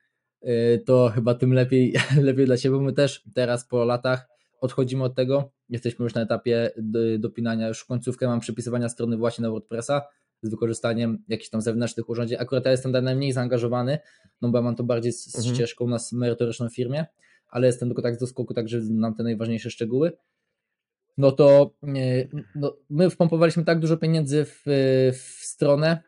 [0.43, 5.15] y, to chyba tym lepiej, lepiej dla Ciebie, my też teraz po latach odchodzimy od
[5.15, 6.71] tego, jesteśmy już na etapie
[7.19, 10.01] dopinania, już końcówkę mam przypisywania strony właśnie na WordPressa,
[10.41, 12.37] z wykorzystaniem jakichś tam zewnętrznych urządzeń.
[12.41, 13.99] Akurat ja jestem najmniej zaangażowany,
[14.41, 15.55] no bo ja mam to bardziej z, mhm.
[15.55, 17.05] ścieżką na merytoryczną firmie,
[17.47, 20.11] ale jestem tylko tak z doskoku, także znam te najważniejsze szczegóły.
[21.17, 21.73] No to
[22.55, 24.61] no, my wpompowaliśmy tak dużo pieniędzy w,
[25.13, 26.03] w stronę,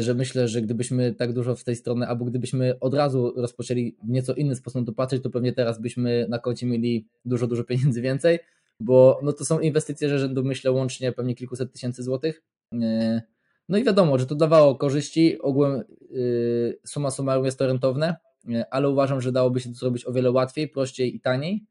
[0.00, 4.08] że myślę, że gdybyśmy tak dużo w tej stronę, albo gdybyśmy od razu rozpoczęli w
[4.08, 8.00] nieco inny sposób to patrzeć, to pewnie teraz byśmy na koncie mieli dużo, dużo pieniędzy
[8.00, 8.38] więcej,
[8.80, 12.42] bo no to są inwestycje, rzędu myślę łącznie pewnie kilkuset tysięcy złotych.
[13.68, 18.16] No i wiadomo, że to dawało korzyści, ogółem yy, suma summarum jest to rentowne,
[18.70, 21.64] ale uważam, że dałoby się to zrobić o wiele łatwiej, prościej i taniej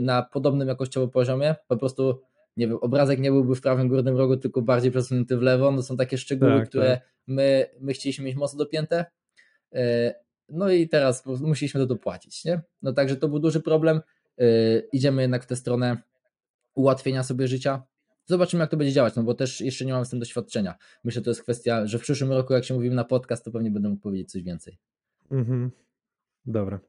[0.00, 1.54] na podobnym jakościowo poziomie.
[1.68, 2.20] Po prostu,
[2.56, 5.70] nie wiem, obrazek nie byłby w prawym górnym rogu, tylko bardziej przesunięty w lewo.
[5.70, 7.14] No są takie szczegóły, tak, które tak.
[7.26, 9.04] My, my chcieliśmy mieć mocno dopięte.
[9.72, 9.80] Yy,
[10.48, 12.62] no i teraz musieliśmy to dopłacić, nie?
[12.82, 14.00] No także to był duży problem.
[14.38, 15.96] Yy, idziemy jednak w tę stronę
[16.74, 17.82] ułatwienia sobie życia,
[18.26, 20.74] Zobaczymy, jak to będzie działać, no bo też jeszcze nie mam z tym doświadczenia.
[21.04, 23.50] Myślę, że to jest kwestia, że w przyszłym roku, jak się mówimy na podcast, to
[23.50, 24.78] pewnie będę mógł powiedzieć coś więcej.
[25.30, 25.70] Mhm.
[26.46, 26.80] Dobra.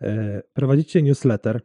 [0.00, 1.60] E, prowadzicie newsletter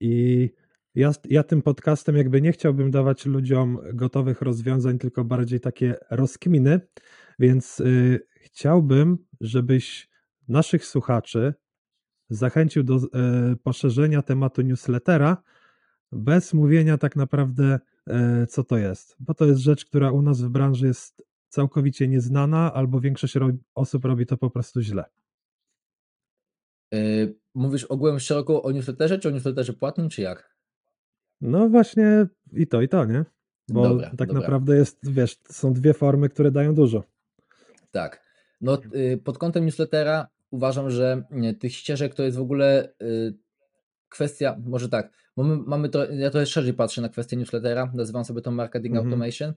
[0.00, 0.50] i
[0.98, 6.80] ja, ja tym podcastem jakby nie chciałbym dawać ludziom gotowych rozwiązań, tylko bardziej takie rozkminy,
[7.38, 10.08] więc y, chciałbym, żebyś
[10.48, 11.54] naszych słuchaczy
[12.30, 13.00] zachęcił do y,
[13.56, 15.42] poszerzenia tematu newslettera
[16.12, 17.78] bez mówienia tak naprawdę
[18.08, 22.08] E, co to jest, bo to jest rzecz, która u nas w branży jest całkowicie
[22.08, 23.34] nieznana, albo większość
[23.74, 25.04] osób robi to po prostu źle.
[26.94, 26.98] E,
[27.54, 30.57] mówisz ogółem szeroko o newsletterze, czy o newsletterze płatnym, czy jak?
[31.40, 33.24] No właśnie i to, i to, nie?
[33.68, 34.40] Bo dobra, tak dobra.
[34.40, 37.04] naprawdę jest, wiesz, są dwie formy, które dają dużo.
[37.90, 38.22] Tak.
[38.60, 41.22] No y, pod kątem newslettera uważam, że
[41.60, 43.34] tych ścieżek to jest w ogóle y,
[44.08, 48.40] kwestia, może tak, mamy, mamy to, ja trochę szerzej patrzę na kwestię newslettera, nazywam sobie
[48.40, 48.98] to marketing -hmm.
[48.98, 49.54] automation.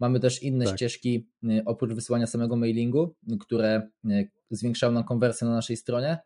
[0.00, 0.74] Mamy też inne tak.
[0.74, 6.18] ścieżki y, oprócz wysyłania samego mailingu, które y, zwiększają nam konwersję na naszej stronie.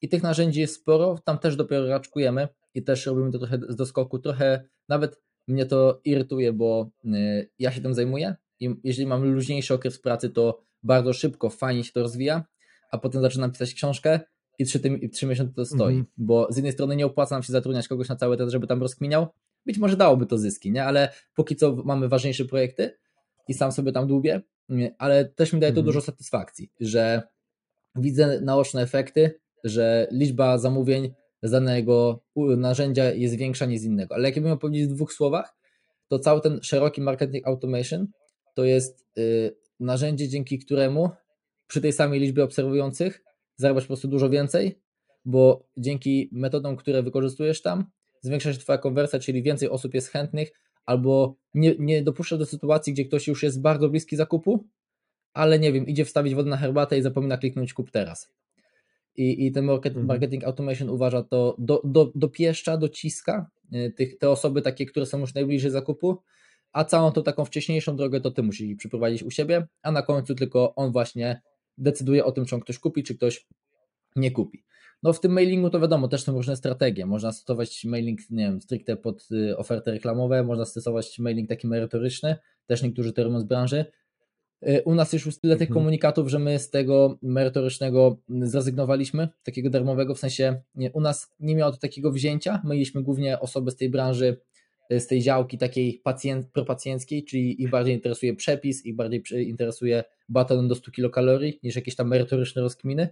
[0.00, 3.76] I tych narzędzi jest sporo, tam też dopiero raczkujemy i też robimy to trochę z
[3.76, 9.24] doskoku, trochę nawet mnie to irytuje, bo y, ja się tym zajmuję i jeżeli mam
[9.24, 12.44] luźniejszy okres pracy, to bardzo szybko, fajnie się to rozwija,
[12.90, 14.20] a potem zaczynam pisać książkę
[14.58, 16.04] i trzy, i trzy miesiące to stoi, Mhm.
[16.16, 18.80] bo z jednej strony nie opłaca nam się zatrudniać kogoś na cały czas, żeby tam
[18.80, 19.26] rozkminiał,
[19.66, 20.84] być może dałoby to zyski, nie?
[20.84, 22.98] ale póki co mamy ważniejsze projekty
[23.48, 24.40] i sam sobie tam dłubię,
[24.98, 25.86] ale też mi daje to Mhm.
[25.86, 27.22] dużo satysfakcji, że
[27.96, 34.14] widzę naoczne efekty, że liczba zamówień z danego narzędzia jest większa niż z innego.
[34.14, 35.56] Ale jak ja bym miał powiedzieć w dwóch słowach,
[36.08, 38.06] to cały ten szeroki marketing automation
[38.54, 41.10] to jest y, narzędzie, dzięki któremu
[41.66, 43.24] przy tej samej liczbie obserwujących
[43.56, 44.80] zarabiasz po prostu dużo więcej,
[45.24, 47.84] bo dzięki metodom, które wykorzystujesz tam,
[48.20, 50.52] zwiększa się Twoja konwersja, czyli więcej osób jest chętnych,
[50.86, 54.64] albo nie, nie dopuszczasz do sytuacji, gdzie ktoś już jest bardzo bliski zakupu,
[55.32, 58.32] ale nie wiem, idzie wstawić wodę na herbatę i zapomina kliknąć kup teraz.
[59.16, 60.06] I, i ten market, Mhm.
[60.06, 65.18] marketing automation uważa to, do, do, dopieszcza, dociska y, tych, te osoby takie, które są
[65.20, 66.18] już najbliżej zakupu,
[66.72, 70.34] a całą tą taką wcześniejszą drogę to ty musisz przeprowadzić u siebie, a na końcu
[70.34, 71.40] tylko on właśnie
[71.78, 73.46] decyduje o tym, czy on ktoś kupi, czy ktoś
[74.16, 74.64] nie kupi.
[75.02, 77.06] No w tym mailingu to wiadomo, też są różne strategie.
[77.06, 82.36] Można stosować mailing, nie wiem, stricte pod y, oferty reklamowe, można stosować mailing taki merytoryczny,
[82.66, 83.84] też niektórzy to robią z branży.
[84.68, 85.74] Y, U nas już tyle tych Mhm.
[85.74, 91.54] komunikatów, że my z tego merytorycznego zrezygnowaliśmy, takiego darmowego, w sensie nie, u nas nie
[91.54, 92.60] miało to takiego wzięcia.
[92.64, 94.36] My mieliśmy głównie osoby z tej branży,
[94.92, 100.04] y, z tej działki takiej pacjent, propacjenckiej, czyli ich bardziej interesuje przepis, ich bardziej interesuje
[100.28, 103.08] baton do 100 kilokalorii niż jakieś tam merytoryczne rozkminy.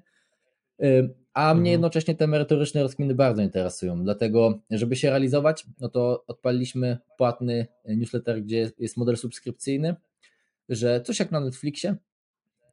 [0.83, 1.73] Y, A mnie Mhm.
[1.73, 8.43] jednocześnie te merytoryczne rozkminy bardzo interesują, dlatego żeby się realizować, no to odpaliliśmy płatny newsletter,
[8.43, 9.95] gdzie jest model subskrypcyjny,
[10.71, 11.97] że coś jak na Netflixie,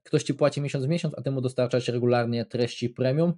[0.03, 3.33] ktoś ci płaci miesiąc w miesiąc, a ty mu dostarczasz regularnie treści premium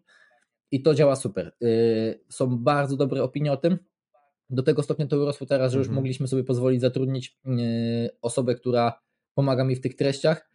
[0.72, 1.56] i to działa super.
[1.62, 3.78] Yy, Są bardzo dobre opinie o tym.
[4.50, 5.96] Do tego stopnia to urosło teraz, że już Mhm.
[5.96, 9.02] mogliśmy sobie pozwolić zatrudnić yy, osobę, która
[9.34, 10.50] pomaga mi w tych treściach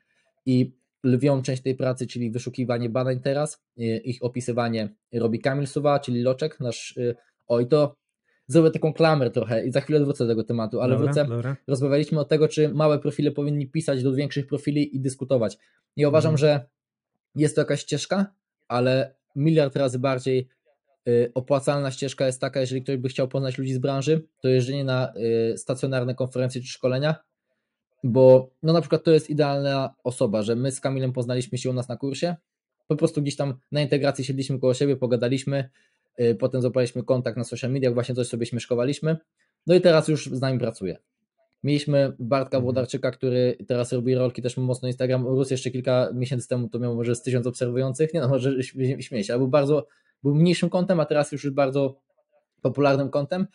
[0.46, 6.00] i lwią część tej pracy, czyli wyszukiwanie badań teraz, yy, ich opisywanie robi Kamil Suwa,
[6.00, 6.98] czyli Loczek, nasz,
[7.46, 7.96] oj to
[8.46, 11.56] zrobię taką klamrę trochę i za chwilę wrócę do tego tematu, ale dobra, wrócę, dobra.
[11.66, 15.58] rozmawialiśmy o tego, czy małe profile powinni pisać do większych profili i dyskutować.
[15.96, 16.38] Ja uważam, Mhm.
[16.38, 16.66] że
[17.34, 18.26] jest to jakaś ścieżka,
[18.68, 20.48] ale miliard razy bardziej
[21.08, 24.84] y, opłacalna ścieżka jest taka, jeżeli ktoś by chciał poznać ludzi z branży, to jeżdżenie
[24.84, 25.12] na
[25.52, 27.14] y, stacjonarne konferencje czy szkolenia,
[28.04, 31.72] bo no na przykład to jest idealna osoba, że my z Kamilem poznaliśmy się u
[31.72, 32.36] nas na kursie,
[32.86, 35.70] po prostu gdzieś tam na integracji siedliśmy koło siebie, pogadaliśmy,
[36.38, 39.16] potem złapaliśmy kontakt na social mediach, właśnie coś sobie śmieszkowaliśmy,
[39.66, 40.96] no i teraz już z nami pracuje.
[41.62, 42.62] Mieliśmy Bartka Mhm.
[42.62, 46.94] Włodarczyka, który teraz robi rolki, też mocno Instagram, urósł jeszcze kilka miesięcy temu, to miał
[46.96, 49.86] może z tysiąc obserwujących, nie no, może śmie- śmieję się, ale był bardzo,
[50.22, 52.00] był mniejszym kontem, a teraz już jest bardzo
[52.62, 53.46] popularnym kontem.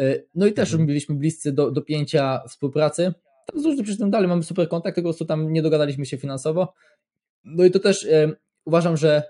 [0.00, 0.86] Y, No i też Mhm.
[0.86, 3.14] byliśmy bliscy do, do pięcia współpracy.
[3.46, 6.18] Tam z różnych przyczyn dalej mamy super kontakt, tylko po prostu tam nie dogadaliśmy się
[6.18, 6.74] finansowo.
[7.44, 9.22] No i to też y, uważam, że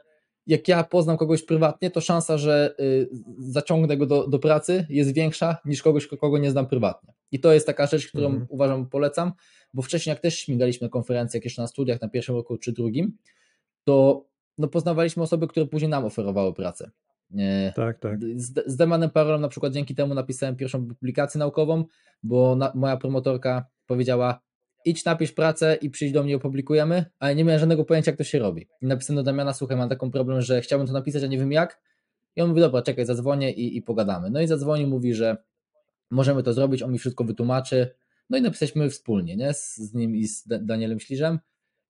[0.47, 5.15] jak ja poznam kogoś prywatnie, to szansa, że y, zaciągnę go do, do pracy jest
[5.15, 7.13] większa niż kogoś, kogo nie znam prywatnie.
[7.33, 8.47] I to jest taka rzecz, którą Mhm.
[8.49, 9.33] uważam, polecam,
[9.75, 13.17] bo wcześniej jak też śmigaliśmy na konferencjach jeszcze na studiach na pierwszym roku czy drugim,
[13.85, 14.25] to
[14.59, 16.91] no, poznawaliśmy osoby, które później nam oferowały pracę.
[17.77, 18.21] Tak, tak.
[18.37, 21.85] z, z Demanem Parolem na przykład dzięki temu napisałem pierwszą publikację naukową,
[22.23, 24.41] bo na, moja promotorka powiedziała
[24.85, 28.25] idź napisz pracę i przyjdź do mnie opublikujemy, ale nie miałem żadnego pojęcia jak to
[28.25, 28.69] się robi.
[28.83, 31.53] I napisałem do Damiana, słuchaj mam taką problem, że chciałbym to napisać, a nie wiem
[31.53, 31.81] jak.
[32.37, 34.31] I on mówi, dobra, czekaj, zadzwonię i, i pogadamy.
[34.31, 35.37] No i zadzwoni, mówi, że
[36.11, 37.95] możemy to zrobić, on mi wszystko wytłumaczy.
[38.31, 39.55] No i napisaliśmy wspólnie, nie?
[39.55, 41.39] Z, z nim i z Da- Danielem Śliżem.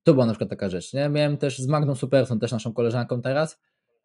[0.03, 1.09] To była na przykład taka rzecz, nie?
[1.09, 3.61] Miałem też z Magdą Superson, też naszą koleżanką teraz,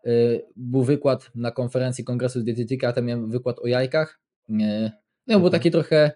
[0.06, 4.20] yy, był wykład na konferencji Kongresu z Dietetyki, a tam miałem wykład o jajkach.
[4.50, 4.92] Yy,
[5.28, 5.52] No, był Mhm.
[5.52, 6.12] taki trochę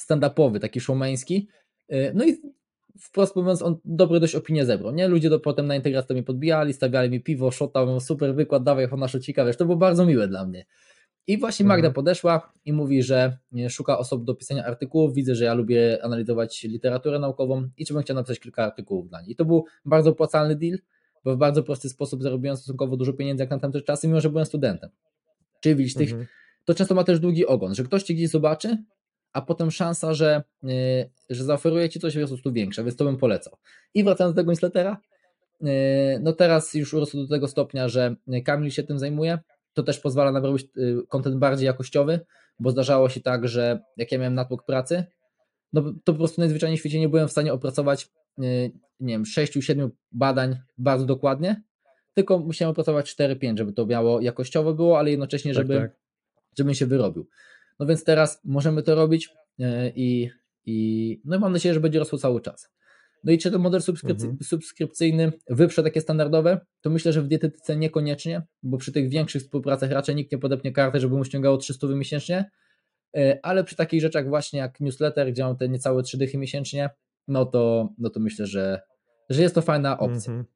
[0.00, 1.48] stand-upowy, taki showmeński.
[1.88, 2.36] Yy, No i
[3.00, 5.08] wprost mówiąc, on dobre dość opinie zebrał, nie?
[5.08, 8.62] Ludzie do, potem na integracji to mnie podbijali, stawiali mi piwo, szota, mówią, super wykład,
[8.62, 10.66] dawaj na szocika, wiesz, to było bardzo miłe dla mnie.
[11.26, 11.94] I właśnie Magda Mhm.
[11.94, 15.14] podeszła i mówi, że nie, szuka osób do pisania artykułów.
[15.14, 19.20] Widzę, że ja lubię analizować literaturę naukową i czy bym chciał napisać kilka artykułów dla
[19.20, 19.32] niej.
[19.32, 20.78] I to był bardzo opłacalny deal,
[21.24, 24.30] bo w bardzo prosty sposób zarobiłem stosunkowo dużo pieniędzy jak na tamte czasy, mimo że
[24.30, 24.90] byłem studentem.
[25.60, 26.26] Czyli widzisz, tych, Mhm.
[26.64, 28.84] to często ma też długi ogon, że ktoś cię gdzieś zobaczy,
[29.36, 33.04] a potem szansa, że, yy, że zaoferuje ci coś jest po prostu większa, więc to
[33.04, 33.56] bym polecał.
[33.94, 35.00] I wracając do tego newslettera,
[35.60, 35.68] yy,
[36.20, 39.38] no teraz już urosł do tego stopnia, że Kamil się tym zajmuje,
[39.72, 42.20] to też pozwala nam robić yy, content bardziej jakościowy,
[42.58, 45.04] bo zdarzało się tak, że jak ja miałem natłok pracy,
[45.72, 48.08] no to po prostu najzwyczajniej w świecie nie byłem w stanie opracować,
[48.38, 48.70] nie
[49.00, 51.62] wiem, 6-7 badań bardzo dokładnie,
[52.14, 55.96] tylko musiałem opracować 4-5, żeby to miało jakościowo było, ale jednocześnie, Tak, żeby tak.
[56.58, 57.28] żebym się wyrobił.
[57.78, 59.28] No więc teraz możemy to robić.
[59.94, 60.30] i,
[60.64, 62.68] i no mam nadzieję, że będzie rosło cały czas.
[63.24, 64.44] No i czy ten model subskrypcy, mhm.
[64.44, 66.60] subskrypcyjny wyprze takie standardowe?
[66.80, 70.72] To myślę, że w dietetyce niekoniecznie, bo przy tych większych współpracach raczej nikt nie podepnie
[70.72, 72.50] kartę, żeby mu ściągało 300 miesięcznie,
[73.16, 76.90] e, ale przy takich rzeczach właśnie jak newsletter, gdzie mam te niecałe 3 dychy miesięcznie,
[77.28, 78.80] no to, no to myślę, że,
[79.30, 80.32] że jest to fajna opcja.
[80.32, 80.55] Mhm.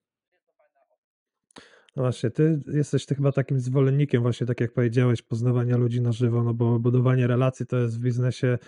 [1.96, 6.12] No właśnie, ty jesteś ty chyba takim zwolennikiem właśnie, tak jak powiedziałeś, poznawania ludzi na
[6.12, 8.58] żywo, no bo budowanie relacji to jest w biznesie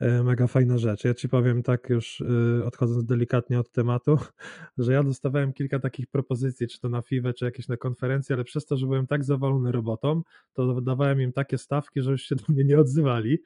[0.00, 1.04] mega fajna rzecz.
[1.04, 4.18] Ja ci powiem tak już e, odchodząc delikatnie od tematu,
[4.78, 8.44] że ja dostawałem kilka takich propozycji, czy to na FIWE, czy jakieś na konferencje, ale
[8.44, 10.22] przez to, że byłem tak zawalony robotą,
[10.52, 13.38] to dawałem im takie stawki, że już się do mnie nie odzywali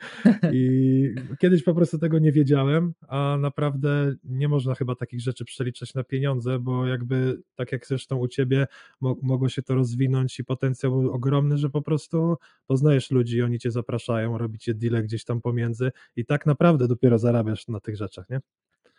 [0.53, 5.95] i kiedyś po prostu tego nie wiedziałem, a naprawdę nie można chyba takich rzeczy przeliczać
[5.95, 8.67] na pieniądze, bo jakby tak jak zresztą u ciebie
[9.01, 12.37] mogło się to rozwinąć i potencjał był ogromny, że po prostu
[12.67, 17.69] poznajesz ludzi, oni cię zapraszają, robicie deale gdzieś tam pomiędzy i tak naprawdę dopiero zarabiasz
[17.69, 18.41] na tych rzeczach, nie?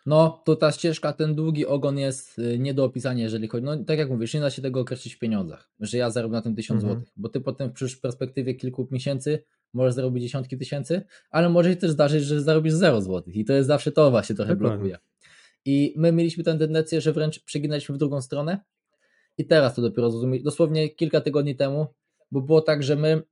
[0.06, 3.66] No, to ta ścieżka, ten długi ogon jest y, nie do opisania, jeżeli chodzi.
[3.66, 6.42] No, tak jak mówisz, nie da się tego określić w pieniądzach, że ja zarobię na
[6.42, 6.94] tym tysiąc mhm.
[6.94, 9.44] złotych, bo ty potem w perspektywie kilku miesięcy
[9.74, 13.54] możesz zarobić dziesiątki tysięcy, ale może się też zdarzyć, że zarobisz 0 złotych i to
[13.54, 14.78] jest zawsze to właśnie trochę Dokładnie.
[14.78, 14.98] blokuje.
[15.66, 18.60] I my mieliśmy tę tendencję, że wręcz przeginaliśmy w drugą stronę
[19.38, 20.44] i teraz to dopiero zrozumieć.
[20.44, 21.88] Dosłownie kilka tygodni temu,
[22.32, 23.24] bo było tak, że my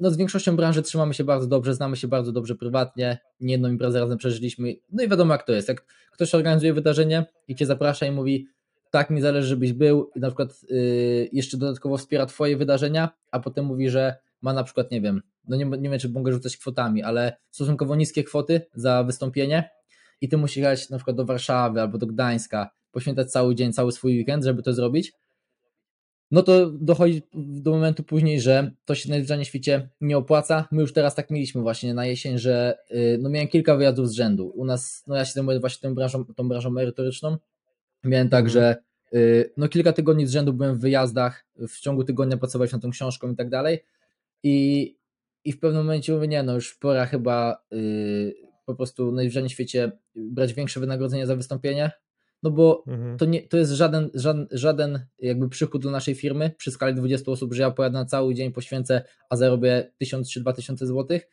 [0.00, 3.68] no z większością branży trzymamy się bardzo dobrze, znamy się bardzo dobrze prywatnie, nie jedną
[3.68, 7.66] imprezę razem przeżyliśmy, no i wiadomo jak to jest, jak ktoś organizuje wydarzenie i Cię
[7.66, 8.46] zaprasza i mówi
[8.90, 13.40] tak mi zależy, żebyś był i na przykład yy, jeszcze dodatkowo wspiera Twoje wydarzenia, a
[13.40, 16.56] potem mówi, że ma na przykład, nie wiem, no nie, nie wiem czy mogę rzucać
[16.56, 19.70] kwotami, ale stosunkowo niskie kwoty za wystąpienie
[20.20, 23.92] i Ty musisz jechać na przykład do Warszawy albo do Gdańska, poświęcać cały dzień, cały
[23.92, 25.12] swój weekend, żeby to zrobić,
[26.30, 30.68] no to dochodzi do momentu później, że to się najzwyczajniej w świecie nie opłaca.
[30.72, 34.12] My już teraz tak mieliśmy właśnie na jesień, że y, no miałem kilka wyjazdów z
[34.12, 34.52] rzędu.
[34.54, 37.36] U nas, no ja się zajmuję właśnie tą branżą, tą branżą merytoryczną.
[38.04, 38.52] Miałem tak, mhm.
[38.52, 38.76] że
[39.18, 42.90] y, no kilka tygodni z rzędu byłem w wyjazdach, w ciągu tygodnia pracowałem nad tą
[42.90, 43.84] książką i tak dalej.
[44.42, 44.96] I,
[45.44, 48.34] i w pewnym momencie mówię, nie no już pora chyba yy,
[48.66, 51.90] po prostu najwyżej w świecie brać większe wynagrodzenie za wystąpienie,
[52.44, 53.18] no bo mhm.
[53.18, 57.32] to, nie, to jest żaden, żaden, żaden jakby przychód dla naszej firmy przy skali 20
[57.32, 61.28] osób, że ja pojadę na cały dzień, poświęcę, a zarobię 1000 czy 2000 złotych.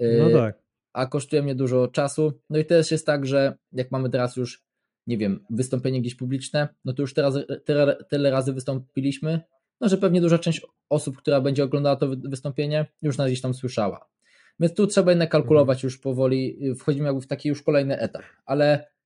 [0.00, 0.58] No y, tak.
[0.92, 2.32] A kosztuje mnie dużo czasu.
[2.50, 4.64] No i też jest tak, że jak mamy teraz już,
[5.06, 7.34] nie wiem, wystąpienie gdzieś publiczne, no to już teraz
[7.64, 9.40] tyle, tyle razy wystąpiliśmy,
[9.80, 13.54] no że pewnie duża część osób, która będzie oglądała to wystąpienie, już nas gdzieś tam
[13.54, 14.08] słyszała.
[14.60, 15.86] Więc tu trzeba jednak kalkulować mhm.
[15.86, 18.97] już powoli, wchodzimy jakby w taki już kolejny etap, ale Y,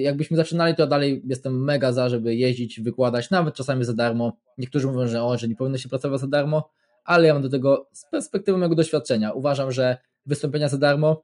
[0.00, 4.32] jakbyśmy zaczynali, to dalej jestem mega za, żeby jeździć, wykładać, nawet czasami za darmo.
[4.58, 6.70] Niektórzy mówią, że o, że nie powinno się pracować za darmo,
[7.04, 9.32] ale ja mam do tego z perspektywy mojego doświadczenia.
[9.32, 9.96] Uważam, że
[10.26, 11.22] wystąpienia za darmo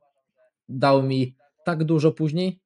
[0.69, 1.35] dały mi
[1.65, 2.61] tak dużo później,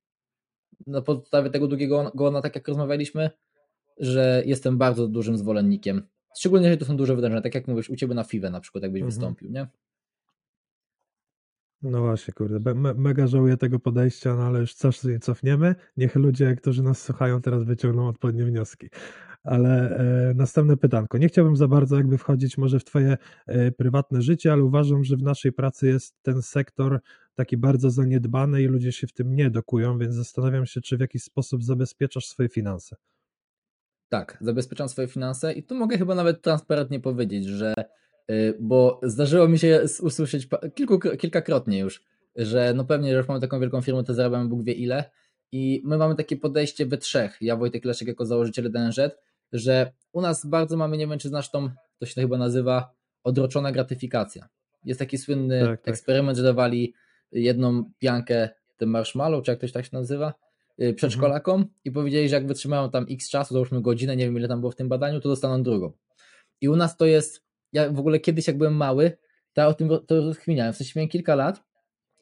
[0.87, 3.31] na podstawie tego długiego gona, tak jak rozmawialiśmy,
[3.99, 6.09] że jestem bardzo dużym zwolennikiem.
[6.39, 8.83] Szczególnie, jeżeli to są duże wydarzenia, tak jak mówisz, u Ciebie na FIWE na przykład,
[8.83, 9.11] jakbyś mhm.
[9.11, 9.67] wystąpił, nie?
[11.83, 15.75] No właśnie, kurde, me mega żałuję tego podejścia, no ale już coś nie cofniemy.
[15.97, 18.89] Niech ludzie, którzy nas słuchają, teraz wyciągną odpowiednie wnioski.
[19.45, 19.99] Ale
[20.31, 21.19] e, następne pytanko.
[21.19, 23.17] Nie chciałbym za bardzo jakby wchodzić może w Twoje
[23.47, 27.01] e, prywatne życie, ale uważam, że w naszej pracy jest ten sektor
[27.35, 31.01] taki bardzo zaniedbany i ludzie się w tym nie dokują, więc zastanawiam się, czy w
[31.01, 32.97] jakiś sposób zabezpieczasz swoje finanse.
[34.09, 37.75] Tak, zabezpieczam swoje finanse i tu mogę chyba nawet transparentnie powiedzieć, że
[38.61, 42.05] bo zdarzyło mi się usłyszeć kilku, kilkakrotnie już,
[42.37, 45.11] że no pewnie, że już mamy taką wielką firmę, to zarabiamy Bóg wie ile
[45.53, 49.01] i my mamy takie podejście we trzech, ja Wojtek Leszek jako założyciel DNZ,
[49.53, 52.95] że u nas bardzo mamy, nie wiem czy znasz tą, to się to chyba nazywa
[53.25, 54.49] odroczona gratyfikacja.
[54.85, 55.89] Jest taki słynny tak, tak.
[55.89, 56.95] eksperyment, że dawali
[57.33, 60.35] jedną piankę tym marshmallow, czy jak ktoś tak się nazywa,
[60.83, 61.75] y, przedszkolakom mhm.
[61.85, 64.73] i powiedzieli, że jak wytrzymają tam x czasu, załóżmy godzinę, nie wiem ile tam było
[64.73, 65.93] w tym badaniu, to dostaną drugą.
[66.61, 69.19] I u nas to jest ja w ogóle kiedyś jak byłem mały,
[69.53, 70.73] to ja o tym to rozkminiałem.
[70.73, 71.63] W sensie miałem kilka lat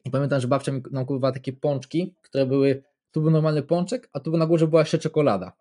[0.05, 4.19] i pamiętam, że babcia mi nam takie pączki, które były, tu był normalny pączek, a
[4.19, 5.53] tu na górze była jeszcze czekolada.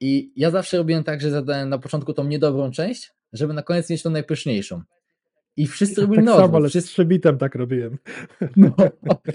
[0.00, 3.90] I ja zawsze robiłem tak, że zadałem na początku tą niedobrą część, żeby na koniec
[3.90, 4.82] mieć tą najpyszniejszą.
[5.56, 6.54] I wszyscy robili tak odwrót.
[6.54, 6.90] ale wszyscy...
[6.90, 7.98] z przebitem tak robiłem.
[8.56, 8.74] No,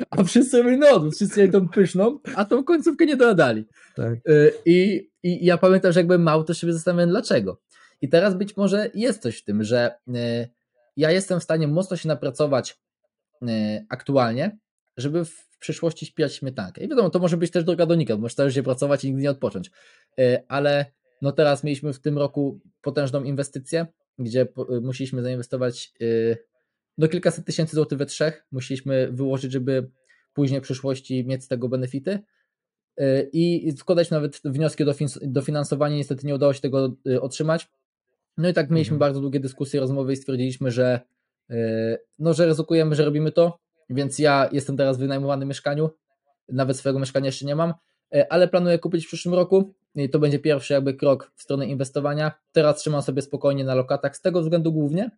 [0.10, 1.16] a wszyscy robili na odwrót.
[1.16, 3.66] Wszyscy mieli tą pyszną, a tą końcówkę nie dodali.
[3.96, 4.14] Tak.
[4.30, 7.62] Y, I, I ja pamiętam, że jak byłem mały, to sobie zastanawiałem dlaczego.
[8.02, 10.48] I teraz być może jest coś w tym, że e,
[10.98, 12.80] ja jestem w stanie mocno się napracować
[13.42, 14.58] e, aktualnie,
[14.98, 16.84] żeby w przyszłości śpiewać śmietankę.
[16.84, 19.32] I wiadomo, to może być też droga do nikąd, możesz się pracować i nigdy nie
[19.32, 19.72] odpocząć.
[20.20, 20.86] E, ale
[21.22, 23.88] no teraz mieliśmy w tym roku potężną inwestycję,
[24.20, 24.48] gdzie
[24.82, 25.94] musieliśmy zainwestować
[26.98, 28.46] do kilkaset tysięcy złotych we trzech.
[28.52, 29.92] Musieliśmy wyłożyć, żeby
[30.34, 32.20] później w przyszłości mieć z tego benefity
[33.34, 35.96] i składać nawet wnioski o dofinansowanie.
[35.96, 37.68] Niestety nie udało się tego otrzymać.
[38.38, 39.00] No i tak mieliśmy mhm.
[39.00, 41.00] bardzo długie dyskusje, rozmowy i stwierdziliśmy, że
[42.20, 43.60] no, że ryzykujemy, że robimy to,
[43.90, 45.90] więc ja jestem teraz w wynajmowanym mieszkaniu,
[46.50, 47.74] nawet swojego mieszkania jeszcze nie mam,
[48.16, 51.66] e, ale planuję kupić w przyszłym roku i to będzie pierwszy jakby krok w stronę
[51.66, 52.32] inwestowania.
[52.52, 55.12] Teraz trzymam sobie spokojnie na lokatach z tego względu głównie,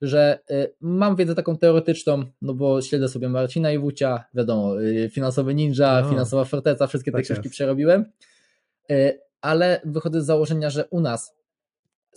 [0.00, 5.54] że e, mam wiedzę taką teoretyczną, no bo śledzę sobie Marcina Iwucia, wiadomo, e, finansowy
[5.54, 7.54] ninja, no, finansowa forteca, wszystkie te tak książki jest.
[7.54, 8.04] przerobiłem,
[9.40, 11.34] ale wychodzę z założenia, że u nas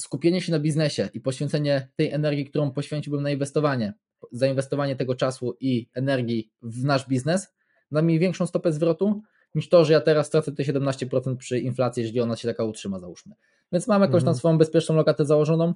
[0.02, 3.94] skupienie się na biznesie i poświęcenie tej energii, którą poświęciłbym na inwestowanie,
[4.32, 7.54] zainwestowanie tego czasu i energii w nasz biznes,
[7.92, 9.22] da mi większą stopę zwrotu
[9.56, 13.00] niż to, że ja teraz stracę te 17% przy inflacji, jeżeli ona się taka utrzyma,
[13.00, 13.36] załóżmy.
[13.72, 14.38] Więc mam jakąś tam mhm.
[14.38, 15.74] swoją bezpieczną lokatę założoną.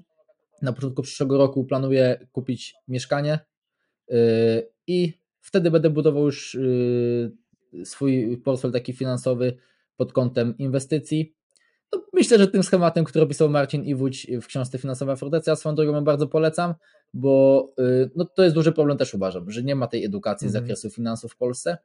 [0.61, 3.39] Na początku przyszłego roku planuję kupić mieszkanie
[4.07, 4.17] yy,
[4.87, 6.53] i wtedy będę budował już
[7.73, 9.57] yy, swój portfel taki finansowy
[9.97, 11.35] pod kątem inwestycji
[11.93, 16.03] no, myślę, że tym schematem, który opisał Marcin Iwódź w książce Finansowa Fortecja, swoją drogą
[16.03, 16.73] bardzo polecam,
[17.13, 20.55] bo y, no, to jest duży problem też uważam, że nie ma tej edukacji z
[20.55, 20.63] mhm.
[20.63, 21.77] zakresu finansów w Polsce,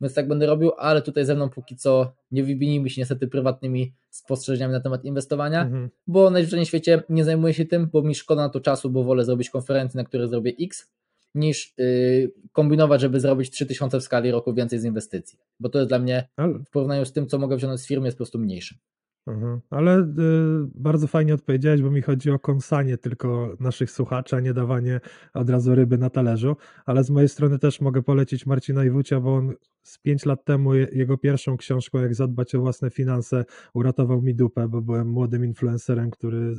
[0.00, 3.92] więc tak będę robił, ale tutaj ze mną póki co nie wybinijmy się niestety prywatnymi
[4.10, 5.90] spostrzeżeniami na temat inwestowania, mhm.
[6.06, 9.04] bo najwyżej w świecie nie zajmuję się tym, bo mi szkoda na to czasu, bo
[9.04, 10.90] wolę zrobić konferencję, na której zrobię X,
[11.34, 15.90] niż yy, kombinować, żeby zrobić 3000 w skali roku więcej z inwestycji, bo to jest
[15.90, 16.28] dla mnie
[16.66, 18.74] w porównaniu z tym, co mogę wziąć z firmy, jest po prostu mniejsze.
[19.30, 19.60] Mhm.
[19.70, 20.04] Ale y,
[20.74, 25.00] bardzo fajnie odpowiedziałeś, bo mi chodzi o kąsanie tylko naszych słuchaczy, a nie dawanie
[25.34, 26.56] od razu ryby na talerzu.
[26.86, 30.74] Ale z mojej strony też mogę polecić Marcina Iwucia, bo on z pięć lat temu
[30.74, 36.10] jego pierwszą książką, jak zadbać o własne finanse, uratował mi dupę, bo byłem młodym influencerem,
[36.10, 36.54] który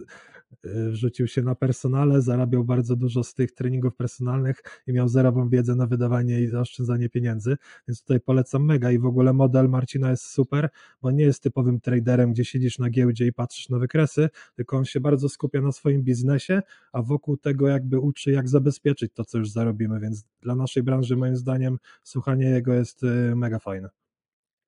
[0.91, 5.75] rzucił się na personale, zarabiał bardzo dużo z tych treningów personalnych i miał zerową wiedzę
[5.75, 8.91] na wydawanie i zaoszczędzanie pieniędzy, więc tutaj polecam mega.
[8.91, 10.69] I w ogóle model Marcina jest super,
[11.01, 14.85] bo nie jest typowym traderem, gdzie siedzisz na giełdzie i patrzysz na wykresy, tylko on
[14.85, 19.37] się bardzo skupia na swoim biznesie, a wokół tego jakby uczy jak zabezpieczyć to, co
[19.37, 23.89] już zarobimy, więc dla naszej branży moim zdaniem słuchanie jego jest y, mega fajne.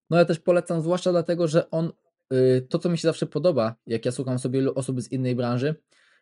[0.09, 2.02] No ja też polecam, zwłaszcza dlatego, że on Y,
[2.69, 5.75] to, co mi się zawsze podoba, jak ja słucham sobie osób z innej branży,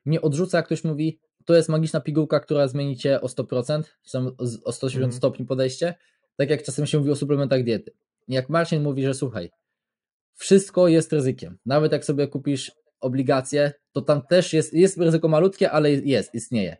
[0.06, 4.12] mnie odrzuca, jak ktoś mówi, to jest magiczna pigułka, która zmieni cię o 100%, czy
[4.12, 4.32] tam
[4.64, 5.12] o 180 mm.
[5.12, 5.95] stopni podejście,
[6.36, 7.93] tak jak czasem się mówi o suplementach diety.
[8.28, 9.49] Jak Marcin mówi, że słuchaj,
[10.36, 11.58] wszystko jest ryzykiem.
[11.66, 16.78] Nawet jak sobie kupisz obligacje, to tam też jest, jest ryzyko malutkie, ale jest, istnieje.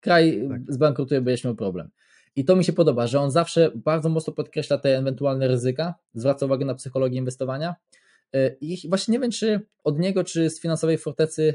[0.00, 0.60] Kraj tak.
[0.68, 1.90] zbankrutuje, będziesz miał problem.
[2.36, 6.46] I to mi się podoba, że on zawsze bardzo mocno podkreśla te ewentualne ryzyka, zwraca
[6.46, 7.74] uwagę na psychologię inwestowania
[8.60, 11.54] I właśnie nie wiem, czy od niego, czy z finansowej fortecy,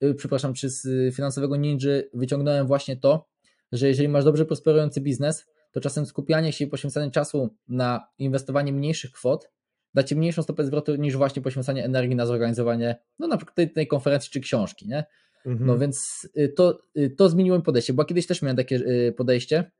[0.00, 3.28] yy, przepraszam, czy z finansowego ninja wyciągnąłem właśnie to,
[3.72, 8.72] że jeżeli masz dobrze prosperujący biznes, to czasem skupianie się i poświęcanie czasu na inwestowanie
[8.72, 9.54] mniejszych kwot
[9.94, 13.70] da ci mniejszą stopę zwrotu niż właśnie poświęcanie energii na zorganizowanie, no na przykład tej,
[13.72, 15.04] tej konferencji czy książki, nie?
[15.46, 15.66] Mhm.
[15.66, 16.78] No więc to,
[17.16, 18.82] to zmieniło mi podejście, bo kiedyś też miałem takie
[19.16, 19.70] podejście,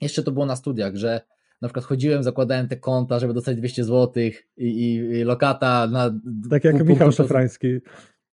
[0.00, 1.20] jeszcze to było na studiach, że
[1.62, 4.22] na przykład chodziłem, zakładałem te konta, żeby dostać 200 zł
[4.56, 6.20] i, i, lokata na...
[6.50, 7.78] Tak jak pół, Michał Szafrański.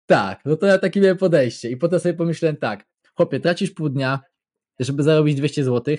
[0.06, 3.88] Tak, no to ja takie miałem podejście i potem sobie pomyślałem tak, chłopie, tracisz pół
[3.88, 4.20] dnia,
[4.80, 5.96] żeby zarobić 200 zł,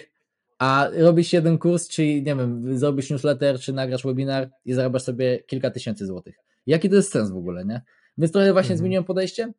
[0.59, 5.39] a robisz jeden kurs, czy nie wiem, zrobisz newsletter, czy nagrasz webinar i zarabiasz sobie
[5.39, 6.35] kilka tysięcy złotych.
[6.67, 7.81] Jaki to jest sens w ogóle, nie?
[8.17, 8.77] Więc trochę właśnie mhm.
[8.77, 9.53] zmieniłem podejście.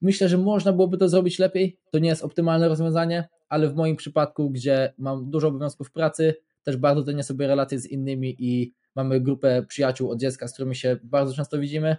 [0.00, 1.78] Myślę, że można byłoby to zrobić lepiej.
[1.90, 6.34] To nie jest optymalne rozwiązanie, ale w moim przypadku, gdzie mam dużo obowiązków pracy,
[6.68, 10.76] też bardzo cenię sobie relacje z innymi i mamy grupę przyjaciół od dziecka, z którymi
[10.76, 11.96] się bardzo często widzimy,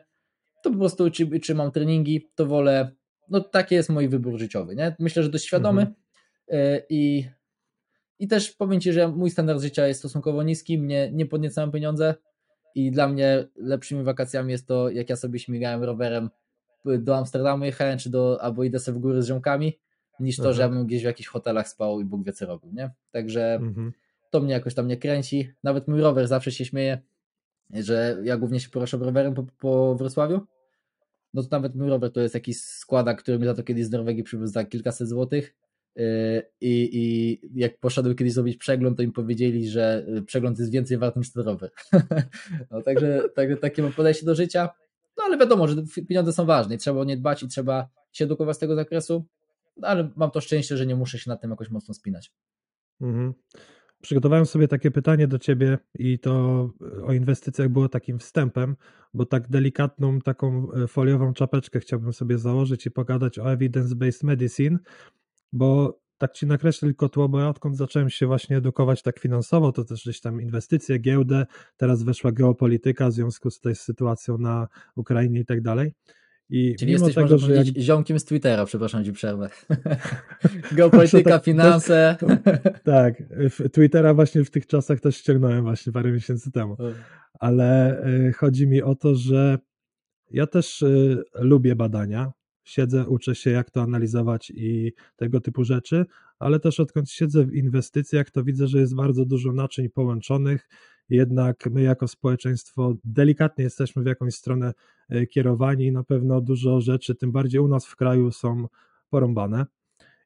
[0.63, 2.91] to po prostu czy, czy mam treningi, to wolę,
[3.29, 4.95] no taki jest mój wybór życiowy, nie?
[4.99, 5.99] Myślę, że dość świadomy mhm.
[6.51, 7.25] E, i,
[8.19, 12.15] i też powiem Ci, że mój standard życia jest stosunkowo niski, mnie nie podniecają pieniądze
[12.75, 16.29] i dla mnie lepszymi wakacjami jest to, jak ja sobie śmigałem rowerem
[16.85, 19.79] do Amsterdamu jechałem, czy do, albo idę sobie w góry z ziomkami,
[20.19, 22.71] niż to, że ja bym gdzieś w jakichś hotelach spał i Bóg wie co robił,
[22.71, 22.91] nie?
[23.11, 23.91] Także mhm
[24.29, 25.51] to mnie jakoś tam nie kręci.
[25.63, 27.01] Nawet mój rower zawsze się śmieje,
[27.73, 30.41] że ja głównie się poruszam rowerem po, po Wrocławiu.
[31.33, 33.91] No to nawet mój rower to jest jakiś składak, który mi za to kiedyś z
[33.91, 35.55] Norwegii przywiózł za kilkaset złotych.
[35.95, 36.05] Yy,
[36.61, 41.15] I, I jak poszedłem kiedyś zrobić przegląd, to im powiedzieli, że przegląd jest więcej wart
[41.15, 41.71] niż ten rower.
[42.71, 44.69] no, także, także takie mam podejście do życia.
[45.17, 45.75] No ale wiadomo, że
[46.07, 49.25] pieniądze są ważne i trzeba o nie dbać i trzeba się edukować z tego zakresu.
[49.77, 52.33] No, ale mam to szczęście, że nie muszę się na tym jakoś mocno spinać.
[53.01, 53.33] Mhm.
[54.01, 56.69] Przygotowałem sobie takie pytanie do ciebie i to
[56.99, 58.75] e, o inwestycjach było takim wstępem,
[59.13, 64.77] bo tak delikatną, taką e, foliową czapeczkę chciałbym sobie założyć i pogadać o evidence-based medicine,
[65.53, 69.71] bo tak ci nakreślę tylko tło, bo ja odkąd zacząłem się właśnie edukować tak finansowo,
[69.71, 71.45] to też gdzieś tam inwestycje, giełdę,
[71.77, 75.93] teraz weszła geopolityka w związku z tej sytuacją na Ukrainie i tak dalej.
[76.49, 77.65] I Czyli mimo jesteś, tego, że jak...
[77.67, 79.49] ziomkiem z Twittera, przepraszam ci przerwę.
[80.71, 82.17] Geopolityka, tak, finanse.
[82.83, 83.23] tak,
[83.71, 86.77] Twittera właśnie w tych czasach też ściągnąłem właśnie parę miesięcy temu.
[87.39, 89.57] Ale y, chodzi mi o to, że
[90.31, 92.31] ja też y, lubię badania,
[92.63, 96.05] siedzę, uczę się, jak to analizować i tego typu rzeczy,
[96.39, 100.69] ale też odkąd siedzę w inwestycjach, to widzę, że jest bardzo dużo naczyń połączonych.
[101.09, 104.73] Jednak my, jako społeczeństwo, delikatnie jesteśmy w jakąś stronę
[105.09, 108.67] e, kierowani i na pewno dużo rzeczy, tym bardziej u nas w kraju, są
[109.09, 109.65] porąbane.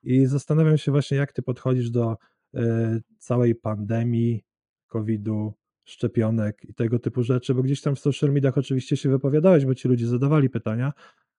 [0.04, 2.18] I zastanawiam się właśnie, jak ty podchodzisz do
[2.54, 4.44] e, całej pandemii,
[4.88, 5.54] COVID-u,
[5.86, 9.76] szczepionek i tego typu rzeczy, bo gdzieś tam w social mediach oczywiście się wypowiadałeś, bo
[9.76, 10.94] ci ludzie zadawali pytania,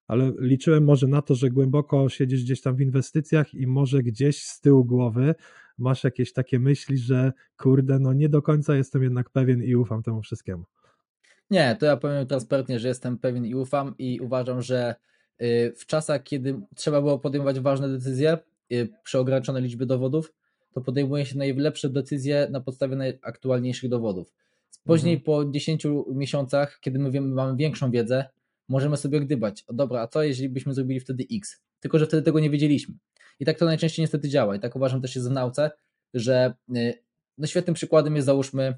[0.06, 4.42] ale liczyłem może na to, że głęboko siedzisz gdzieś tam w inwestycjach i może gdzieś
[4.42, 5.34] z tyłu głowy
[5.78, 10.02] masz jakieś takie myśli, że kurde, no nie do końca jestem jednak pewien i ufam
[10.02, 10.64] temu wszystkiemu.
[11.50, 14.94] Nie, to ja powiem transparentnie, że jestem pewien i ufam i uważam, że
[15.42, 18.38] y, w czasach, kiedy trzeba było podejmować ważne decyzje
[18.72, 20.32] y, przy ograniczonej liczbie dowodów,
[20.72, 24.32] to podejmuje się najlepsze decyzje na podstawie najaktualniejszych dowodów.
[24.84, 25.24] Później mhm.
[25.24, 28.24] po 10 miesiącach, kiedy my wiemy, mamy większą wiedzę,
[28.68, 31.62] możemy sobie gdybać, o dobra, a co jeśli byśmy zrobili wtedy X?
[31.80, 32.94] Tylko, że wtedy tego nie wiedzieliśmy.
[33.40, 34.56] I tak to najczęściej niestety działa.
[34.56, 35.70] I tak uważam też jest w nauce,
[36.14, 36.94] że y,
[37.38, 38.74] no świetnym przykładem jest załóżmy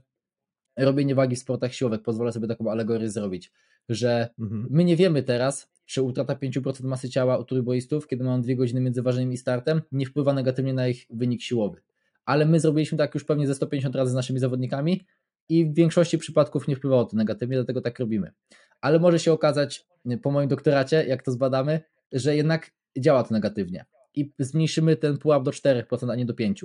[0.76, 2.02] robienie wagi w sportach siłowych.
[2.02, 3.52] Pozwolę sobie taką alegorię zrobić,
[3.88, 4.66] że mhm.
[4.70, 8.80] my nie wiemy teraz, czy utrata 5% masy ciała u trójboistów, kiedy mamy dwie godziny
[8.80, 11.80] między ważeniem i startem, nie wpływa negatywnie na ich wynik siłowy.
[12.24, 15.06] Ale my zrobiliśmy tak już pewnie ze 150 razy z naszymi zawodnikami
[15.48, 18.32] i w większości przypadków nie wpływało to negatywnie, dlatego tak robimy.
[18.80, 19.86] Ale może się okazać
[20.22, 21.80] po moim doktoracie, jak to zbadamy,
[22.12, 23.84] że jednak działa to negatywnie
[24.14, 26.64] i zmniejszymy ten pułap do 4%, a nie do 5%.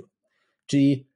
[0.66, 1.06] Czyli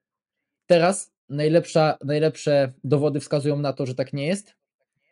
[0.66, 4.54] teraz najlepsza, najlepsze dowody wskazują na to, że tak nie jest,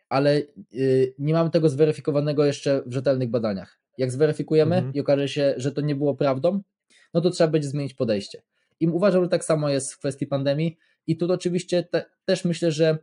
[0.09, 0.41] ale
[0.71, 3.79] yy, nie mamy tego zweryfikowanego jeszcze w rzetelnych badaniach.
[3.97, 4.93] Jak zweryfikujemy mhm.
[4.93, 6.61] i okaże się, że to nie było prawdą,
[7.13, 8.41] no to trzeba będzie zmienić podejście.
[8.79, 10.77] I uważam, że tak samo jest w kwestii pandemii.
[11.07, 12.97] I tu oczywiście te, też myślę, że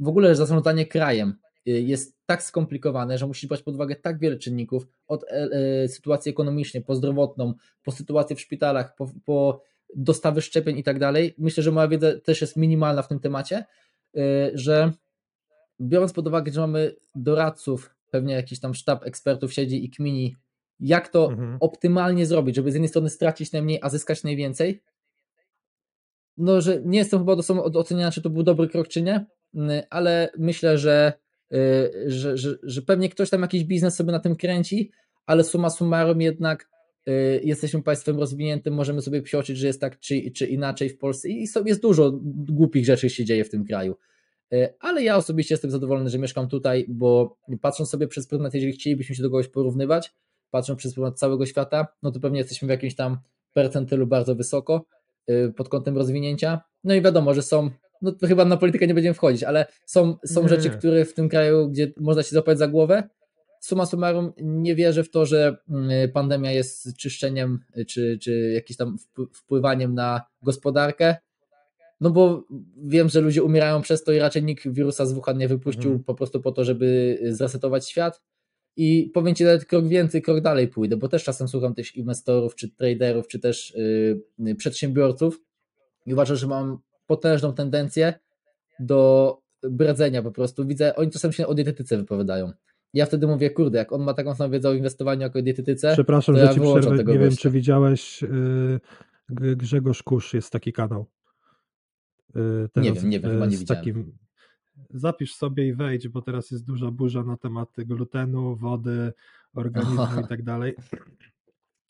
[0.00, 1.34] w ogóle zarządzanie krajem
[1.68, 5.48] y, jest tak skomplikowane, że musi brać pod uwagę tak wiele czynników, od e,
[5.82, 9.62] e, sytuacji ekonomicznej, po zdrowotną, po sytuację w szpitalach, po, po
[9.96, 11.34] dostawy szczepień i tak dalej.
[11.38, 13.64] Myślę, że moja wiedza też jest minimalna w tym temacie,
[14.16, 14.20] y,
[14.54, 14.92] że
[15.80, 20.36] biorąc pod uwagę, że mamy doradców, pewnie jakiś tam sztab ekspertów siedzi i kmini,
[20.80, 21.56] jak to mhm.
[21.60, 24.82] optymalnie zrobić, żeby z jednej strony stracić najmniej, a zyskać najwięcej,
[26.36, 29.26] no, że nie jestem chyba do, do oceniania, czy to był dobry krok, czy nie,
[29.54, 31.12] mm, ale myślę, że,
[31.52, 34.90] y, że, że, że pewnie ktoś tam jakiś biznes sobie na tym kręci,
[35.26, 36.68] ale suma summarum jednak
[37.08, 41.28] y, jesteśmy państwem rozwiniętym, możemy sobie psioczyć, że jest tak czy, czy inaczej w Polsce
[41.28, 42.12] i jest dużo
[42.48, 43.96] głupich rzeczy się dzieje w tym kraju.
[44.52, 48.72] Y, ale ja osobiście jestem zadowolony, że mieszkam tutaj, bo patrząc sobie przez pryzmat, jeżeli
[48.72, 50.14] chcielibyśmy się do kogoś porównywać,
[50.50, 53.18] patrząc przez pryzmat całego świata, no to pewnie jesteśmy w jakimś tam
[53.52, 54.86] percentylu bardzo wysoko,
[55.56, 56.60] pod kątem rozwinięcia.
[56.84, 57.70] No i wiadomo, że są,
[58.02, 61.28] no to chyba na politykę nie będziemy wchodzić, ale są, są rzeczy, które w tym
[61.28, 63.08] kraju, gdzie można się złapać za głowę.
[63.60, 67.58] Suma summarum nie wierzę w to, że mm, pandemia jest czyszczeniem
[67.88, 68.96] czy, czy jakimś tam
[69.32, 71.16] wpływaniem na gospodarkę.
[72.00, 72.44] No bo
[72.84, 76.04] wiem, że ludzie umierają przez to i raczej nikt wirusa z Wuhan nie wypuścił mhm.
[76.04, 78.22] po prostu po to, żeby zresetować świat.
[78.76, 82.54] I powiem Ci nawet krok więcej, krok dalej pójdę, bo też czasem słucham tych inwestorów,
[82.54, 83.74] czy traderów, czy też
[84.38, 85.40] yy, przedsiębiorców
[86.06, 88.14] i uważam, że mam potężną tendencję
[88.80, 89.38] do
[89.70, 90.66] bredzenia po prostu.
[90.66, 92.52] Widzę, oni czasem się o dietetyce wypowiadają.
[92.94, 95.92] Ja wtedy mówię, kurde, jak on ma taką samą wiedzę o inwestowaniu jako o dietetyce,
[95.92, 96.96] Przepraszam, to że ja ci przerwę.
[96.96, 97.20] Nie gościa.
[97.20, 101.06] wiem, czy widziałeś yy, Grzegorz Kusz, jest taki kanał.
[102.34, 103.84] Yy, nie wiem, nie wiem, chyba nie widziałem.
[103.84, 104.18] Takim,
[104.90, 109.12] zapisz sobie i wejdź, bo teraz jest duża burza na temat glutenu, wody,
[109.54, 110.74] organizmu i tak dalej.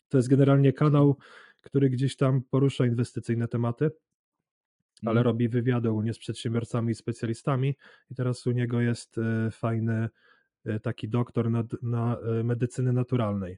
[0.09, 1.17] To jest generalnie kanał,
[1.61, 3.91] który gdzieś tam porusza inwestycyjne tematy,
[5.01, 5.23] ale mm.
[5.23, 7.75] robi wywiady ogólnie z przedsiębiorcami i specjalistami
[8.11, 10.09] i teraz u niego jest e, fajny
[10.65, 13.57] e, taki doktor na, na e, medycyny naturalnej.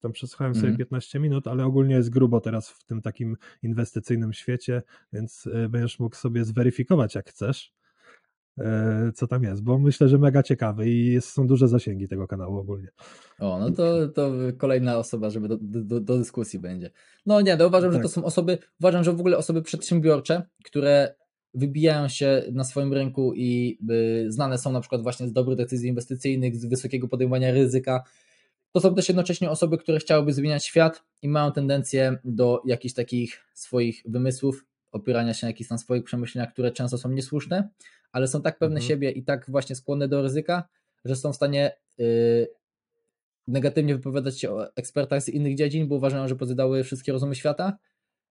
[0.00, 1.30] Tam przesłuchałem sobie 15 mm.
[1.30, 4.82] minut, ale ogólnie jest grubo teraz w tym takim inwestycyjnym świecie,
[5.12, 7.72] więc będziesz mógł sobie zweryfikować jak chcesz.
[8.60, 12.26] E, co tam jest, bo myślę, że mega ciekawy i jest, są duże zasięgi tego
[12.26, 12.88] kanału ogólnie.
[13.38, 16.90] O, no to, to kolejna osoba, żeby do, do, do dyskusji będzie.
[17.26, 17.98] No nie, no uważam, tak.
[17.98, 18.14] że to tak.
[18.14, 21.14] są osoby, uważam, że w ogóle osoby przedsiębiorcze, które
[21.54, 23.78] wybijają się na swoim rynku i
[24.28, 28.04] znane są na przykład właśnie z dobrych decyzji inwestycyjnych, z wysokiego podejmowania ryzyka,
[28.72, 33.44] to są też jednocześnie osoby, które chciałyby zmieniać świat i mają tendencję do jakichś takich
[33.54, 37.68] swoich wymysłów, opierania się na jakichś tam swoich przemyśleniach, które często są niesłuszne,
[38.12, 38.88] ale są tak pewne Mhm.
[38.88, 40.68] siebie i tak właśnie skłonne do ryzyka,
[41.04, 42.48] że są w stanie yy,
[43.48, 47.78] negatywnie wypowiadać się o ekspertach z innych dziedzin, bo uważają, że pozjadały wszystkie rozumy świata.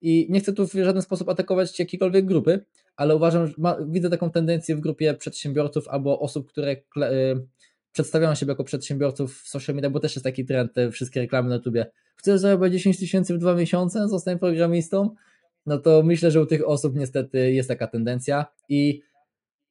[0.02, 4.10] I nie chcę tu w żaden sposób atakować jakiejkolwiek grupy, ale uważam, że ma, widzę
[4.10, 7.48] taką tendencję w grupie przedsiębiorców albo osób, które kle, y,
[7.92, 11.50] przedstawiają siebie jako przedsiębiorców w social media, bo też jest taki trend, te wszystkie reklamy
[11.50, 11.92] na YouTubie.
[12.16, 14.08] Chcesz zarabiać 10 tysięcy w dwa miesiące?
[14.08, 15.16] Zostań programistą?
[15.70, 19.02] No to myślę, że u tych osób niestety jest taka tendencja i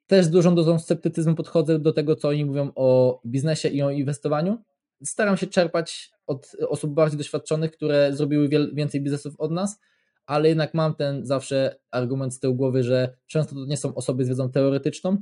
[0.07, 3.91] też z dużą dozą sceptycyzmu podchodzę do tego, co oni mówią o biznesie i o
[3.91, 4.59] inwestowaniu.
[5.05, 9.81] Staram się czerpać od osób bardziej doświadczonych, które zrobiły więcej biznesów od nas,
[10.27, 14.25] ale jednak mam ten zawsze argument z tyłu głowy, że często to nie są osoby
[14.25, 15.17] z wiedzą teoretyczną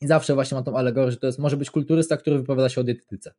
[0.00, 2.80] i zawsze właśnie mam tą alegorię, że to jest, może być kulturysta, który wypowiada się
[2.80, 3.34] o dietetyce.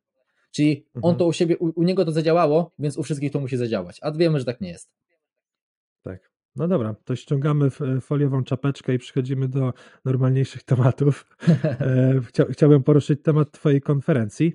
[0.50, 1.16] Czyli on Mhm.
[1.16, 4.12] to u siebie, u, u niego to zadziałało, więc u wszystkich to musi zadziałać, a
[4.12, 4.90] wiemy, że tak nie jest.
[6.56, 9.72] No dobra, to ściągamy f- foliową czapeczkę i przechodzimy do
[10.04, 11.36] normalniejszych tematów.
[11.64, 14.52] E, Chcia, chciałbym poruszyć temat Twojej konferencji,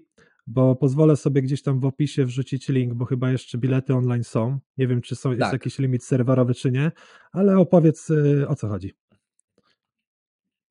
[0.47, 4.59] bo pozwolę sobie gdzieś tam w opisie wrzucić link, bo chyba jeszcze bilety online są.
[4.77, 5.53] Nie wiem, czy są, jest Tak.
[5.53, 6.91] jakiś limit serwerowy, czy nie,
[7.31, 8.93] ale opowiedz e, o co chodzi.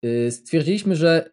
[0.05, 1.31] Y, stwierdziliśmy, że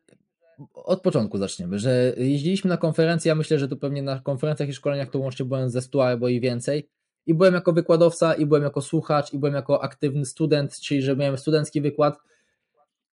[0.74, 4.74] od początku zaczniemy, że jeździliśmy na konferencje, ja myślę, że tu pewnie na konferencjach i
[4.74, 6.90] szkoleniach to łącznie byłem ze 100 albo i więcej
[7.26, 11.15] i byłem jako wykładowca, i byłem jako słuchacz, i byłem jako aktywny student, czyli że
[11.15, 12.17] miałem studencki wykład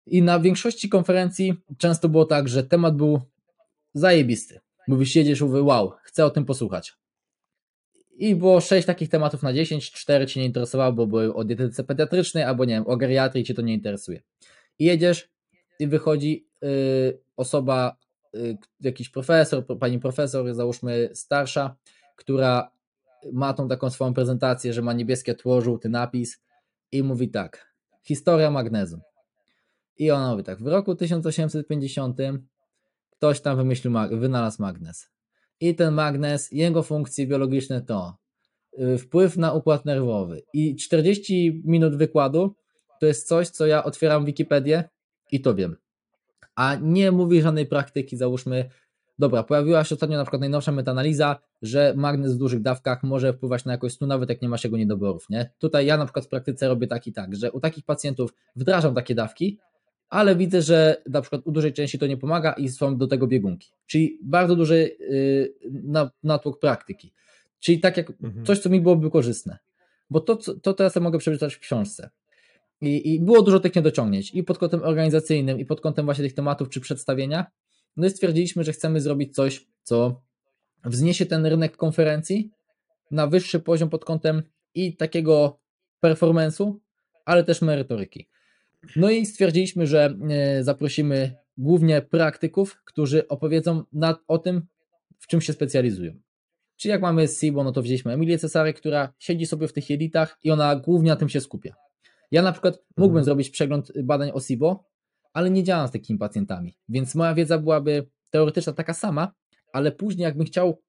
[0.05, 3.21] i na większości konferencji często było tak, że temat był
[3.93, 4.59] zajebisty.
[4.87, 6.93] Mówisz, siedzisz, mówię, wow, chcę o tym posłuchać.
[8.17, 11.83] I było sześć takich tematów na 10, cztery Cię nie interesowało, bo były o dietetyce
[11.83, 14.21] pediatrycznej, albo nie wiem, o geriatrii Cię to nie interesuje.
[14.79, 15.29] I jedziesz
[15.79, 17.97] i wychodzi y, osoba,
[18.35, 21.75] y, jakiś profesor, pani profesor, załóżmy starsza,
[22.15, 22.71] która
[23.33, 26.43] ma tą taką swoją prezentację, że ma niebieskie tło, żółty napis
[26.91, 27.73] i mówi tak,
[28.03, 28.99] historia magnezu.
[29.97, 32.17] I ona mówi tak, w roku 1850
[33.09, 35.09] ktoś tam wymyślił, wynalazł magnez.
[35.59, 38.17] I ten magnez, jego funkcje biologiczne to
[38.79, 40.41] y, wpływ na układ nerwowy.
[40.53, 42.55] I 40 minut wykładu
[42.99, 44.89] to jest coś, co ja otwieram Wikipedię
[45.31, 45.75] i to wiem.
[46.55, 48.69] A nie mówi żadnej praktyki, załóżmy,
[49.19, 53.65] dobra, pojawiła się ostatnio na przykład najnowsza metaanaliza, że magnez w dużych dawkach może wpływać
[53.65, 55.49] na jakość snu, nawet jak nie masz jego niedoborów, nie?
[55.59, 58.95] Tutaj ja na przykład w praktyce robię tak i tak, że u takich pacjentów wdrażam
[58.95, 59.57] takie dawki,
[60.09, 63.27] ale widzę, że na przykład u dużej części to nie pomaga i są do tego
[63.27, 63.69] biegunki.
[63.87, 67.13] Czyli bardzo duży yy, na- natłok praktyki.
[67.59, 68.45] Czyli tak jak Mhm.
[68.45, 69.57] coś, co mi byłoby korzystne.
[70.09, 72.09] Bo to, to teraz ja mogę przeczytać w książce.
[72.81, 76.33] I, I było dużo tych niedociągnięć i pod kątem organizacyjnym, i pod kątem właśnie tych
[76.33, 77.45] tematów czy przedstawienia.
[77.97, 80.21] No i stwierdziliśmy, że chcemy zrobić coś, co
[80.85, 82.51] wzniesie ten rynek konferencji
[83.11, 84.43] na wyższy poziom pod kątem
[84.73, 85.59] i takiego
[86.03, 86.73] performance'u,
[87.25, 88.29] ale też merytoryki.
[88.95, 94.61] No i stwierdziliśmy, że e, zaprosimy głównie praktyków, którzy opowiedzą na, o tym,
[95.19, 96.13] w czym się specjalizują.
[96.77, 99.89] Czyli jak mamy z SIBO, no to wzięliśmy Emilię Cesary, która siedzi sobie w tych
[99.89, 101.75] jelitach i ona głównie na tym się skupia.
[102.31, 103.25] Ja na przykład mógłbym Mhm.
[103.25, 104.83] zrobić przegląd badań o SIBO,
[105.35, 109.31] ale nie działam z takimi pacjentami, więc moja wiedza byłaby teoretyczna taka sama,
[109.73, 110.81] ale później jakbym chciał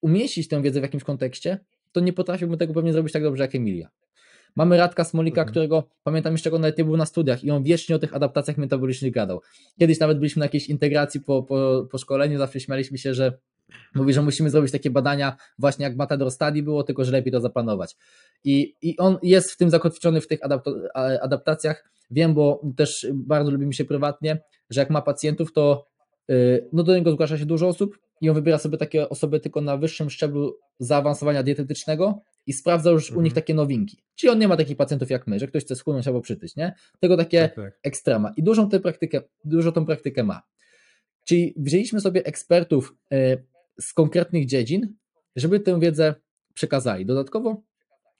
[0.00, 1.58] umieścić tę wiedzę w jakimś kontekście,
[1.92, 3.88] to nie potrafiłbym tego pewnie zrobić tak dobrze jak Emilia.
[4.56, 5.50] Mamy Radka Smolika, Mhm.
[5.52, 8.58] którego pamiętam jeszcze, go nawet nie był na studiach i on wiecznie o tych adaptacjach
[8.58, 9.40] metabolicznych gadał.
[9.78, 13.38] Kiedyś nawet byliśmy na jakiejś integracji po, po, po szkoleniu, zawsze śmialiśmy się, że
[13.94, 17.40] mówi, że musimy zrobić takie badania właśnie jak Matador Study było, tylko że lepiej to
[17.40, 17.96] zaplanować.
[18.44, 20.40] I, i on jest w tym zakotwiczony w tych
[21.22, 21.90] adaptacjach.
[22.10, 25.86] Wiem, bo też bardzo lubimy się prywatnie, że jak ma pacjentów, to
[26.28, 29.60] yy, no do niego zgłasza się dużo osób i on wybiera sobie takie osoby tylko
[29.60, 33.24] na wyższym szczeblu zaawansowania dietetycznego i sprawdza już u Mhm.
[33.24, 33.98] nich takie nowinki.
[34.14, 36.74] Czyli on nie ma takich pacjentów jak my, że ktoś chce schudnąć albo przytyć, nie?
[37.00, 37.78] Tego takie Tak, tak.
[37.82, 38.32] ekstrema.
[38.36, 40.42] I dużą tę praktykę, dużo tą praktykę ma.
[41.24, 43.44] Czyli wzięliśmy sobie ekspertów y,
[43.80, 44.94] z konkretnych dziedzin,
[45.36, 46.14] żeby tę wiedzę
[46.54, 47.06] przekazali.
[47.06, 47.62] Dodatkowo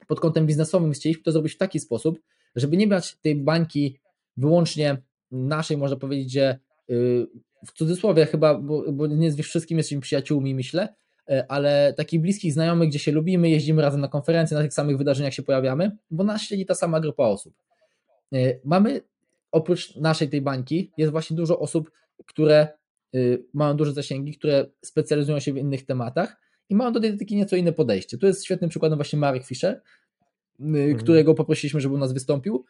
[0.08, 2.20] pod kątem biznesowym chcieliśmy to zrobić w taki sposób,
[2.56, 4.00] żeby nie brać tej bańki
[4.36, 6.58] wyłącznie naszej, można powiedzieć, że
[6.90, 7.26] y,
[7.66, 10.88] w cudzysłowie chyba, bo, bo nie z wszystkim jesteśmy przyjaciółmi, myślę,
[11.30, 14.98] y, ale takich bliskich znajomych, gdzie się lubimy, jeździmy razem na konferencje, na tych samych
[14.98, 17.54] wydarzeniach się pojawiamy, bo nas śledzi ta sama grupa osób.
[18.34, 19.00] Y, Mamy
[19.52, 21.90] oprócz naszej tej bańki jest właśnie dużo osób,
[22.26, 22.68] które
[23.54, 26.36] mają duże zasięgi, które specjalizują się w innych tematach
[26.68, 28.18] i mają do dietetyki nieco inne podejście.
[28.18, 29.82] Tu jest świetnym przykładem właśnie Marek Fischer,
[30.60, 32.64] y, którego poprosiliśmy, żeby u nas wystąpił.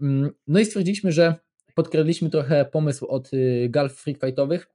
[0.00, 1.34] Mm, No i stwierdziliśmy, że
[1.74, 4.68] podkradliśmy trochę pomysł od y, galf freak fightowych,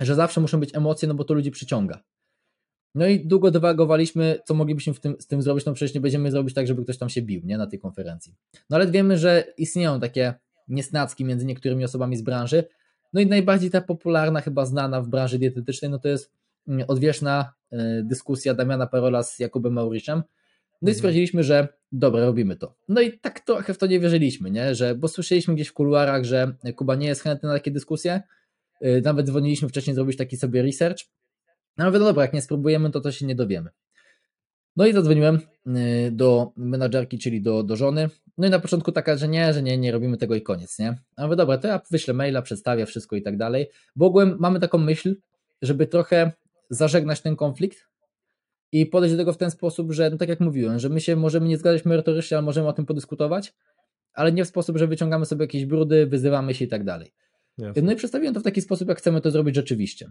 [0.00, 2.02] że zawsze muszą być emocje, no bo to ludzi przyciąga.
[2.94, 5.64] No i długo dywagowaliśmy, co moglibyśmy w tym, z tym zrobić.
[5.64, 8.34] No przecież nie będziemy zrobić tak, żeby ktoś tam się bił nie, na tej konferencji.
[8.70, 10.34] No ale wiemy, że istnieją takie
[10.68, 12.64] niesnacki między niektórymi osobami z branży.
[13.14, 16.32] No i najbardziej ta popularna, chyba znana w branży dietetycznej, no to jest
[16.68, 20.22] mm, odwieczna y, dyskusja Damiana Parola z Jakubem Mauriczem.
[20.82, 20.94] No i Mhm.
[20.96, 22.74] stwierdziliśmy, że dobra, robimy to.
[22.88, 24.74] No i tak trochę w to nie wierzyliśmy, nie?
[24.74, 28.22] Że, bo słyszeliśmy gdzieś w kuluarach, że Kuba nie jest chętny na takie dyskusje.
[28.84, 30.98] Y, Nawet dzwoniliśmy wcześniej zrobić taki sobie research.
[31.76, 33.70] No ale no dobra, jak nie spróbujemy, to to się nie dowiemy.
[34.76, 38.10] No i zadzwoniłem y, do menadżerki, czyli do, do żony.
[38.38, 40.98] No i na początku taka, że nie, że nie, nie robimy tego i koniec, nie?
[41.16, 43.66] A mówię, dobra, to ja wyślę maila, przedstawię wszystko i tak dalej.
[43.96, 45.16] Bo ogółem mamy taką myśl,
[45.62, 46.32] żeby trochę
[46.70, 47.88] zażegnać ten konflikt
[48.72, 51.16] i podejść do tego w ten sposób, że no tak jak mówiłem, że my się
[51.16, 53.54] możemy nie zgadzać merytorycznie, ale możemy o tym podyskutować,
[54.14, 57.12] ale nie w sposób, że wyciągamy sobie jakieś brudy, wyzywamy się i tak dalej.
[57.58, 57.82] Jasne.
[57.82, 60.10] No i przedstawiłem to w taki sposób, jak chcemy to zrobić rzeczywiście.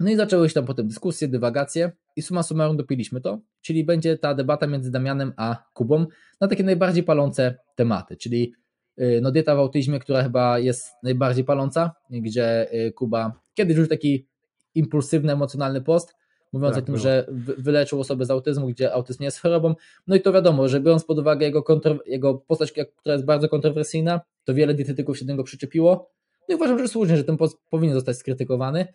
[0.00, 4.18] No i zaczęły się tam potem dyskusje, dywagacje i summa summarum dopiliśmy to, czyli będzie
[4.18, 6.06] ta debata między Damianem a Kubą
[6.40, 8.52] na takie najbardziej palące tematy, czyli
[9.00, 13.88] y, no dieta w autyzmie, która chyba jest najbardziej paląca, gdzie y, Kuba kiedyś już
[13.88, 14.26] taki
[14.74, 16.14] impulsywny, emocjonalny post,
[16.52, 17.02] mówiąc Tak, o tym, było.
[17.02, 19.74] że wy- wyleczył osobę z autyzmu, gdzie autyzm nie jest chorobą.
[20.06, 21.64] No i to wiadomo, że biorąc pod uwagę jego,
[22.06, 26.10] jego postać, która jest bardzo kontrowersyjna, to wiele dietetyków się do niego przyczepiło.
[26.48, 28.86] No i uważam, że słusznie, że ten post powinien zostać skrytykowany.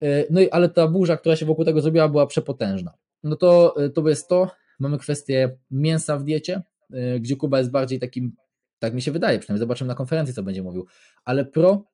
[0.00, 2.92] Yy, No i ale ta burza, która się wokół tego zrobiła, była przepotężna.
[3.22, 4.50] No to, yy, to jest to.
[4.78, 8.32] Mamy kwestię mięsa w diecie, yy, gdzie Kuba jest bardziej takim,
[8.78, 10.86] tak mi się wydaje, przynajmniej zobaczymy na konferencji, co będzie mówił,
[11.24, 11.84] ale pro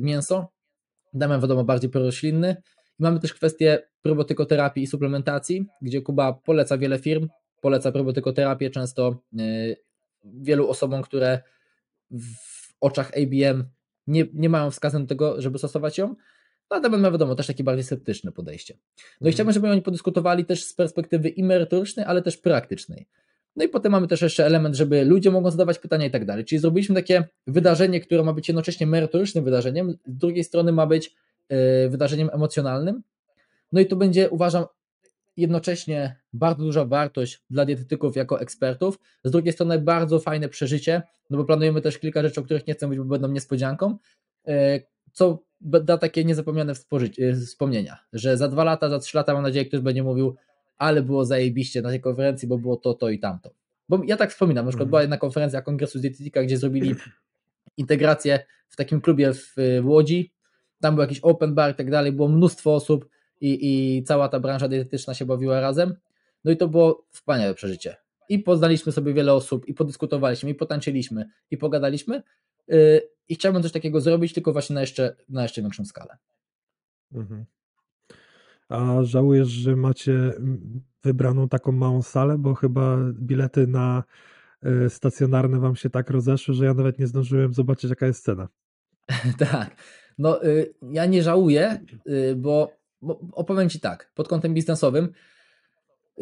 [0.00, 0.48] mięso,
[1.14, 2.56] Damian wiadomo bardziej proroślinny.
[2.98, 7.28] Mamy też kwestię probiotykoterapii i suplementacji, gdzie Kuba poleca wiele firm,
[7.60, 9.22] poleca probiotykoterapię często
[10.24, 11.40] wielu osobom, które
[12.10, 13.64] w oczach ABM
[14.06, 16.14] nie, nie mają wskazań do tego, żeby stosować ją.
[16.70, 18.74] No, a Damian ma wiadomo też takie bardziej sceptyczne podejście.
[18.74, 19.32] No i Mhm.
[19.32, 23.06] chciałbym, żeby oni podyskutowali też z perspektywy i merytorycznej, ale też praktycznej.
[23.56, 26.44] No i potem mamy też jeszcze element, żeby ludzie mogą zadawać pytania i tak dalej.
[26.44, 31.14] Czyli zrobiliśmy takie wydarzenie, które ma być jednocześnie merytorycznym wydarzeniem, z drugiej strony ma być
[31.48, 33.02] e, wydarzeniem emocjonalnym.
[33.72, 34.64] No i to będzie, uważam,
[35.36, 41.38] jednocześnie bardzo duża wartość dla dietetyków jako ekspertów, z drugiej strony bardzo fajne przeżycie, no
[41.38, 43.98] bo planujemy też kilka rzeczy, o których nie chcę mówić, bo będą niespodzianką,
[44.46, 44.80] e,
[45.12, 46.72] co da takie niezapomniane
[47.18, 50.36] e, wspomnienia, że za dwa lata, za trzy lata mam nadzieję, ktoś będzie mówił,
[50.78, 53.50] ale było zajebiście na tej konferencji, bo było to, to i tamto.
[53.88, 54.90] Bo ja tak wspominam, na przykład Mhm.
[54.90, 56.94] była jedna konferencja Kongresu z Dietetyka, gdzie zrobili
[57.76, 58.38] integrację
[58.68, 60.32] w takim klubie w, w Łodzi,
[60.80, 63.08] tam był jakiś open bar i tak dalej, było mnóstwo osób
[63.40, 65.94] i, i cała ta branża dietetyczna się bawiła razem,
[66.44, 67.96] no i to było wspaniałe przeżycie.
[68.28, 72.22] I poznaliśmy sobie wiele osób, i podyskutowaliśmy, i potańczyliśmy, i pogadaliśmy.
[72.68, 76.16] Yy, I chciałbym coś takiego zrobić, tylko właśnie na jeszcze, na jeszcze większą skalę.
[77.12, 77.44] Mhm.
[78.68, 80.32] A żałujesz, że macie
[81.04, 84.04] wybraną taką małą salę, bo chyba bilety na
[84.86, 88.48] y, stacjonarne wam się tak rozeszły, że ja nawet nie zdążyłem zobaczyć, jaka jest cena.
[89.38, 89.76] tak.
[90.18, 95.12] No, y, ja nie żałuję, y, bo, bo opowiem Ci tak, pod kątem biznesowym.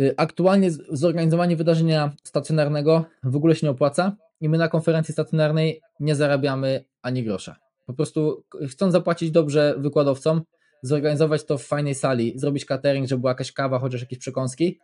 [0.00, 5.80] y, Aktualnie zorganizowanie wydarzenia stacjonarnego w ogóle się nie opłaca i my na konferencji stacjonarnej
[6.00, 7.56] nie zarabiamy ani grosza.
[7.86, 10.42] Po prostu chcąc zapłacić dobrze wykładowcom,
[10.82, 14.78] zorganizować to w fajnej sali, zrobić catering, żeby była jakaś kawa, chociaż jakieś przekąski,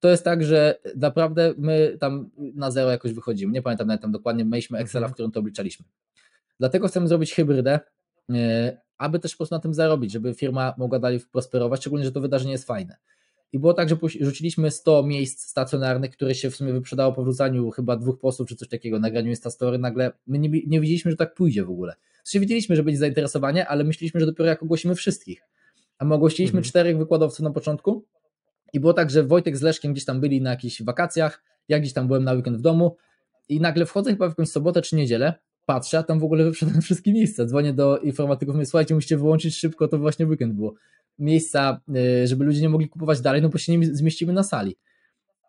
[0.00, 3.52] to jest tak, że naprawdę my tam na zero jakoś wychodzimy.
[3.52, 5.86] Nie pamiętam nawet tam dokładnie, mieliśmy Excela, w którym to obliczaliśmy.
[6.58, 7.80] Dlatego chcemy zrobić hybrydę,
[8.30, 12.12] e, aby też po prostu na tym zarobić, żeby firma mogła dalej prosperować, szczególnie, że
[12.12, 12.96] to wydarzenie jest fajne.
[13.52, 17.70] I było tak, że rzuciliśmy 100 miejsc stacjonarnych, które się w sumie wyprzedało po wrzucaniu
[17.70, 21.34] chyba dwóch postów czy coś takiego, nagraniu Instastory, nagle my nie, nie widzieliśmy, że tak
[21.34, 21.94] pójdzie w ogóle.
[22.24, 25.42] W sensie wiedzieliśmy, że będzie zainteresowanie, ale myśleliśmy, że dopiero jak ogłosimy wszystkich.
[25.98, 26.64] A my ogłosiliśmy Mhm.
[26.64, 28.04] czterech wykładowców na początku
[28.72, 31.92] i było tak, że Wojtek z Leszkiem gdzieś tam byli na jakichś wakacjach, ja gdzieś
[31.92, 32.96] tam byłem na weekend w domu
[33.48, 35.34] i nagle wchodzę chyba w jakąś sobotę czy niedzielę,
[35.66, 37.44] patrzę, a tam w ogóle wyprzedane wszystkie miejsca.
[37.44, 40.74] Dzwonię do informatyków, mówię, słuchajcie, musicie wyłączyć szybko, to właśnie weekend było.
[41.18, 44.76] Miejsca, y, żeby ludzie nie mogli kupować dalej, no bo się nie zmieścimy na sali.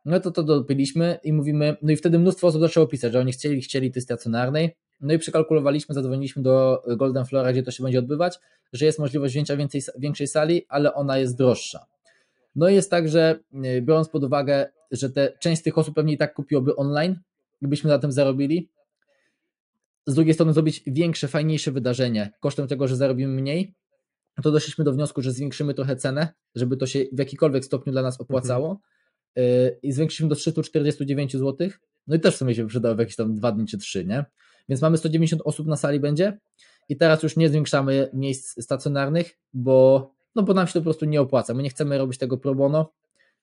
[0.06, 3.32] No to to dopiliśmy i mówimy, no i wtedy mnóstwo osób zaczęło pisać, że oni
[3.32, 8.00] chcieli, chcieli tej stacjonarnej, no i przekalkulowaliśmy, zadzwoniliśmy do Golden Flora, gdzie to się będzie
[8.00, 8.40] odbywać,
[8.74, 11.86] że jest możliwość wzięcia więcej, większej sali, ale ona jest droższa.
[12.56, 15.96] No i jest tak, że y, biorąc pod uwagę, że te, część z tych osób
[15.96, 17.20] pewnie i tak kupiłoby online,
[17.62, 18.70] gdybyśmy na tym zarobili,
[20.06, 23.76] z drugiej strony zrobić większe, fajniejsze wydarzenie kosztem tego, że zarobimy mniej,
[24.44, 28.02] to doszliśmy do wniosku, że zwiększymy trochę cenę, żeby to się w jakikolwiek stopniu dla
[28.02, 28.82] nas opłacało
[29.36, 29.44] yy,
[29.84, 31.70] i zwiększyliśmy do 349 zł.
[32.08, 34.26] No i też w sumie się przydało w jakieś tam dwa dni czy trzy, nie?
[34.70, 36.40] Więc mamy 190 osób na sali będzie
[36.90, 41.06] i teraz już nie zwiększamy miejsc stacjonarnych, bo no bo nam się to po prostu
[41.06, 41.54] nie opłaca.
[41.54, 42.94] My nie chcemy robić tego pro bono,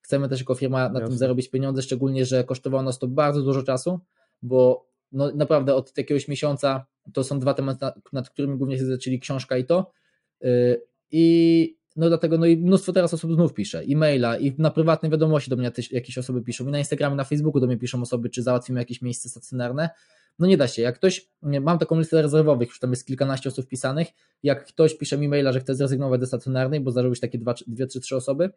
[0.00, 1.08] chcemy też jako firma na Jasne.
[1.08, 4.00] tym zarobić pieniądze, szczególnie, że kosztowało nas to bardzo dużo czasu,
[4.42, 9.20] bo no naprawdę od jakiegoś miesiąca to są dwa tematy, nad, którymi głównie się zaczęli
[9.20, 9.92] książka i to.
[10.40, 15.10] Yy, I no dlatego no i mnóstwo teraz osób znów pisze, e-maila i na prywatne
[15.10, 18.30] wiadomości do mnie jakieś osoby piszą i na Instagramie, na Facebooku do mnie piszą osoby,
[18.30, 19.90] czy załatwimy jakieś miejsce stacjonarne.
[20.38, 23.64] No nie da się, jak ktoś, mam taką listę rezerwowych, już tam jest kilkanaście osób
[23.64, 24.08] wpisanych,
[24.42, 27.86] jak ktoś pisze mi maila, że chce zrezygnować ze stacjonarnej, bo zarobić takie dwa, dwie,
[27.86, 28.50] trzy, trzy osoby,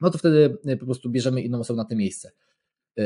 [0.00, 2.30] no to wtedy y, po prostu bierzemy inną osobę na to miejsce.
[2.96, 3.04] Yy,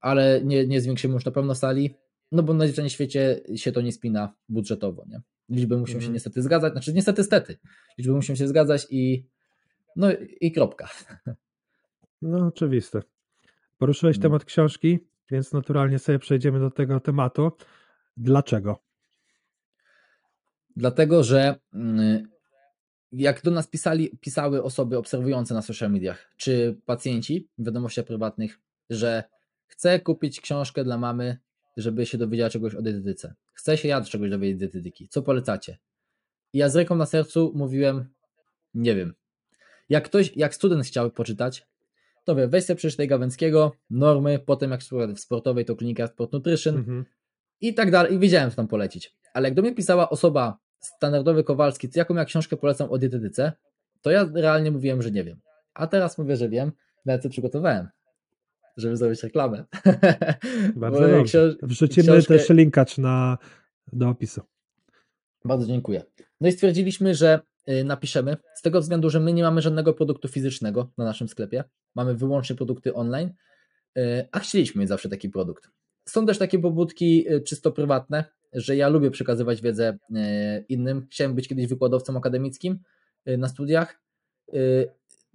[0.00, 1.94] ale nie, nie zwiększymy już na pewno sali,
[2.32, 5.20] no bo na najzwyczajniej świecie się to nie spina budżetowo, nie?
[5.48, 6.14] Liczby muszą się Mhm.
[6.14, 7.58] niestety zgadzać, znaczy niestety stety,
[7.98, 9.26] liczby muszą się zgadzać i
[9.96, 10.08] no
[10.40, 10.88] i kropka.
[12.22, 13.02] No, oczywiste.
[13.78, 14.22] Poruszyłeś Mm.
[14.22, 14.98] temat książki,
[15.30, 17.52] więc naturalnie sobie przejdziemy do tego tematu.
[18.16, 18.78] Dlaczego?
[20.76, 22.28] Dlatego, że mm,
[23.12, 28.58] jak do nas pisali, pisały osoby obserwujące na social mediach, czy pacjenci w wiadomościach prywatnych,
[28.90, 29.24] że
[29.66, 31.38] chcę kupić książkę dla mamy,
[31.76, 33.34] żeby się dowiedziała czegoś o dietetyce.
[33.52, 35.08] Chcę się ja czegoś dowiedzieć z dietetyki.
[35.08, 35.78] Co polecacie?
[36.52, 38.08] I ja z ręką na sercu mówiłem,
[38.74, 39.14] nie wiem.
[39.88, 41.66] Jak ktoś, jak student chciał poczytać,
[42.24, 44.80] to wie, weź sobie przeczytaj Gawęckiego, normy, potem jak
[45.16, 47.04] w sportowej to klinika Sport Nutrition, Mhm.
[47.60, 48.14] i tak dalej.
[48.14, 49.16] I wiedziałem, co tam polecić.
[49.34, 53.52] Ale jak do mnie pisała osoba standardowy Kowalski, jaką ja książkę polecam o dietetyce,
[54.02, 55.40] to ja realnie mówiłem, że nie wiem.
[55.74, 56.72] A teraz mówię, że wiem,
[57.06, 57.88] nawet co przygotowałem,
[58.76, 59.64] żeby zrobić reklamę.
[60.76, 61.22] Bardzo dobrze.
[61.24, 63.38] książ- Wrzucimy książkę- też linkacz na,
[63.92, 64.40] do opisu.
[65.44, 66.02] Bardzo dziękuję.
[66.40, 70.28] No i stwierdziliśmy, że y, napiszemy, z tego względu, że my nie mamy żadnego produktu
[70.28, 73.30] fizycznego na naszym sklepie, mamy wyłącznie produkty online,
[73.98, 75.70] y, a chcieliśmy mieć zawsze taki produkt.
[76.08, 79.98] Są też takie pobudki y, czysto prywatne, że ja lubię przekazywać wiedzę
[80.68, 81.06] innym.
[81.10, 82.78] Chciałem być kiedyś wykładowcą akademickim
[83.38, 84.00] na studiach.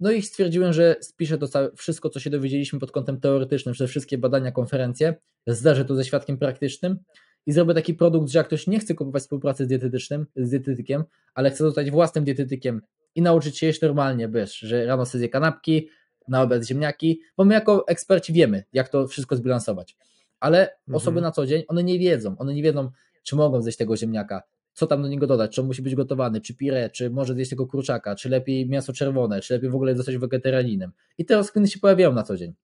[0.02, 3.90] No i stwierdziłem, że spiszę to całe, wszystko, co się dowiedzieliśmy pod kątem teoretycznym, przez
[3.90, 5.14] wszystkie badania, konferencje,
[5.46, 6.98] zderzę to ze świadkiem praktycznym
[7.46, 11.04] i zrobię taki produkt, że jak ktoś nie chce kupować współpracy z dietetycznym, z dietetykiem,
[11.34, 12.82] ale chce zostać własnym dietetykiem
[13.14, 15.88] i nauczyć się jeść normalnie, wiesz, że rano sobie zje kanapki,
[16.28, 19.96] na obiad ziemniaki, bo my jako eksperci wiemy, jak to wszystko zbilansować.
[20.40, 20.94] Ale Mhm.
[20.94, 22.90] osoby na co dzień, one nie wiedzą, one nie wiedzą,
[23.22, 24.42] czy mogą zjeść tego ziemniaka,
[24.72, 27.50] co tam do niego dodać, czy on musi być gotowany, czy pire, czy może zjeść
[27.50, 30.92] tego kurczaka, czy lepiej mięso czerwone, czy lepiej w ogóle zostać wegetarianinem.
[31.18, 32.54] I te rozkminy się pojawiają na co dzień.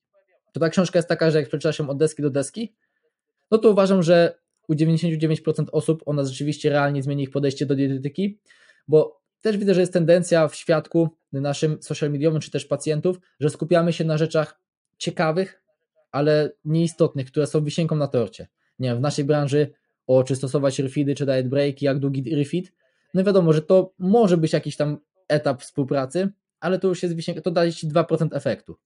[0.52, 2.74] To ta książka jest taka, że jak przeczytasz ją od deski do deski,
[3.50, 8.40] no to uważam, że u 99% osób ona rzeczywiście realnie zmieni ich podejście do dietetyki,
[8.88, 13.50] bo też widzę, że jest tendencja w świadku naszym social mediowym, czy też pacjentów, że
[13.50, 14.60] skupiamy się na rzeczach
[14.98, 15.62] ciekawych,
[16.10, 18.48] ale nieistotnych, które są wisienką na torcie.
[18.78, 19.70] Nie wiem, w naszej branży
[20.08, 22.72] o czy stosować refidy, czy diet break, jak długi refit,
[23.14, 24.98] no wiadomo, że to może być jakiś tam
[25.28, 26.28] etap współpracy,
[26.60, 28.76] ale to już jest wisienka, to daje ci 2% efektu.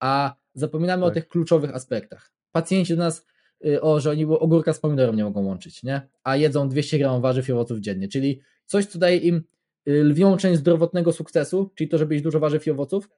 [0.00, 1.14] A zapominamy o Tak.
[1.14, 2.32] tych kluczowych aspektach.
[2.52, 3.26] Pacjenci do nas
[3.66, 6.08] y, o, że oni ogórka z pomidorem nie mogą łączyć, nie?
[6.24, 9.42] A jedzą 200 gram warzyw i owoców dziennie, czyli coś, co daje im
[9.88, 13.08] y, lwią część zdrowotnego sukcesu, czyli to, żeby jeść dużo warzyw i owoców,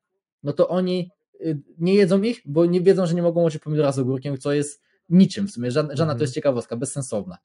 [0.43, 1.10] no to oni
[1.40, 4.52] y, nie jedzą ich, bo nie wiedzą, że nie mogą łączyć pomidora z ogórkiem, co
[4.52, 6.20] jest niczym w sumie, żadna, żadna to Mhm.
[6.20, 7.38] jest ciekawostka, bezsensowna.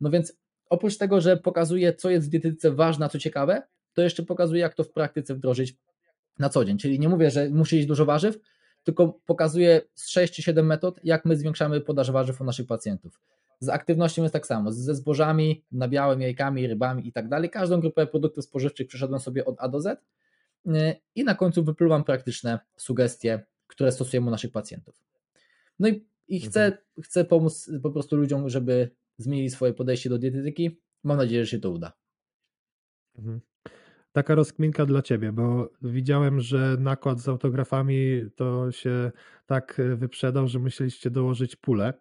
[0.00, 0.32] No więc
[0.70, 3.62] oprócz tego, że pokazuje, co jest w dietetyce ważne, a co ciekawe,
[3.92, 5.76] to jeszcze pokazuje, jak to w praktyce wdrożyć
[6.38, 6.78] na co dzień.
[6.78, 8.38] Czyli nie mówię, że muszę jeść dużo warzyw,
[8.84, 13.20] tylko pokazuję z 6 czy 7 metod, jak my zwiększamy podaż warzyw u naszych pacjentów.
[13.60, 17.50] Z aktywnością jest tak samo, ze zbożami, nabiałem, jajkami, rybami i tak dalej.
[17.50, 20.00] Każdą grupę produktów spożywczych przeszedłem sobie od A do Z
[20.66, 24.94] yy, i na końcu wypluwam praktyczne sugestie, które stosujemy u naszych pacjentów.
[25.78, 30.80] No i, i chcę, chcę pomóc po prostu ludziom, żeby zmienili swoje podejście do dietetyki.
[31.04, 31.92] Mam nadzieję, że się to uda.
[33.18, 33.40] Mhm.
[34.12, 39.12] Taka rozkminka dla ciebie, bo widziałem, że nakład z autografami to się
[39.46, 41.94] tak e, wyprzedał, że musieliście dołożyć pulę.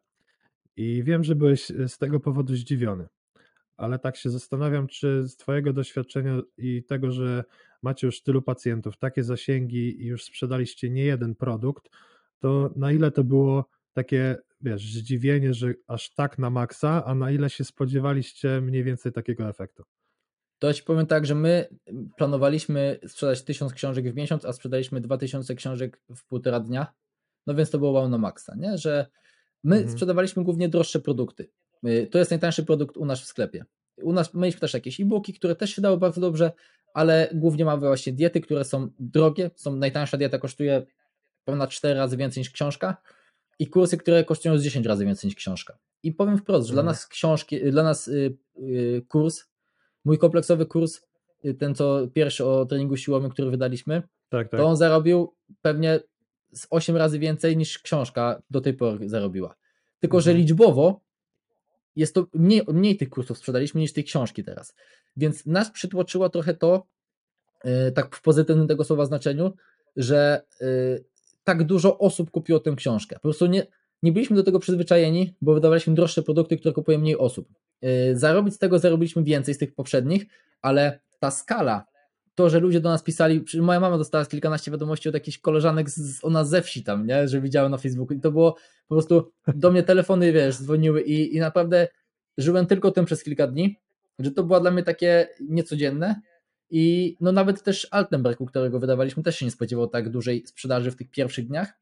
[0.76, 3.08] I wiem, że byłeś e, z tego powodu zdziwiony.
[3.78, 7.44] Ale tak się zastanawiam, czy z Twojego doświadczenia i tego, że
[7.82, 11.90] macie już tylu pacjentów, takie zasięgi i już sprzedaliście nie jeden produkt,
[12.40, 17.32] to na ile to było takie, wiesz, zdziwienie, że aż tak na maksa, a na
[17.32, 19.84] ile się spodziewaliście mniej więcej takiego efektu?
[20.60, 21.68] To ja ci powiem tak, że my
[22.18, 26.94] planowaliśmy sprzedać 1000 książek w miesiąc, a sprzedaliśmy 2000 książek w półtora dnia.
[27.48, 28.78] No więc to było wow na maksa, nie?
[28.78, 29.08] Że
[29.64, 29.94] my Mhm.
[29.94, 31.50] sprzedawaliśmy głównie droższe produkty.
[31.88, 33.66] Y, To jest najtańszy produkt u nas w sklepie.
[34.02, 36.52] U nas mieliśmy też jakieś e-booki, które też się dały bardzo dobrze,
[36.94, 39.52] ale głównie mamy właśnie diety, które są drogie.
[39.56, 40.86] Są najtańsza dieta kosztuje
[41.46, 42.98] ponad 4 razy więcej niż książka
[43.60, 45.78] i kursy, które kosztują z 10 razy więcej niż książka.
[46.04, 46.94] I powiem wprost, że dla Mhm.
[46.96, 49.44] nas książki, dla nas y, y, kurs,
[50.06, 51.02] mój kompleksowy kurs
[51.46, 54.60] y, ten co pierwszy o treningu siłowym, który wydaliśmy, Tak, tak.
[54.60, 56.00] to on zarobił pewnie
[56.52, 59.56] z 8 razy więcej niż książka do tej pory zarobiła.
[60.00, 60.42] Tylko, że Mhm.
[60.42, 61.02] liczbowo
[61.96, 64.76] jest to mniej, mniej tych kursów sprzedaliśmy niż tej książki teraz.
[65.18, 66.88] Więc nas przytłoczyło trochę to,
[67.96, 69.54] tak w pozytywnym tego słowa znaczeniu,
[69.96, 71.06] że yy,
[71.50, 73.16] tak dużo osób kupiło tę książkę.
[73.16, 73.68] Po prostu nie,
[74.04, 77.50] nie byliśmy do tego przyzwyczajeni, bo wydawaliśmy droższe produkty, które kupuje mniej osób.
[77.82, 80.26] Yy, zarobić z tego zarobiliśmy więcej z tych poprzednich,
[80.62, 81.86] ale ta skala,
[82.36, 86.24] to, że ludzie do nas pisali, moja mama dostała kilkanaście wiadomości od jakichś koleżanek z,
[86.26, 87.28] ona ze wsi tam, nie?
[87.28, 88.56] że widziały na Facebooku i to było
[88.88, 91.88] po prostu, do mnie telefony, wiesz, dzwoniły i, i naprawdę
[92.38, 93.80] żyłem tylko tym przez kilka dni,
[94.20, 96.22] że to było dla mnie takie niecodzienne
[96.70, 100.92] i no nawet też Altenberg, u którego wydawaliśmy, też się nie spodziewał tak dużej sprzedaży
[100.92, 101.74] w tych pierwszych dniach,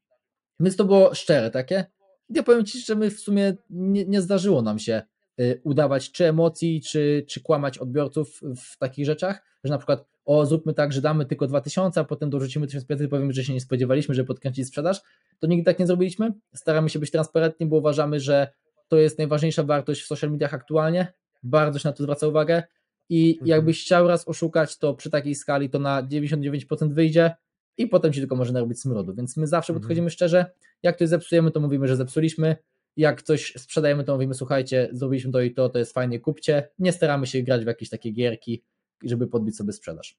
[0.60, 1.84] więc to było szczere takie.
[2.30, 5.02] Ja powiem Ci, że my w sumie nie, nie zdarzyło nam się
[5.40, 10.46] y, udawać czy emocji, czy, czy kłamać odbiorców w takich rzeczach, że na przykład o
[10.46, 13.60] zróbmy tak, że damy tylko 2000, a potem dorzucimy 1500 i powiemy, że się nie
[13.60, 15.00] spodziewaliśmy, że podkręci sprzedaż,
[15.38, 16.32] to nigdy tak nie zrobiliśmy.
[16.54, 18.48] Staramy się być transparentni, bo uważamy, że
[18.88, 21.12] to jest najważniejsza wartość w social mediach aktualnie.
[21.42, 22.62] Bardzo się na to zwraca uwagę
[23.08, 23.46] i Mhm.
[23.48, 27.34] jakbyś chciał raz oszukać, to przy takiej skali to na 99% wyjdzie
[27.76, 29.14] i potem ci tylko może narobić smrodu.
[29.14, 29.80] Więc my zawsze Mhm.
[29.82, 30.46] podchodzimy szczerze.
[30.82, 32.56] Jak coś zepsujemy, to mówimy, że zepsuliśmy.
[32.96, 36.68] Jak coś sprzedajemy, to mówimy, słuchajcie, zrobiliśmy to i to, to jest fajnie, kupcie.
[36.78, 38.62] Nie staramy się grać w jakieś takie gierki,
[39.04, 40.18] żeby podbić sobie sprzedaż.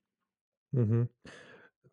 [0.73, 1.07] Mhm.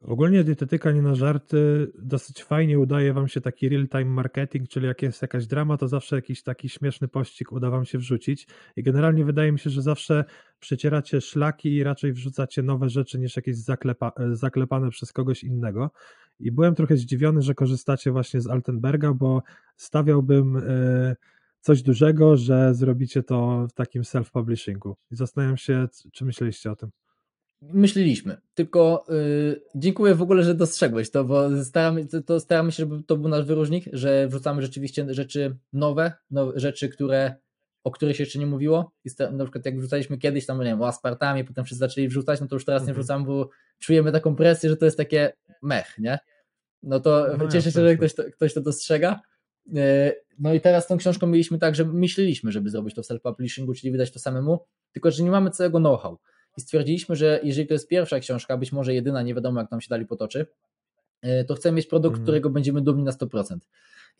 [0.00, 1.92] Ogólnie dietetyka nie na żarty.
[1.98, 6.16] Dosyć fajnie udaje wam się taki real-time marketing, czyli jak jest jakaś drama, to zawsze
[6.16, 8.46] jakiś taki śmieszny pościg uda wam się wrzucić.
[8.76, 10.24] I generalnie wydaje mi się, że zawsze
[10.60, 15.90] przecieracie szlaki i raczej wrzucacie nowe rzeczy niż jakieś zaklepa, zaklepane przez kogoś innego.
[16.40, 19.42] I byłem trochę zdziwiony, że korzystacie właśnie z Altenberga, bo
[19.76, 21.16] stawiałbym e,
[21.60, 24.94] coś dużego, że zrobicie to w takim self-publishingu.
[25.10, 26.90] I zastanawiam się, czy myśleliście o tym.
[27.62, 32.76] Myśleliśmy, tylko yy, dziękuję w ogóle, że dostrzegłeś to, bo staramy, to, to staramy się,
[32.76, 37.34] żeby to był nasz wyróżnik, że wrzucamy rzeczywiście rzeczy nowe, nowe rzeczy, które,
[37.84, 38.92] o których się jeszcze nie mówiło.
[39.04, 42.40] I na przykład jak wrzucaliśmy kiedyś tam, nie wiem, o aspartamie, potem wszyscy zaczęli wrzucać,
[42.40, 43.02] no to już teraz nie Mhm.
[43.02, 46.18] wrzucamy, bo czujemy taką presję, że to jest takie mech, nie?
[46.82, 49.20] No to No cieszę się, że ktoś to, ktoś to dostrzega.
[49.66, 49.82] Yy,
[50.38, 53.74] No i teraz z tą książką mieliśmy tak, że myśleliśmy, żeby zrobić to w self-publishingu,
[53.80, 54.58] czyli wydać to samemu,
[54.92, 56.18] tylko że nie mamy całego know-how
[56.56, 59.80] i stwierdziliśmy, że jeżeli to jest pierwsza książka, być może jedyna, nie wiadomo jak nam
[59.80, 60.46] się dali potoczy,
[61.24, 62.24] y, to chcemy mieć produkt, Mhm.
[62.24, 63.58] którego będziemy dumni na 100%.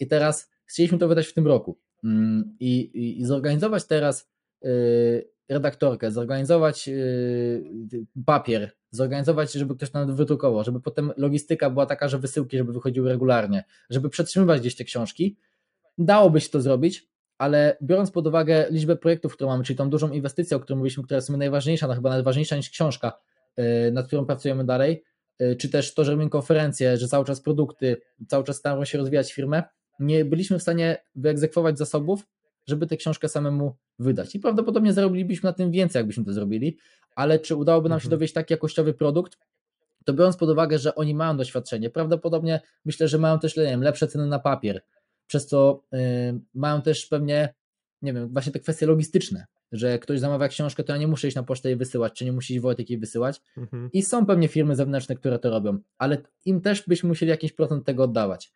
[0.01, 4.29] I teraz chcieliśmy to wydać w tym roku Mm, i, i, i zorganizować teraz
[4.65, 12.09] y, redaktorkę, zorganizować y, papier, zorganizować, żeby ktoś nam wydrukował, żeby potem logistyka była taka,
[12.09, 15.37] że wysyłki, żeby wychodziły regularnie, żeby przetrzymywać gdzieś te książki.
[15.99, 17.09] Dałoby się to zrobić,
[17.39, 21.05] ale biorąc pod uwagę liczbę projektów, które mamy, czyli tą dużą inwestycję, o której mówiliśmy,
[21.05, 23.19] która jest najważniejsza, no chyba nawet ważniejsza niż książka,
[23.57, 25.05] yy, nad którą pracujemy dalej,
[25.39, 27.97] yy, czy też to, że robimy konferencje, że cały czas produkty,
[28.29, 29.63] cały czas staramy się rozwijać firmę,
[30.01, 32.27] nie byliśmy w stanie wyegzekwować zasobów,
[32.67, 34.35] żeby tę książkę samemu wydać.
[34.35, 36.79] I prawdopodobnie zarobilibyśmy na tym więcej, jakbyśmy to zrobili,
[37.15, 38.19] ale czy udałoby nam się Mhm.
[38.19, 39.39] dowieść taki jakościowy produkt,
[40.05, 43.83] to biorąc pod uwagę, że oni mają doświadczenie, prawdopodobnie myślę, że mają też nie wiem,
[43.83, 44.83] lepsze ceny na papier,
[45.27, 45.98] przez co y,
[46.55, 47.55] mają też pewnie,
[48.03, 51.36] nie wiem, właśnie te kwestie logistyczne, że ktoś zamawia książkę, to ja nie muszę iść
[51.36, 53.40] na pocztę jej wysyłać, czy nie musi iść Wojtek jej wysyłać.
[53.57, 53.90] Mhm.
[53.93, 57.85] I są pewnie firmy zewnętrzne, które to robią, ale im też byśmy musieli jakiś procent
[57.85, 58.53] tego oddawać.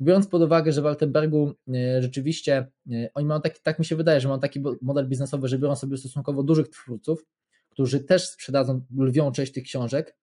[0.00, 3.96] Biorąc pod uwagę, że w Altenbergu y, rzeczywiście y, oni mają taki, tak mi się
[3.96, 7.24] wydaje, że mają taki model biznesowy, że biorą sobie stosunkowo dużych twórców,
[7.70, 10.16] którzy też sprzedadzą lwią część tych książek,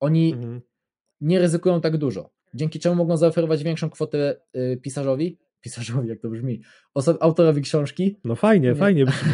[0.00, 0.60] oni Mhm.
[1.20, 6.30] nie ryzykują tak dużo, dzięki czemu mogą zaoferować większą kwotę y, pisarzowi, pisarzowi jak to
[6.30, 6.62] brzmi,
[6.98, 8.16] oso- autorowi książki.
[8.24, 8.74] No fajnie, Nie.
[8.74, 9.32] fajnie brzmi.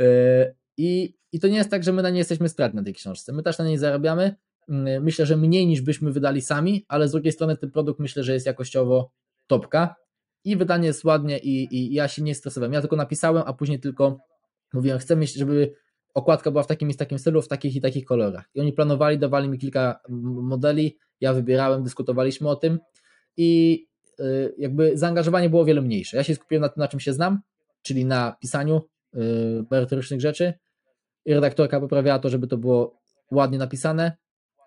[0.00, 2.94] Y, I, I to nie jest tak, że my na niej jesteśmy stratni na tej
[2.94, 3.32] książce.
[3.32, 4.34] My też na niej zarabiamy.
[4.68, 8.22] Y, Myślę, że mniej niż byśmy wydali sami, ale z drugiej strony ten produkt myślę,
[8.24, 9.10] że jest jakościowo
[9.46, 9.94] topka
[10.44, 12.72] i wydanie jest ładnie i, i ja się nie stresowałem.
[12.72, 14.18] Ja tylko napisałem, a później tylko
[14.72, 15.72] mówiłem, chcę żeby
[16.14, 18.48] okładka była w takim i takim stylu, w takich i takich kolorach.
[18.54, 20.00] I oni planowali, dawali mi kilka
[20.42, 22.78] modeli, ja wybierałem, dyskutowaliśmy o tym
[23.36, 23.80] i
[24.20, 26.16] y, jakby zaangażowanie było o wiele mniejsze.
[26.16, 27.40] Ja się skupiłem na tym, na czym się znam,
[27.82, 28.82] czyli na pisaniu
[29.14, 29.18] y,
[29.70, 30.52] merytorycznych rzeczy.
[31.24, 33.00] I redaktorka poprawiała to, żeby to było
[33.32, 34.12] ładnie napisane.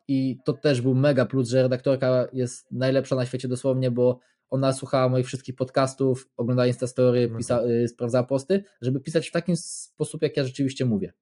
[0.07, 4.19] I to też był mega plus, że redaktorka jest najlepsza na świecie dosłownie, bo
[4.49, 7.38] ona słuchała moich wszystkich podcastów, oglądała Instastory, Mhm.
[7.38, 11.13] pisa, y, sprawdzała posty, żeby pisać w taki sposób, jak ja rzeczywiście mówię.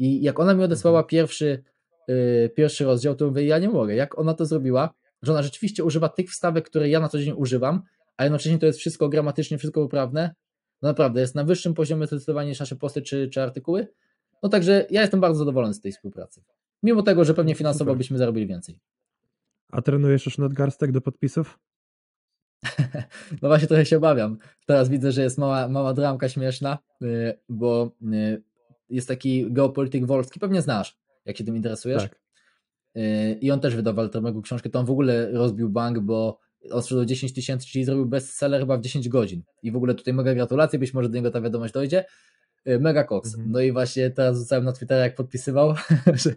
[0.00, 1.64] I jak ona mi odesłała pierwszy,
[2.10, 3.94] y, pierwszy rozdział, to mówię, ja nie mogę.
[3.94, 7.34] Jak ona to zrobiła, że ona rzeczywiście używa tych wstawek, które ja na co dzień
[7.36, 7.82] używam,
[8.16, 10.34] a jednocześnie to jest wszystko gramatycznie, wszystko poprawne.
[10.82, 13.86] No naprawdę, jest na wyższym poziomie zdecydowanie niż nasze posty czy, czy artykuły.
[14.42, 16.42] No także ja jestem bardzo zadowolony z tej współpracy.
[16.82, 17.98] Mimo tego, że pewnie finansowo Super.
[17.98, 18.80] byśmy zarobili więcej.
[19.72, 21.58] A trenujesz już nadgarstek do podpisów?
[23.42, 24.38] No właśnie trochę się obawiam.
[24.66, 28.42] Teraz widzę, że jest mała, mała dramka śmieszna, y, bo y,
[28.90, 32.02] jest taki geopolityk wolski, pewnie znasz, jak się tym interesujesz.
[32.02, 32.18] Tak.
[32.96, 36.38] Y, I on też wydał Waltermegu książkę, to on w ogóle rozbił bank, bo
[36.70, 39.42] odsprzedał 10 tysięcy, czyli zrobił bestseller chyba w 10 godzin.
[39.62, 42.04] I w ogóle tutaj mega gratulacje, być może do niego ta wiadomość dojdzie.
[42.80, 43.34] Mega koks.
[43.34, 43.52] Mhm.
[43.52, 45.74] No i właśnie teraz rzucałem na Twittera, jak podpisywał,
[46.24, 46.30] że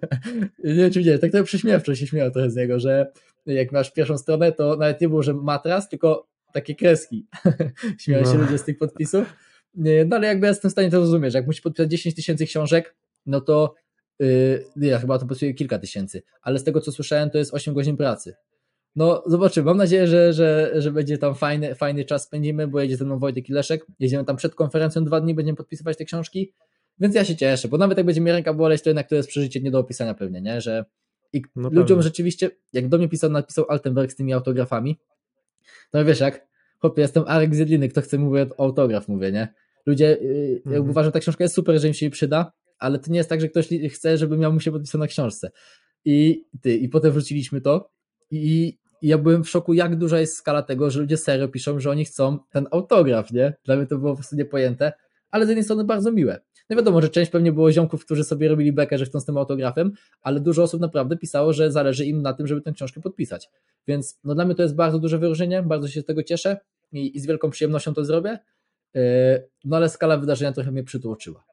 [0.63, 3.11] nie wiem, czy nie, tak trochę przyśmiewczo się śmiał trochę z niego, że
[3.45, 7.27] jak masz pierwszą stronę, to nawet nie było, że matras, tylko takie kreski.
[7.99, 8.41] Śmiały się No.
[8.41, 9.33] ludzie z tych podpisów.
[9.75, 12.95] No ale jakby ja jestem w stanie to rozumieć, jak musisz podpisać 10 tysięcy książek,
[13.25, 13.75] no to
[14.19, 17.73] yy, ja chyba to podpisuję kilka tysięcy, ale z tego co słyszałem, to jest 8
[17.73, 18.35] godzin pracy.
[18.95, 22.97] No zobaczymy, mam nadzieję, że, że, że będzie tam fajny, fajny czas spędzimy, bo jedzie
[22.97, 26.53] ze mną Wojtek i Leszek, jedziemy tam przed konferencją dwa dni, będziemy podpisywać te książki,
[26.99, 29.29] więc ja się cieszę, bo nawet jak będzie mi ręka boleć, to jednak to jest
[29.29, 30.85] przeżycie nie do opisania pewnie, nie, że
[31.33, 32.03] i No ludziom pewnie.
[32.03, 34.99] rzeczywiście, jak do mnie pisał, napisał Altenberg z tymi autografami,
[35.91, 36.47] to wiesz jak,
[36.79, 39.53] chłopie, jestem Arek z Jedliny, kto chce mówić o autograf, mówię, nie?
[39.85, 40.73] Ludzie, yy, Mhm.
[40.75, 43.17] jakby uważam, że ta książka jest super, że im się jej przyda, ale to nie
[43.17, 45.51] jest tak, że ktoś chce, żeby miał mu się podpisane na książce.
[46.05, 47.89] I ty, i potem wróciliśmy to
[48.31, 51.79] i, i ja byłem w szoku, jak duża jest skala tego, że ludzie serio piszą,
[51.79, 53.53] że oni chcą ten autograf, nie?
[53.65, 54.93] Dla mnie to było po prostu niepojęte,
[55.31, 56.39] ale z jednej strony bardzo miłe.
[56.69, 59.37] No wiadomo, że część pewnie było ziomków, którzy sobie robili bekę, że chcą z tym
[59.37, 59.91] autografem,
[60.21, 63.49] ale dużo osób naprawdę pisało, że zależy im na tym, żeby tę książkę podpisać.
[63.87, 66.57] Więc no dla mnie to jest bardzo duże wyróżnienie, bardzo się z tego cieszę
[66.91, 68.39] i, i z wielką przyjemnością to zrobię.
[68.93, 69.01] Yy,
[69.63, 71.43] No ale skala wydarzenia trochę mnie przytłoczyła.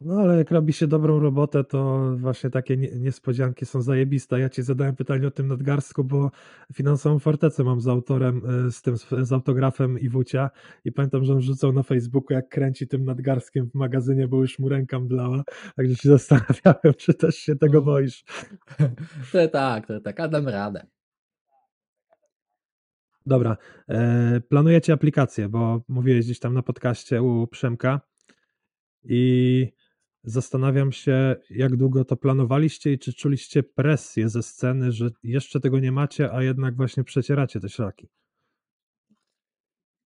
[0.00, 4.40] No ale jak robi się dobrą robotę, to właśnie takie nie- niespodzianki są zajebiste.
[4.40, 6.30] Ja ci zadałem pytanie o tym nadgarstku, bo
[6.74, 10.50] finansową fortecę mam z autorem, y, z tym z autografem Iwucia
[10.84, 14.58] i pamiętam, że on rzucał na Facebooku, jak kręci tym nadgarstkiem w magazynie, bo już
[14.58, 15.42] mu ręka mdlała.
[15.76, 18.24] Także się zastanawiałem, czy też się tego boisz.
[19.32, 20.86] To tak, to tak, a dam radę.
[23.26, 23.56] Dobra,
[23.88, 28.00] e, planujecie aplikację, bo mówiłeś gdzieś tam na podcaście u Przemka
[29.04, 29.72] i
[30.24, 35.78] zastanawiam się, jak długo to planowaliście i czy czuliście presję ze sceny, że jeszcze tego
[35.78, 38.08] nie macie, a jednak właśnie przecieracie te szlaki.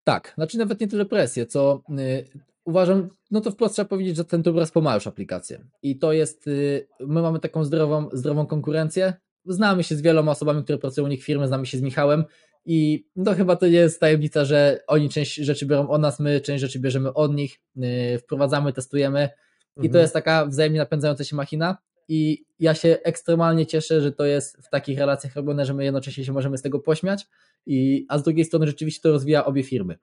[0.05, 2.25] Tak, znaczy nawet nie tyle presję, co y,
[2.65, 5.65] uważam, no to wprost trzeba powiedzieć, że ten obraz ma już aplikację.
[5.83, 9.13] I to jest, y, my mamy taką zdrową, zdrową konkurencję.
[9.45, 12.25] Znamy się z wieloma osobami, które pracują u nich firmy, znamy się z Michałem
[12.67, 16.41] i no chyba to nie jest tajemnica, że oni część rzeczy biorą od nas, my
[16.41, 19.29] część rzeczy bierzemy od nich, y, wprowadzamy, testujemy
[19.77, 20.03] i to Mhm.
[20.03, 21.79] jest taka wzajemnie napędzająca się machina
[22.09, 26.25] i ja się ekstremalnie cieszę, że to jest w takich relacjach robione, że my jednocześnie
[26.25, 27.27] się możemy z tego pośmiać,
[27.67, 29.99] i, a z drugiej strony rzeczywiście to rozwija obie firmy.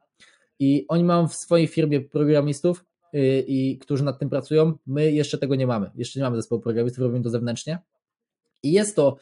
[0.60, 4.74] I oni mają w swojej firmie programistów, yy, i którzy nad tym pracują.
[4.88, 5.92] My jeszcze tego nie mamy.
[5.96, 7.80] Jeszcze nie mamy zespołu programistów, robimy to zewnętrznie.
[8.64, 9.18] I jest to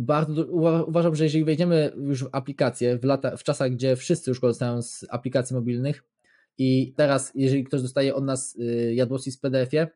[0.00, 0.46] bardzo.
[0.86, 4.82] Uważam, że jeżeli wejdziemy już w aplikację, w, lata, w czasach, gdzie wszyscy już korzystają
[4.82, 6.04] z aplikacji mobilnych,
[6.58, 9.88] i teraz, jeżeli ktoś dostaje od nas yy, jadłości z PDF-ie,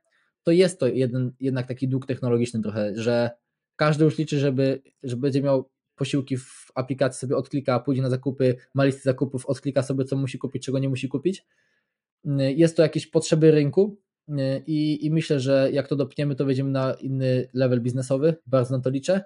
[0.42, 3.30] to jest to jeden, jednak taki dług technologiczny trochę, że
[3.76, 8.56] każdy już liczy, żeby, że będzie miał posiłki w aplikacji, sobie odklika, pójdzie na zakupy,
[8.74, 11.46] ma listy zakupów, odklika sobie, co musi kupić, czego nie musi kupić.
[12.24, 16.44] Yy, Jest to jakieś potrzeby rynku yy, i, i myślę, że jak to dopniemy, to
[16.44, 19.24] wejdziemy na inny level biznesowy, bardzo na to liczę.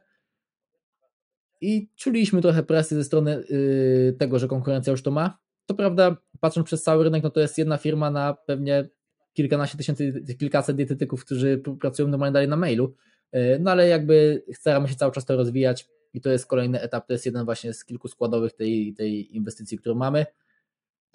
[1.61, 5.39] I czuliśmy trochę presję ze strony yy, tego, że konkurencja już to ma.
[5.67, 8.89] To prawda, patrząc przez cały rynek, no to jest jedna firma na pewnie
[9.33, 12.95] kilkanaście tysięcy, kilkaset dietetyków, którzy pracują normalnie dalej na mailu.
[13.33, 17.07] Yy, No ale jakby staramy się cały czas to rozwijać i to jest kolejny etap,
[17.07, 20.27] to jest jeden właśnie z kilku składowych tej, tej inwestycji, którą mamy.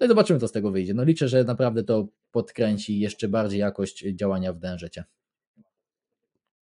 [0.00, 0.94] No i zobaczymy, co z tego wyjdzie.
[0.94, 5.04] No liczę, że naprawdę to podkręci jeszcze bardziej jakość działania w DNŻ.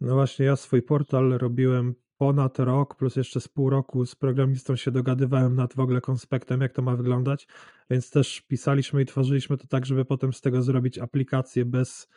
[0.00, 4.76] No właśnie, ja swój portal robiłem ponad rok, plus jeszcze z pół roku z programistą
[4.76, 7.46] się dogadywałem nad w ogóle konspektem, jak to ma wyglądać,
[7.90, 12.08] więc też pisaliśmy i tworzyliśmy to tak, żeby potem z tego zrobić aplikację bez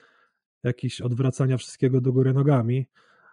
[0.64, 2.88] jakichś odwracania wszystkiego do góry nogami,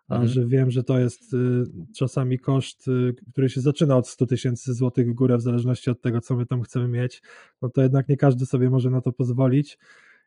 [0.09, 0.28] a Mhm.
[0.32, 1.65] że wiem, że to jest y,
[1.97, 6.01] czasami koszt, y, który się zaczyna od 100 tysięcy złotych w górę, w zależności od
[6.01, 7.23] tego, co my tam chcemy mieć,
[7.62, 9.78] no to jednak nie każdy sobie może na to pozwolić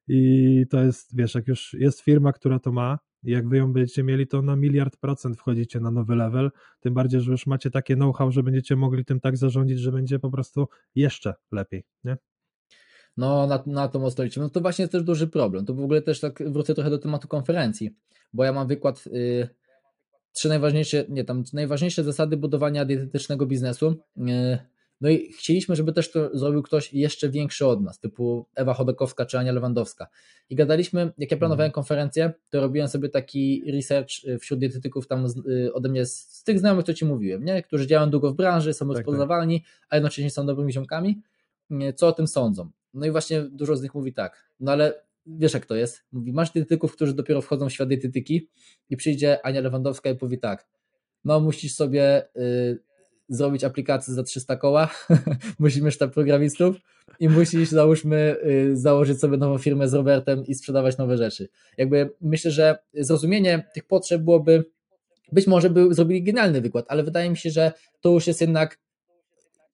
[0.07, 4.03] i to jest, wiesz, jak już jest firma, która to ma, jak wy ją będziecie
[4.03, 7.95] mieli, to na miliard procent wchodzicie na nowy level, tym bardziej, że już macie takie
[7.95, 12.17] know-how, że będziecie mogli tym tak zarządzić, że będzie po prostu jeszcze lepiej, nie?
[13.17, 14.45] No, na, na to mocno liczymy.
[14.45, 15.65] No to właśnie jest też duży problem.
[15.65, 17.95] To w ogóle też tak wrócę trochę do tematu konferencji,
[18.33, 19.49] bo ja mam wykład y,
[20.33, 23.95] trzy najważniejsze, nie tam, najważniejsze zasady budowania dietetycznego biznesu.
[24.17, 24.59] Y,
[25.01, 29.25] No i chcieliśmy, żeby też to zrobił ktoś jeszcze większy od nas, typu Ewa Chodakowska
[29.25, 30.07] czy Ania Lewandowska.
[30.49, 31.71] I gadaliśmy, jak ja planowałem Mhm.
[31.73, 36.59] konferencję, to robiłem sobie taki research y, wśród dietetyków tam y, ode mnie, z, tych
[36.59, 37.63] znajomych, co Ci mówiłem, nie?
[37.63, 38.97] którzy działają długo w branży, są tak.
[38.97, 41.21] rozpoznawalni, a jednocześnie są dobrymi ziomkami,
[41.95, 42.69] co o tym sądzą.
[42.93, 46.33] No i właśnie dużo z nich mówi tak, no ale wiesz jak to jest, mówi,
[46.33, 48.49] masz dietetyków, którzy dopiero wchodzą w świat dietetyki
[48.89, 50.67] i przyjdzie Ania Lewandowska i powie tak,
[51.25, 52.79] no musisz sobie y,
[53.31, 54.89] zrobić aplikację za 300 koła,
[55.59, 56.75] musisz mieć tam programistów
[57.19, 61.49] i musisz załóżmy y, założyć sobie nową firmę z Robertem i sprzedawać nowe rzeczy.
[61.77, 64.65] Jakby myślę, że zrozumienie tych potrzeb byłoby,
[65.31, 67.71] być może by zrobili genialny wykład, ale wydaje mi się, że
[68.01, 68.79] to już jest jednak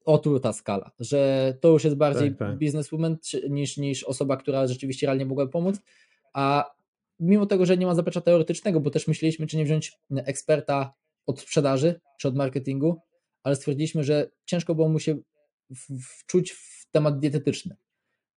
[0.05, 2.57] o tu ta skala, że to już jest bardziej Tak, tak.
[2.57, 3.17] bizneswoman
[3.49, 5.79] niż, niż osoba, która rzeczywiście realnie mogła pomóc,
[6.33, 6.71] a
[7.19, 10.93] mimo tego, że nie ma zaplecza teoretycznego, bo też myśleliśmy, czy nie wziąć eksperta
[11.25, 13.01] od sprzedaży, czy od marketingu,
[13.43, 15.17] ale stwierdziliśmy, że ciężko było mu się
[16.01, 17.75] wczuć w temat dietetyczny.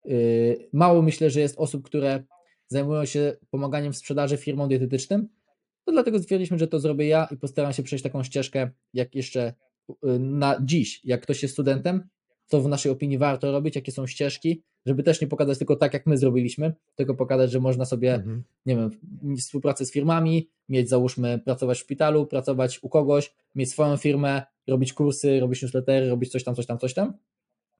[0.05, 2.25] Yy, Mało myślę, że jest osób, które
[2.69, 5.29] zajmują się pomaganiem w sprzedaży firmom dietetycznym,
[5.85, 9.55] to dlatego stwierdziliśmy, że to zrobię ja i postaram się przejść taką ścieżkę, jak jeszcze
[9.91, 12.09] y, na dziś, jak ktoś jest studentem,
[12.49, 15.95] to w naszej opinii warto robić, jakie są ścieżki, żeby też nie pokazać tylko tak,
[15.95, 18.43] jak my zrobiliśmy, tylko pokazać, że można sobie, Mhm.
[18.67, 18.91] nie wiem,
[19.39, 24.93] współpracę z firmami, mieć załóżmy, pracować w szpitalu, pracować u kogoś, mieć swoją firmę, robić
[24.93, 27.13] kursy, robić newslettery, robić coś tam, coś tam, coś tam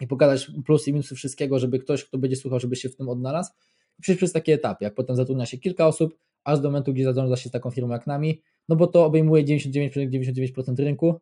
[0.01, 3.09] i pokazać plusy i minusy wszystkiego, żeby ktoś, kto będzie słuchał, żeby się w tym
[3.09, 3.53] odnalazł
[3.99, 7.05] i przejść przez takie etapy, jak potem zatrudnia się kilka osób, aż do momentu, gdzie
[7.05, 11.21] zarządza się z taką firmą jak nami, no bo to obejmuje 99,99% rynku.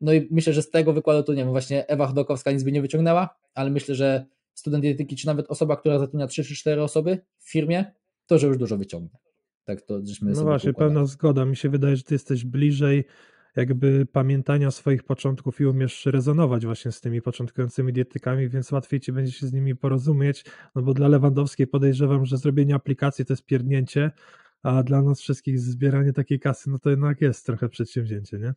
[0.00, 2.72] No i myślę, że z tego wykładu to nie wiem, właśnie Ewa Chodokowska nic by
[2.72, 6.82] nie wyciągnęła, ale myślę, że student dietetyki, czy nawet osoba, która zatrudnia 3 czy 4
[6.82, 7.84] osoby w firmie,
[8.26, 9.18] to że już dużo wyciągnie.
[9.64, 11.44] Tak to żeśmy No właśnie, pełna zgoda.
[11.44, 13.04] Mi się wydaje, że ty jesteś bliżej
[13.56, 19.12] jakby pamiętania swoich początków i umiesz rezonować właśnie z tymi początkującymi dietykami, więc łatwiej ci
[19.12, 23.44] będzie się z nimi porozumieć, no bo dla Lewandowskiej podejrzewam, że zrobienie aplikacji to jest
[23.44, 24.10] pierdnięcie,
[24.62, 28.54] a dla nas wszystkich zbieranie takiej kasy, no to jednak jest trochę przedsięwzięcie, nie?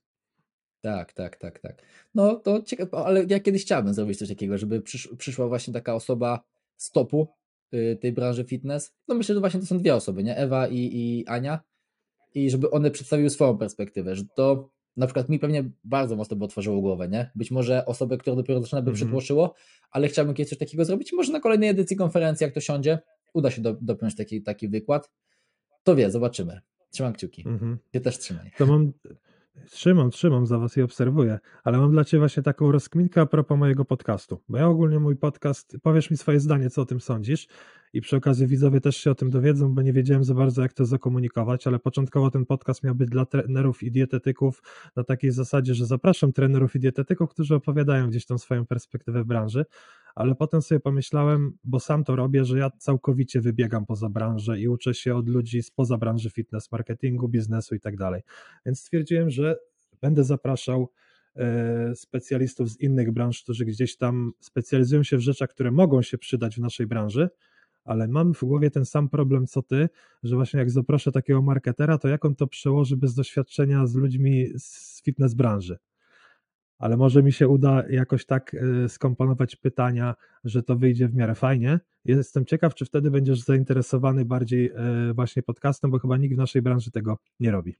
[0.81, 1.83] Tak, tak, tak, tak.
[2.15, 5.95] No to ciekawe, ale ja kiedyś chciałbym zrobić coś takiego, żeby przysz, przyszła właśnie taka
[5.95, 6.43] osoba
[6.77, 7.27] z topu
[7.73, 8.93] y, tej branży fitness.
[9.07, 10.37] No myślę, że właśnie to są dwie osoby, nie?
[10.37, 11.59] Ewa i, i Ania.
[12.35, 16.45] I żeby one przedstawiły swoją perspektywę, że to na przykład mi pewnie bardzo mocno by
[16.45, 17.31] otworzyło głowę, nie?
[17.35, 18.95] Być może osobę, która dopiero zaczyna by Mhm.
[18.95, 19.55] przytłoszyło,
[19.91, 21.13] ale chciałbym kiedyś coś takiego zrobić.
[21.13, 22.99] Może na kolejnej edycji konferencji, jak to siądzie,
[23.33, 25.11] uda się do, dopiąć taki, taki wykład.
[25.83, 26.61] To wie, zobaczymy.
[26.91, 27.43] Trzymam kciuki.
[27.47, 27.77] Mhm.
[27.91, 28.51] Ty też trzymaj.
[28.57, 28.91] To mam.
[29.69, 33.57] Trzymam, trzymam za was i obserwuję, ale mam dla ciebie właśnie taką rozkminkę a propos
[33.57, 34.41] mojego podcastu.
[34.49, 37.47] Bo ja ogólnie mój podcast, powiesz mi swoje zdanie, co o tym sądzisz,
[37.93, 40.73] i przy okazji widzowie też się o tym dowiedzą, bo nie wiedziałem za bardzo, jak
[40.73, 44.61] to zakomunikować, ale początkowo ten podcast miał być dla trenerów i dietetyków
[44.95, 49.65] na takiej zasadzie, że zapraszam trenerów i dietetyków, którzy opowiadają gdzieś tą swoją perspektywę branży,
[50.15, 54.67] ale potem sobie pomyślałem, bo sam to robię, że ja całkowicie wybiegam poza branżę i
[54.67, 58.21] uczę się od ludzi spoza branży fitness, marketingu, biznesu i tak dalej.
[58.65, 59.59] Więc stwierdziłem, że
[60.01, 60.91] będę zapraszał
[61.35, 66.17] e, specjalistów z innych branż, którzy gdzieś tam specjalizują się w rzeczach, które mogą się
[66.17, 67.29] przydać w naszej branży,
[67.85, 69.89] ale mam w głowie ten sam problem co ty,
[70.23, 74.47] że właśnie jak zaproszę takiego marketera, to jak on to przełoży bez doświadczenia z ludźmi
[74.57, 75.77] z fitness branży?
[76.77, 81.35] Ale może mi się uda jakoś tak e, skomponować pytania, że to wyjdzie w miarę
[81.35, 81.79] fajnie.
[82.05, 86.61] Jestem ciekaw, czy wtedy będziesz zainteresowany bardziej e, właśnie podcastem, bo chyba nikt w naszej
[86.61, 87.75] branży tego nie robi.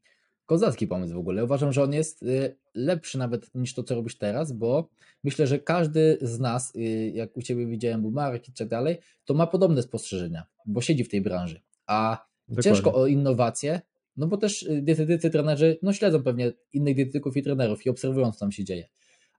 [0.50, 1.44] Kozacki pomysł w ogóle.
[1.44, 4.90] Uważam, że on jest y, lepszy nawet niż to, co robisz teraz, bo
[5.24, 8.98] myślę, że każdy z nas, y, jak u Ciebie widziałem, był Marek i tak dalej,
[9.26, 11.62] to ma podobne spostrzeżenia, bo siedzi w tej branży.
[11.88, 12.64] A Dokładnie.
[12.64, 13.82] ciężko o innowacje,
[14.18, 18.32] no bo też y, dietetycy, trenerzy, no śledzą pewnie innych dietetyków i trenerów i obserwują,
[18.32, 18.88] co tam się dzieje.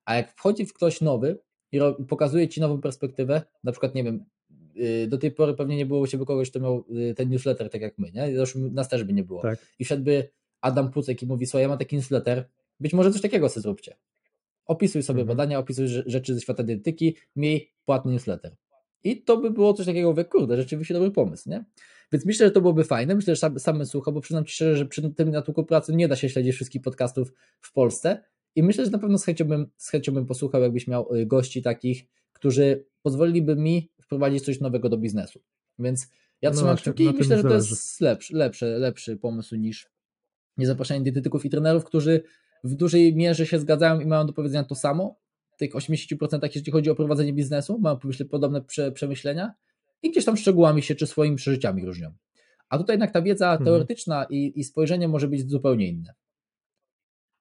[0.04, 1.38] A jak wchodzi w ktoś nowy
[1.72, 4.24] i pokazuje Ci nową perspektywę, na przykład, nie wiem,
[5.08, 6.84] do tej pory pewnie nie było u Ciebie kogoś, kto miał
[7.16, 8.36] ten newsletter tak jak my, nie?
[8.36, 9.58] Zresztą nas też by nie było Tak.
[9.78, 10.28] i wszedłby
[10.60, 12.48] Adam Pucek i mówi, słuchaj, ja mam taki newsletter,
[12.80, 13.96] być może coś takiego sobie zróbcie.
[14.66, 15.36] Opisuj sobie Mhm.
[15.38, 18.56] badania, opisuj rze- rzeczy ze świata dietetyki, miej płatny newsletter.
[19.04, 21.64] I to by było coś takiego, mówię, kurde, rzeczywiście dobry pomysł, nie?
[22.12, 24.86] Więc myślę, że to byłoby fajne, myślę, że sam, słuchał, bo przyznam Ci szczerze, że
[24.86, 28.24] przy tym natłoku pracy nie da się śledzić wszystkich podcastów w Polsce
[28.56, 31.26] i myślę, że na pewno z chęcią bym, z chęcią bym posłuchał, jakbyś miał y,
[31.26, 35.40] gości takich, którzy pozwoliliby mi wprowadzić coś nowego do biznesu.
[35.78, 36.08] Więc
[36.42, 39.88] ja No trzymam właśnie, kciuki i myślę, że to jest lepszy, lepszy, lepszy pomysł niż
[40.60, 42.22] nie zapraszanie dietetyków i trenerów, którzy
[42.64, 45.16] w dużej mierze się zgadzają i mają do powiedzenia to samo.
[45.50, 49.54] W tych 80% jeśli chodzi o prowadzenie biznesu, mają myślę, podobne prze, przemyślenia
[50.02, 52.12] i gdzieś tam szczegółami się czy swoimi przeżyciami różnią.
[52.68, 53.64] A tutaj jednak ta wiedza Mhm.
[53.64, 56.14] teoretyczna i, i spojrzenie może być zupełnie inne.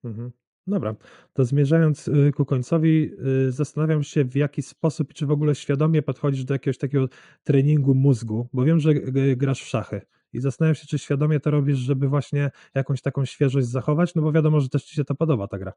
[0.04, 0.32] Mhm.
[0.68, 0.96] Dobra,
[1.34, 3.12] to zmierzając y, ku końcowi,
[3.48, 7.10] y, zastanawiam się, w jaki sposób, czy w ogóle świadomie podchodzisz do jakiegoś takiego
[7.44, 10.02] treningu mózgu, bo wiem, że g- grasz w szachy
[10.34, 14.32] i zastanawiam się, czy świadomie to robisz, żeby właśnie jakąś taką świeżość zachować, no bo
[14.32, 15.74] wiadomo, że też ci się to podoba, ta gra.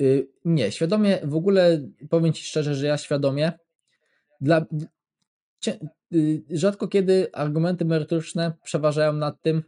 [0.00, 3.52] Y, Nie, świadomie, w ogóle powiem Ci szczerze, że ja świadomie
[4.40, 4.66] dla,
[6.14, 9.62] y, rzadko kiedy argumenty merytoryczne przeważają nad tym,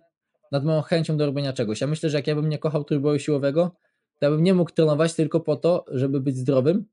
[0.52, 1.80] nad moją chęcią do robienia czegoś.
[1.80, 3.76] Ja myślę, że jak ja bym nie kochał trójboju siłowego,
[4.18, 6.84] to ja bym nie mógł trenować tylko po to, żeby być zdrowym,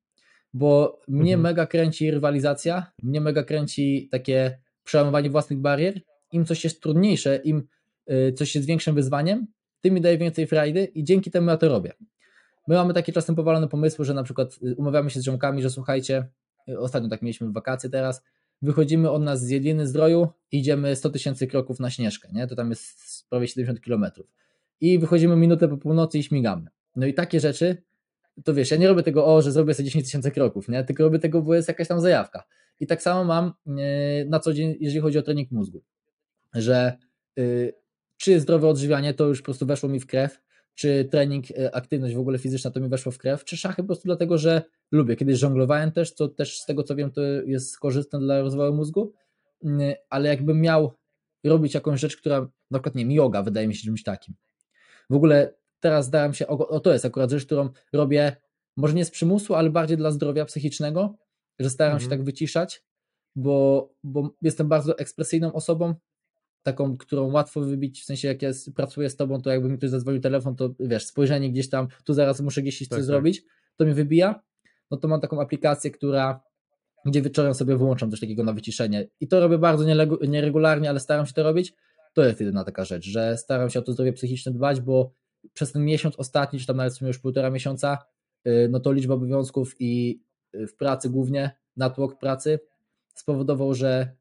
[0.54, 1.42] bo mnie Mhm.
[1.42, 6.02] mega kręci rywalizacja, mnie mega kręci takie przełamywanie własnych barier.
[6.32, 7.64] Im coś jest trudniejsze, im
[8.12, 9.48] y, coś jest większym wyzwaniem,
[9.82, 11.94] tym mi daje więcej frajdy i dzięki temu ja to robię.
[12.68, 15.70] My mamy takie czasem powalone pomysły, że na przykład y, umawiamy się z ziomkami, że
[15.70, 16.28] słuchajcie,
[16.70, 18.24] y, ostatnio tak mieliśmy w wakacje teraz,
[18.62, 22.48] wychodzimy od nas z Jedliny Zdroju, idziemy 100 tysięcy kroków na Śnieżkę, nie?
[22.48, 24.28] to tam jest prawie 70 kilometrów
[24.82, 26.70] i wychodzimy minutę po północy i śmigamy.
[26.96, 27.84] No i takie rzeczy,
[28.44, 30.84] to wiesz, ja nie robię tego, o, że zrobię sobie 10 tysięcy kroków, nie?
[30.84, 32.44] tylko robię tego, bo jest jakaś tam zajawka.
[32.80, 33.54] I tak samo mam
[34.26, 35.84] na co dzień, jeżeli chodzi o trening mózgu,
[36.54, 36.98] że
[37.40, 37.74] y,
[38.18, 40.40] czy zdrowe odżywianie to już po prostu weszło mi w krew,
[40.76, 43.88] czy trening, y, aktywność w ogóle fizyczna to mi weszło w krew, czy szachy po
[43.88, 44.62] prostu dlatego, że
[44.92, 45.16] lubię.
[45.16, 49.14] Kiedyś żonglowałem też, co też z tego co wiem to jest korzystne dla rozwoju mózgu,
[49.66, 50.94] Y, ale jakbym miał
[51.44, 52.40] robić jakąś rzecz, która,
[52.72, 54.36] na przykład nie wiem, yoga wydaje mi się czymś takim.
[55.10, 58.36] W ogóle teraz starałem się, o, o to jest akurat rzecz, którą robię
[58.78, 61.16] może nie z przymusu, ale bardziej dla zdrowia psychicznego,
[61.60, 62.20] że staram się Mhm.
[62.20, 62.84] tak wyciszać,
[63.36, 65.96] bo, bo jestem bardzo ekspresyjną osobą,
[66.64, 69.90] taką, którą łatwo wybić, w sensie jak ja pracuję z tobą, to jakby mi ktoś
[69.90, 73.06] zadzwonił telefon, to wiesz, spojrzenie gdzieś tam, tu zaraz muszę gdzieś iść Tak, coś tak.
[73.06, 73.44] zrobić,
[73.78, 74.42] to mnie wybija,
[74.92, 76.42] no to mam taką aplikację, która,
[77.06, 79.08] gdzie wieczorem sobie wyłączam coś takiego na wyciszenie.
[79.20, 79.86] I to robię bardzo
[80.28, 81.74] nieregularnie, ale staram się to robić,
[82.14, 85.12] to jest jedyna taka rzecz, że staram się o to zdrowie psychiczne dbać, bo
[85.54, 87.98] przez ten miesiąc ostatni, czy tam nawet w sumie już półtora miesiąca,
[88.48, 90.22] y, no to liczba obowiązków i
[90.56, 92.60] y, w pracy głównie, natłok pracy
[93.16, 94.16] spowodował, że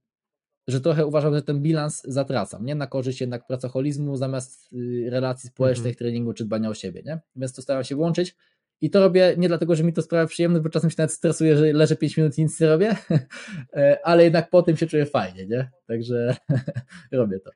[0.68, 2.74] że trochę uważam, że ten bilans zatracam, nie?
[2.74, 5.94] Na korzyść jednak pracoholizmu zamiast y, relacji społecznych, Mhm.
[5.94, 7.20] treningu czy dbania o siebie, nie?
[7.36, 8.36] Więc to staram się włączyć
[8.80, 11.56] i to robię nie dlatego, że mi to sprawia przyjemność, bo czasem się nawet stresuję,
[11.56, 12.96] że leżę 5 minut i nic nie robię,
[13.76, 15.70] e, ale jednak po tym się czuję fajnie, nie?
[15.86, 16.36] Także
[17.12, 17.50] robię to.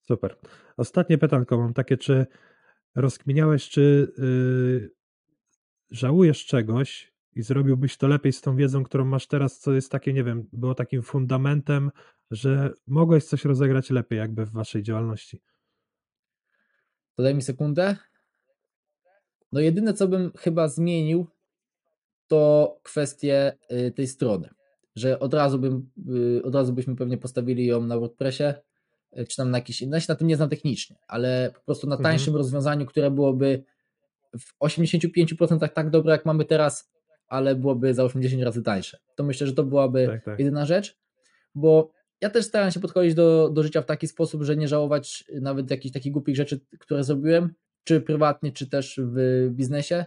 [0.00, 0.36] Super.
[0.76, 2.26] Ostatnie pytanko mam takie, czy
[2.94, 4.90] rozkminiałeś, czy y,
[5.90, 10.12] żałujesz czegoś i zrobiłbyś to lepiej z tą wiedzą, którą masz teraz, co jest takie,
[10.12, 11.90] nie wiem, było takim fundamentem,
[12.30, 15.40] że mogłeś coś rozegrać lepiej jakby w waszej działalności?
[17.16, 17.96] To daj mi sekundę.
[19.52, 21.26] No jedyne, co bym chyba zmienił,
[22.26, 24.48] to kwestie y, tej strony,
[24.96, 25.90] że od razu bym,
[26.38, 28.44] y, od razu byśmy pewnie postawili ją na WordPressie,
[29.18, 31.60] y, czy tam na jakiś inny, ja się na tym nie znam technicznie, ale po
[31.60, 32.12] prostu na Mhm.
[32.12, 33.64] tańszym rozwiązaniu, które byłoby
[34.38, 36.90] w 85% tak dobre, jak mamy teraz,
[37.30, 38.98] ale byłoby za 80 razy tańsze.
[39.16, 40.38] To myślę, że to byłaby Tak, tak.
[40.38, 40.98] jedyna rzecz,
[41.54, 45.24] bo ja też staram się podchodzić do, do życia w taki sposób, że nie żałować
[45.40, 47.54] nawet jakichś takich głupich rzeczy, które zrobiłem,
[47.84, 50.04] czy prywatnie, czy też w biznesie,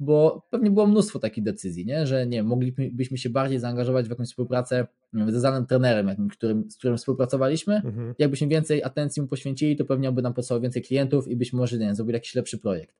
[0.00, 2.06] bo pewnie było mnóstwo takich decyzji, nie?
[2.06, 6.70] że nie moglibyśmy się bardziej zaangażować w jakąś współpracę wiem, z danym trenerem, jakimś, którym,
[6.70, 7.74] z którym współpracowaliśmy.
[7.74, 8.14] Mhm.
[8.18, 11.78] Jakbyśmy więcej atencji mu poświęcili, to pewnie by nam posłał więcej klientów i być może
[11.78, 12.96] nie zrobili jakiś lepszy projekt.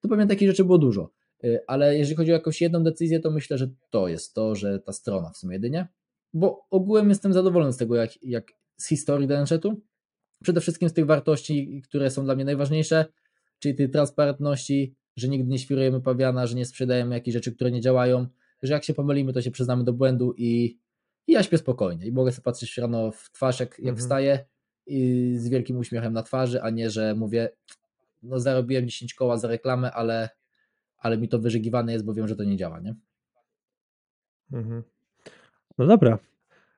[0.00, 1.10] To pewnie takich rzeczy było dużo.
[1.44, 4.78] Y, Ale jeżeli chodzi o jakąś jedną decyzję, to myślę, że to jest to, że
[4.80, 5.88] ta strona w sumie jedynie.
[6.34, 9.80] Bo ogółem jestem zadowolony z tego, jak, jak z historii Danczetu.
[10.42, 13.06] Przede wszystkim z tych wartości, które są dla mnie najważniejsze,
[13.58, 17.80] czyli tej transparentności, że nigdy nie świrujemy pawiana, że nie sprzedajemy jakichś rzeczy, które nie
[17.80, 18.26] działają,
[18.62, 20.78] że jak się pomylimy, to się przyznamy do błędu i,
[21.26, 22.06] i ja śpię spokojnie.
[22.06, 23.96] I mogę sobie patrzeć rano w twarz, jak, jak Mhm.
[23.96, 24.44] wstaję
[24.86, 27.50] i z wielkim uśmiechem na twarzy, a nie, że mówię,
[28.22, 30.28] no zarobiłem 10 koła za reklamę, ale,
[31.02, 32.94] ale mi to wyżygiwane jest, bo wiem, że to nie działa, nie?
[34.52, 34.82] Mhm.
[35.78, 36.18] No dobra.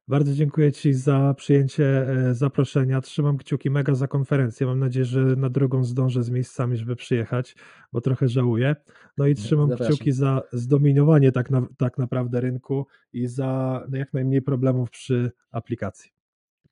[0.09, 3.01] Bardzo dziękuję Ci za przyjęcie e, zaproszenia.
[3.01, 4.67] Trzymam kciuki mega za konferencję.
[4.67, 7.57] Mam nadzieję, że na drugą zdążę z miejscami, żeby przyjechać,
[7.93, 8.77] bo trochę żałuję.
[9.19, 9.95] No i trzymam Zapraszam.
[9.95, 16.11] kciuki za zdominowanie tak, na, tak naprawdę rynku i za jak najmniej problemów przy aplikacji.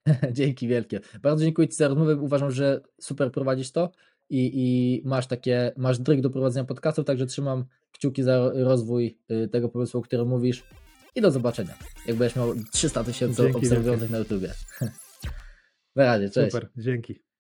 [0.33, 1.01] Dzięki wielkie.
[1.23, 2.17] Bardzo dziękuję Ci za rozmowę.
[2.17, 3.91] Uważam, że super prowadzisz to
[4.33, 9.49] i, i masz takie, masz dryg do prowadzenia podcastów, także trzymam kciuki za rozwój y,
[9.49, 10.65] tego pomysłu, o którym mówisz.
[11.15, 11.75] I do zobaczenia.
[12.07, 14.55] Jak będziesz miał 300 tysięcy Dzięki obserwujących na YouTubie.
[15.97, 16.53] Na razie, cześć.
[16.53, 17.32] Super, dzięki.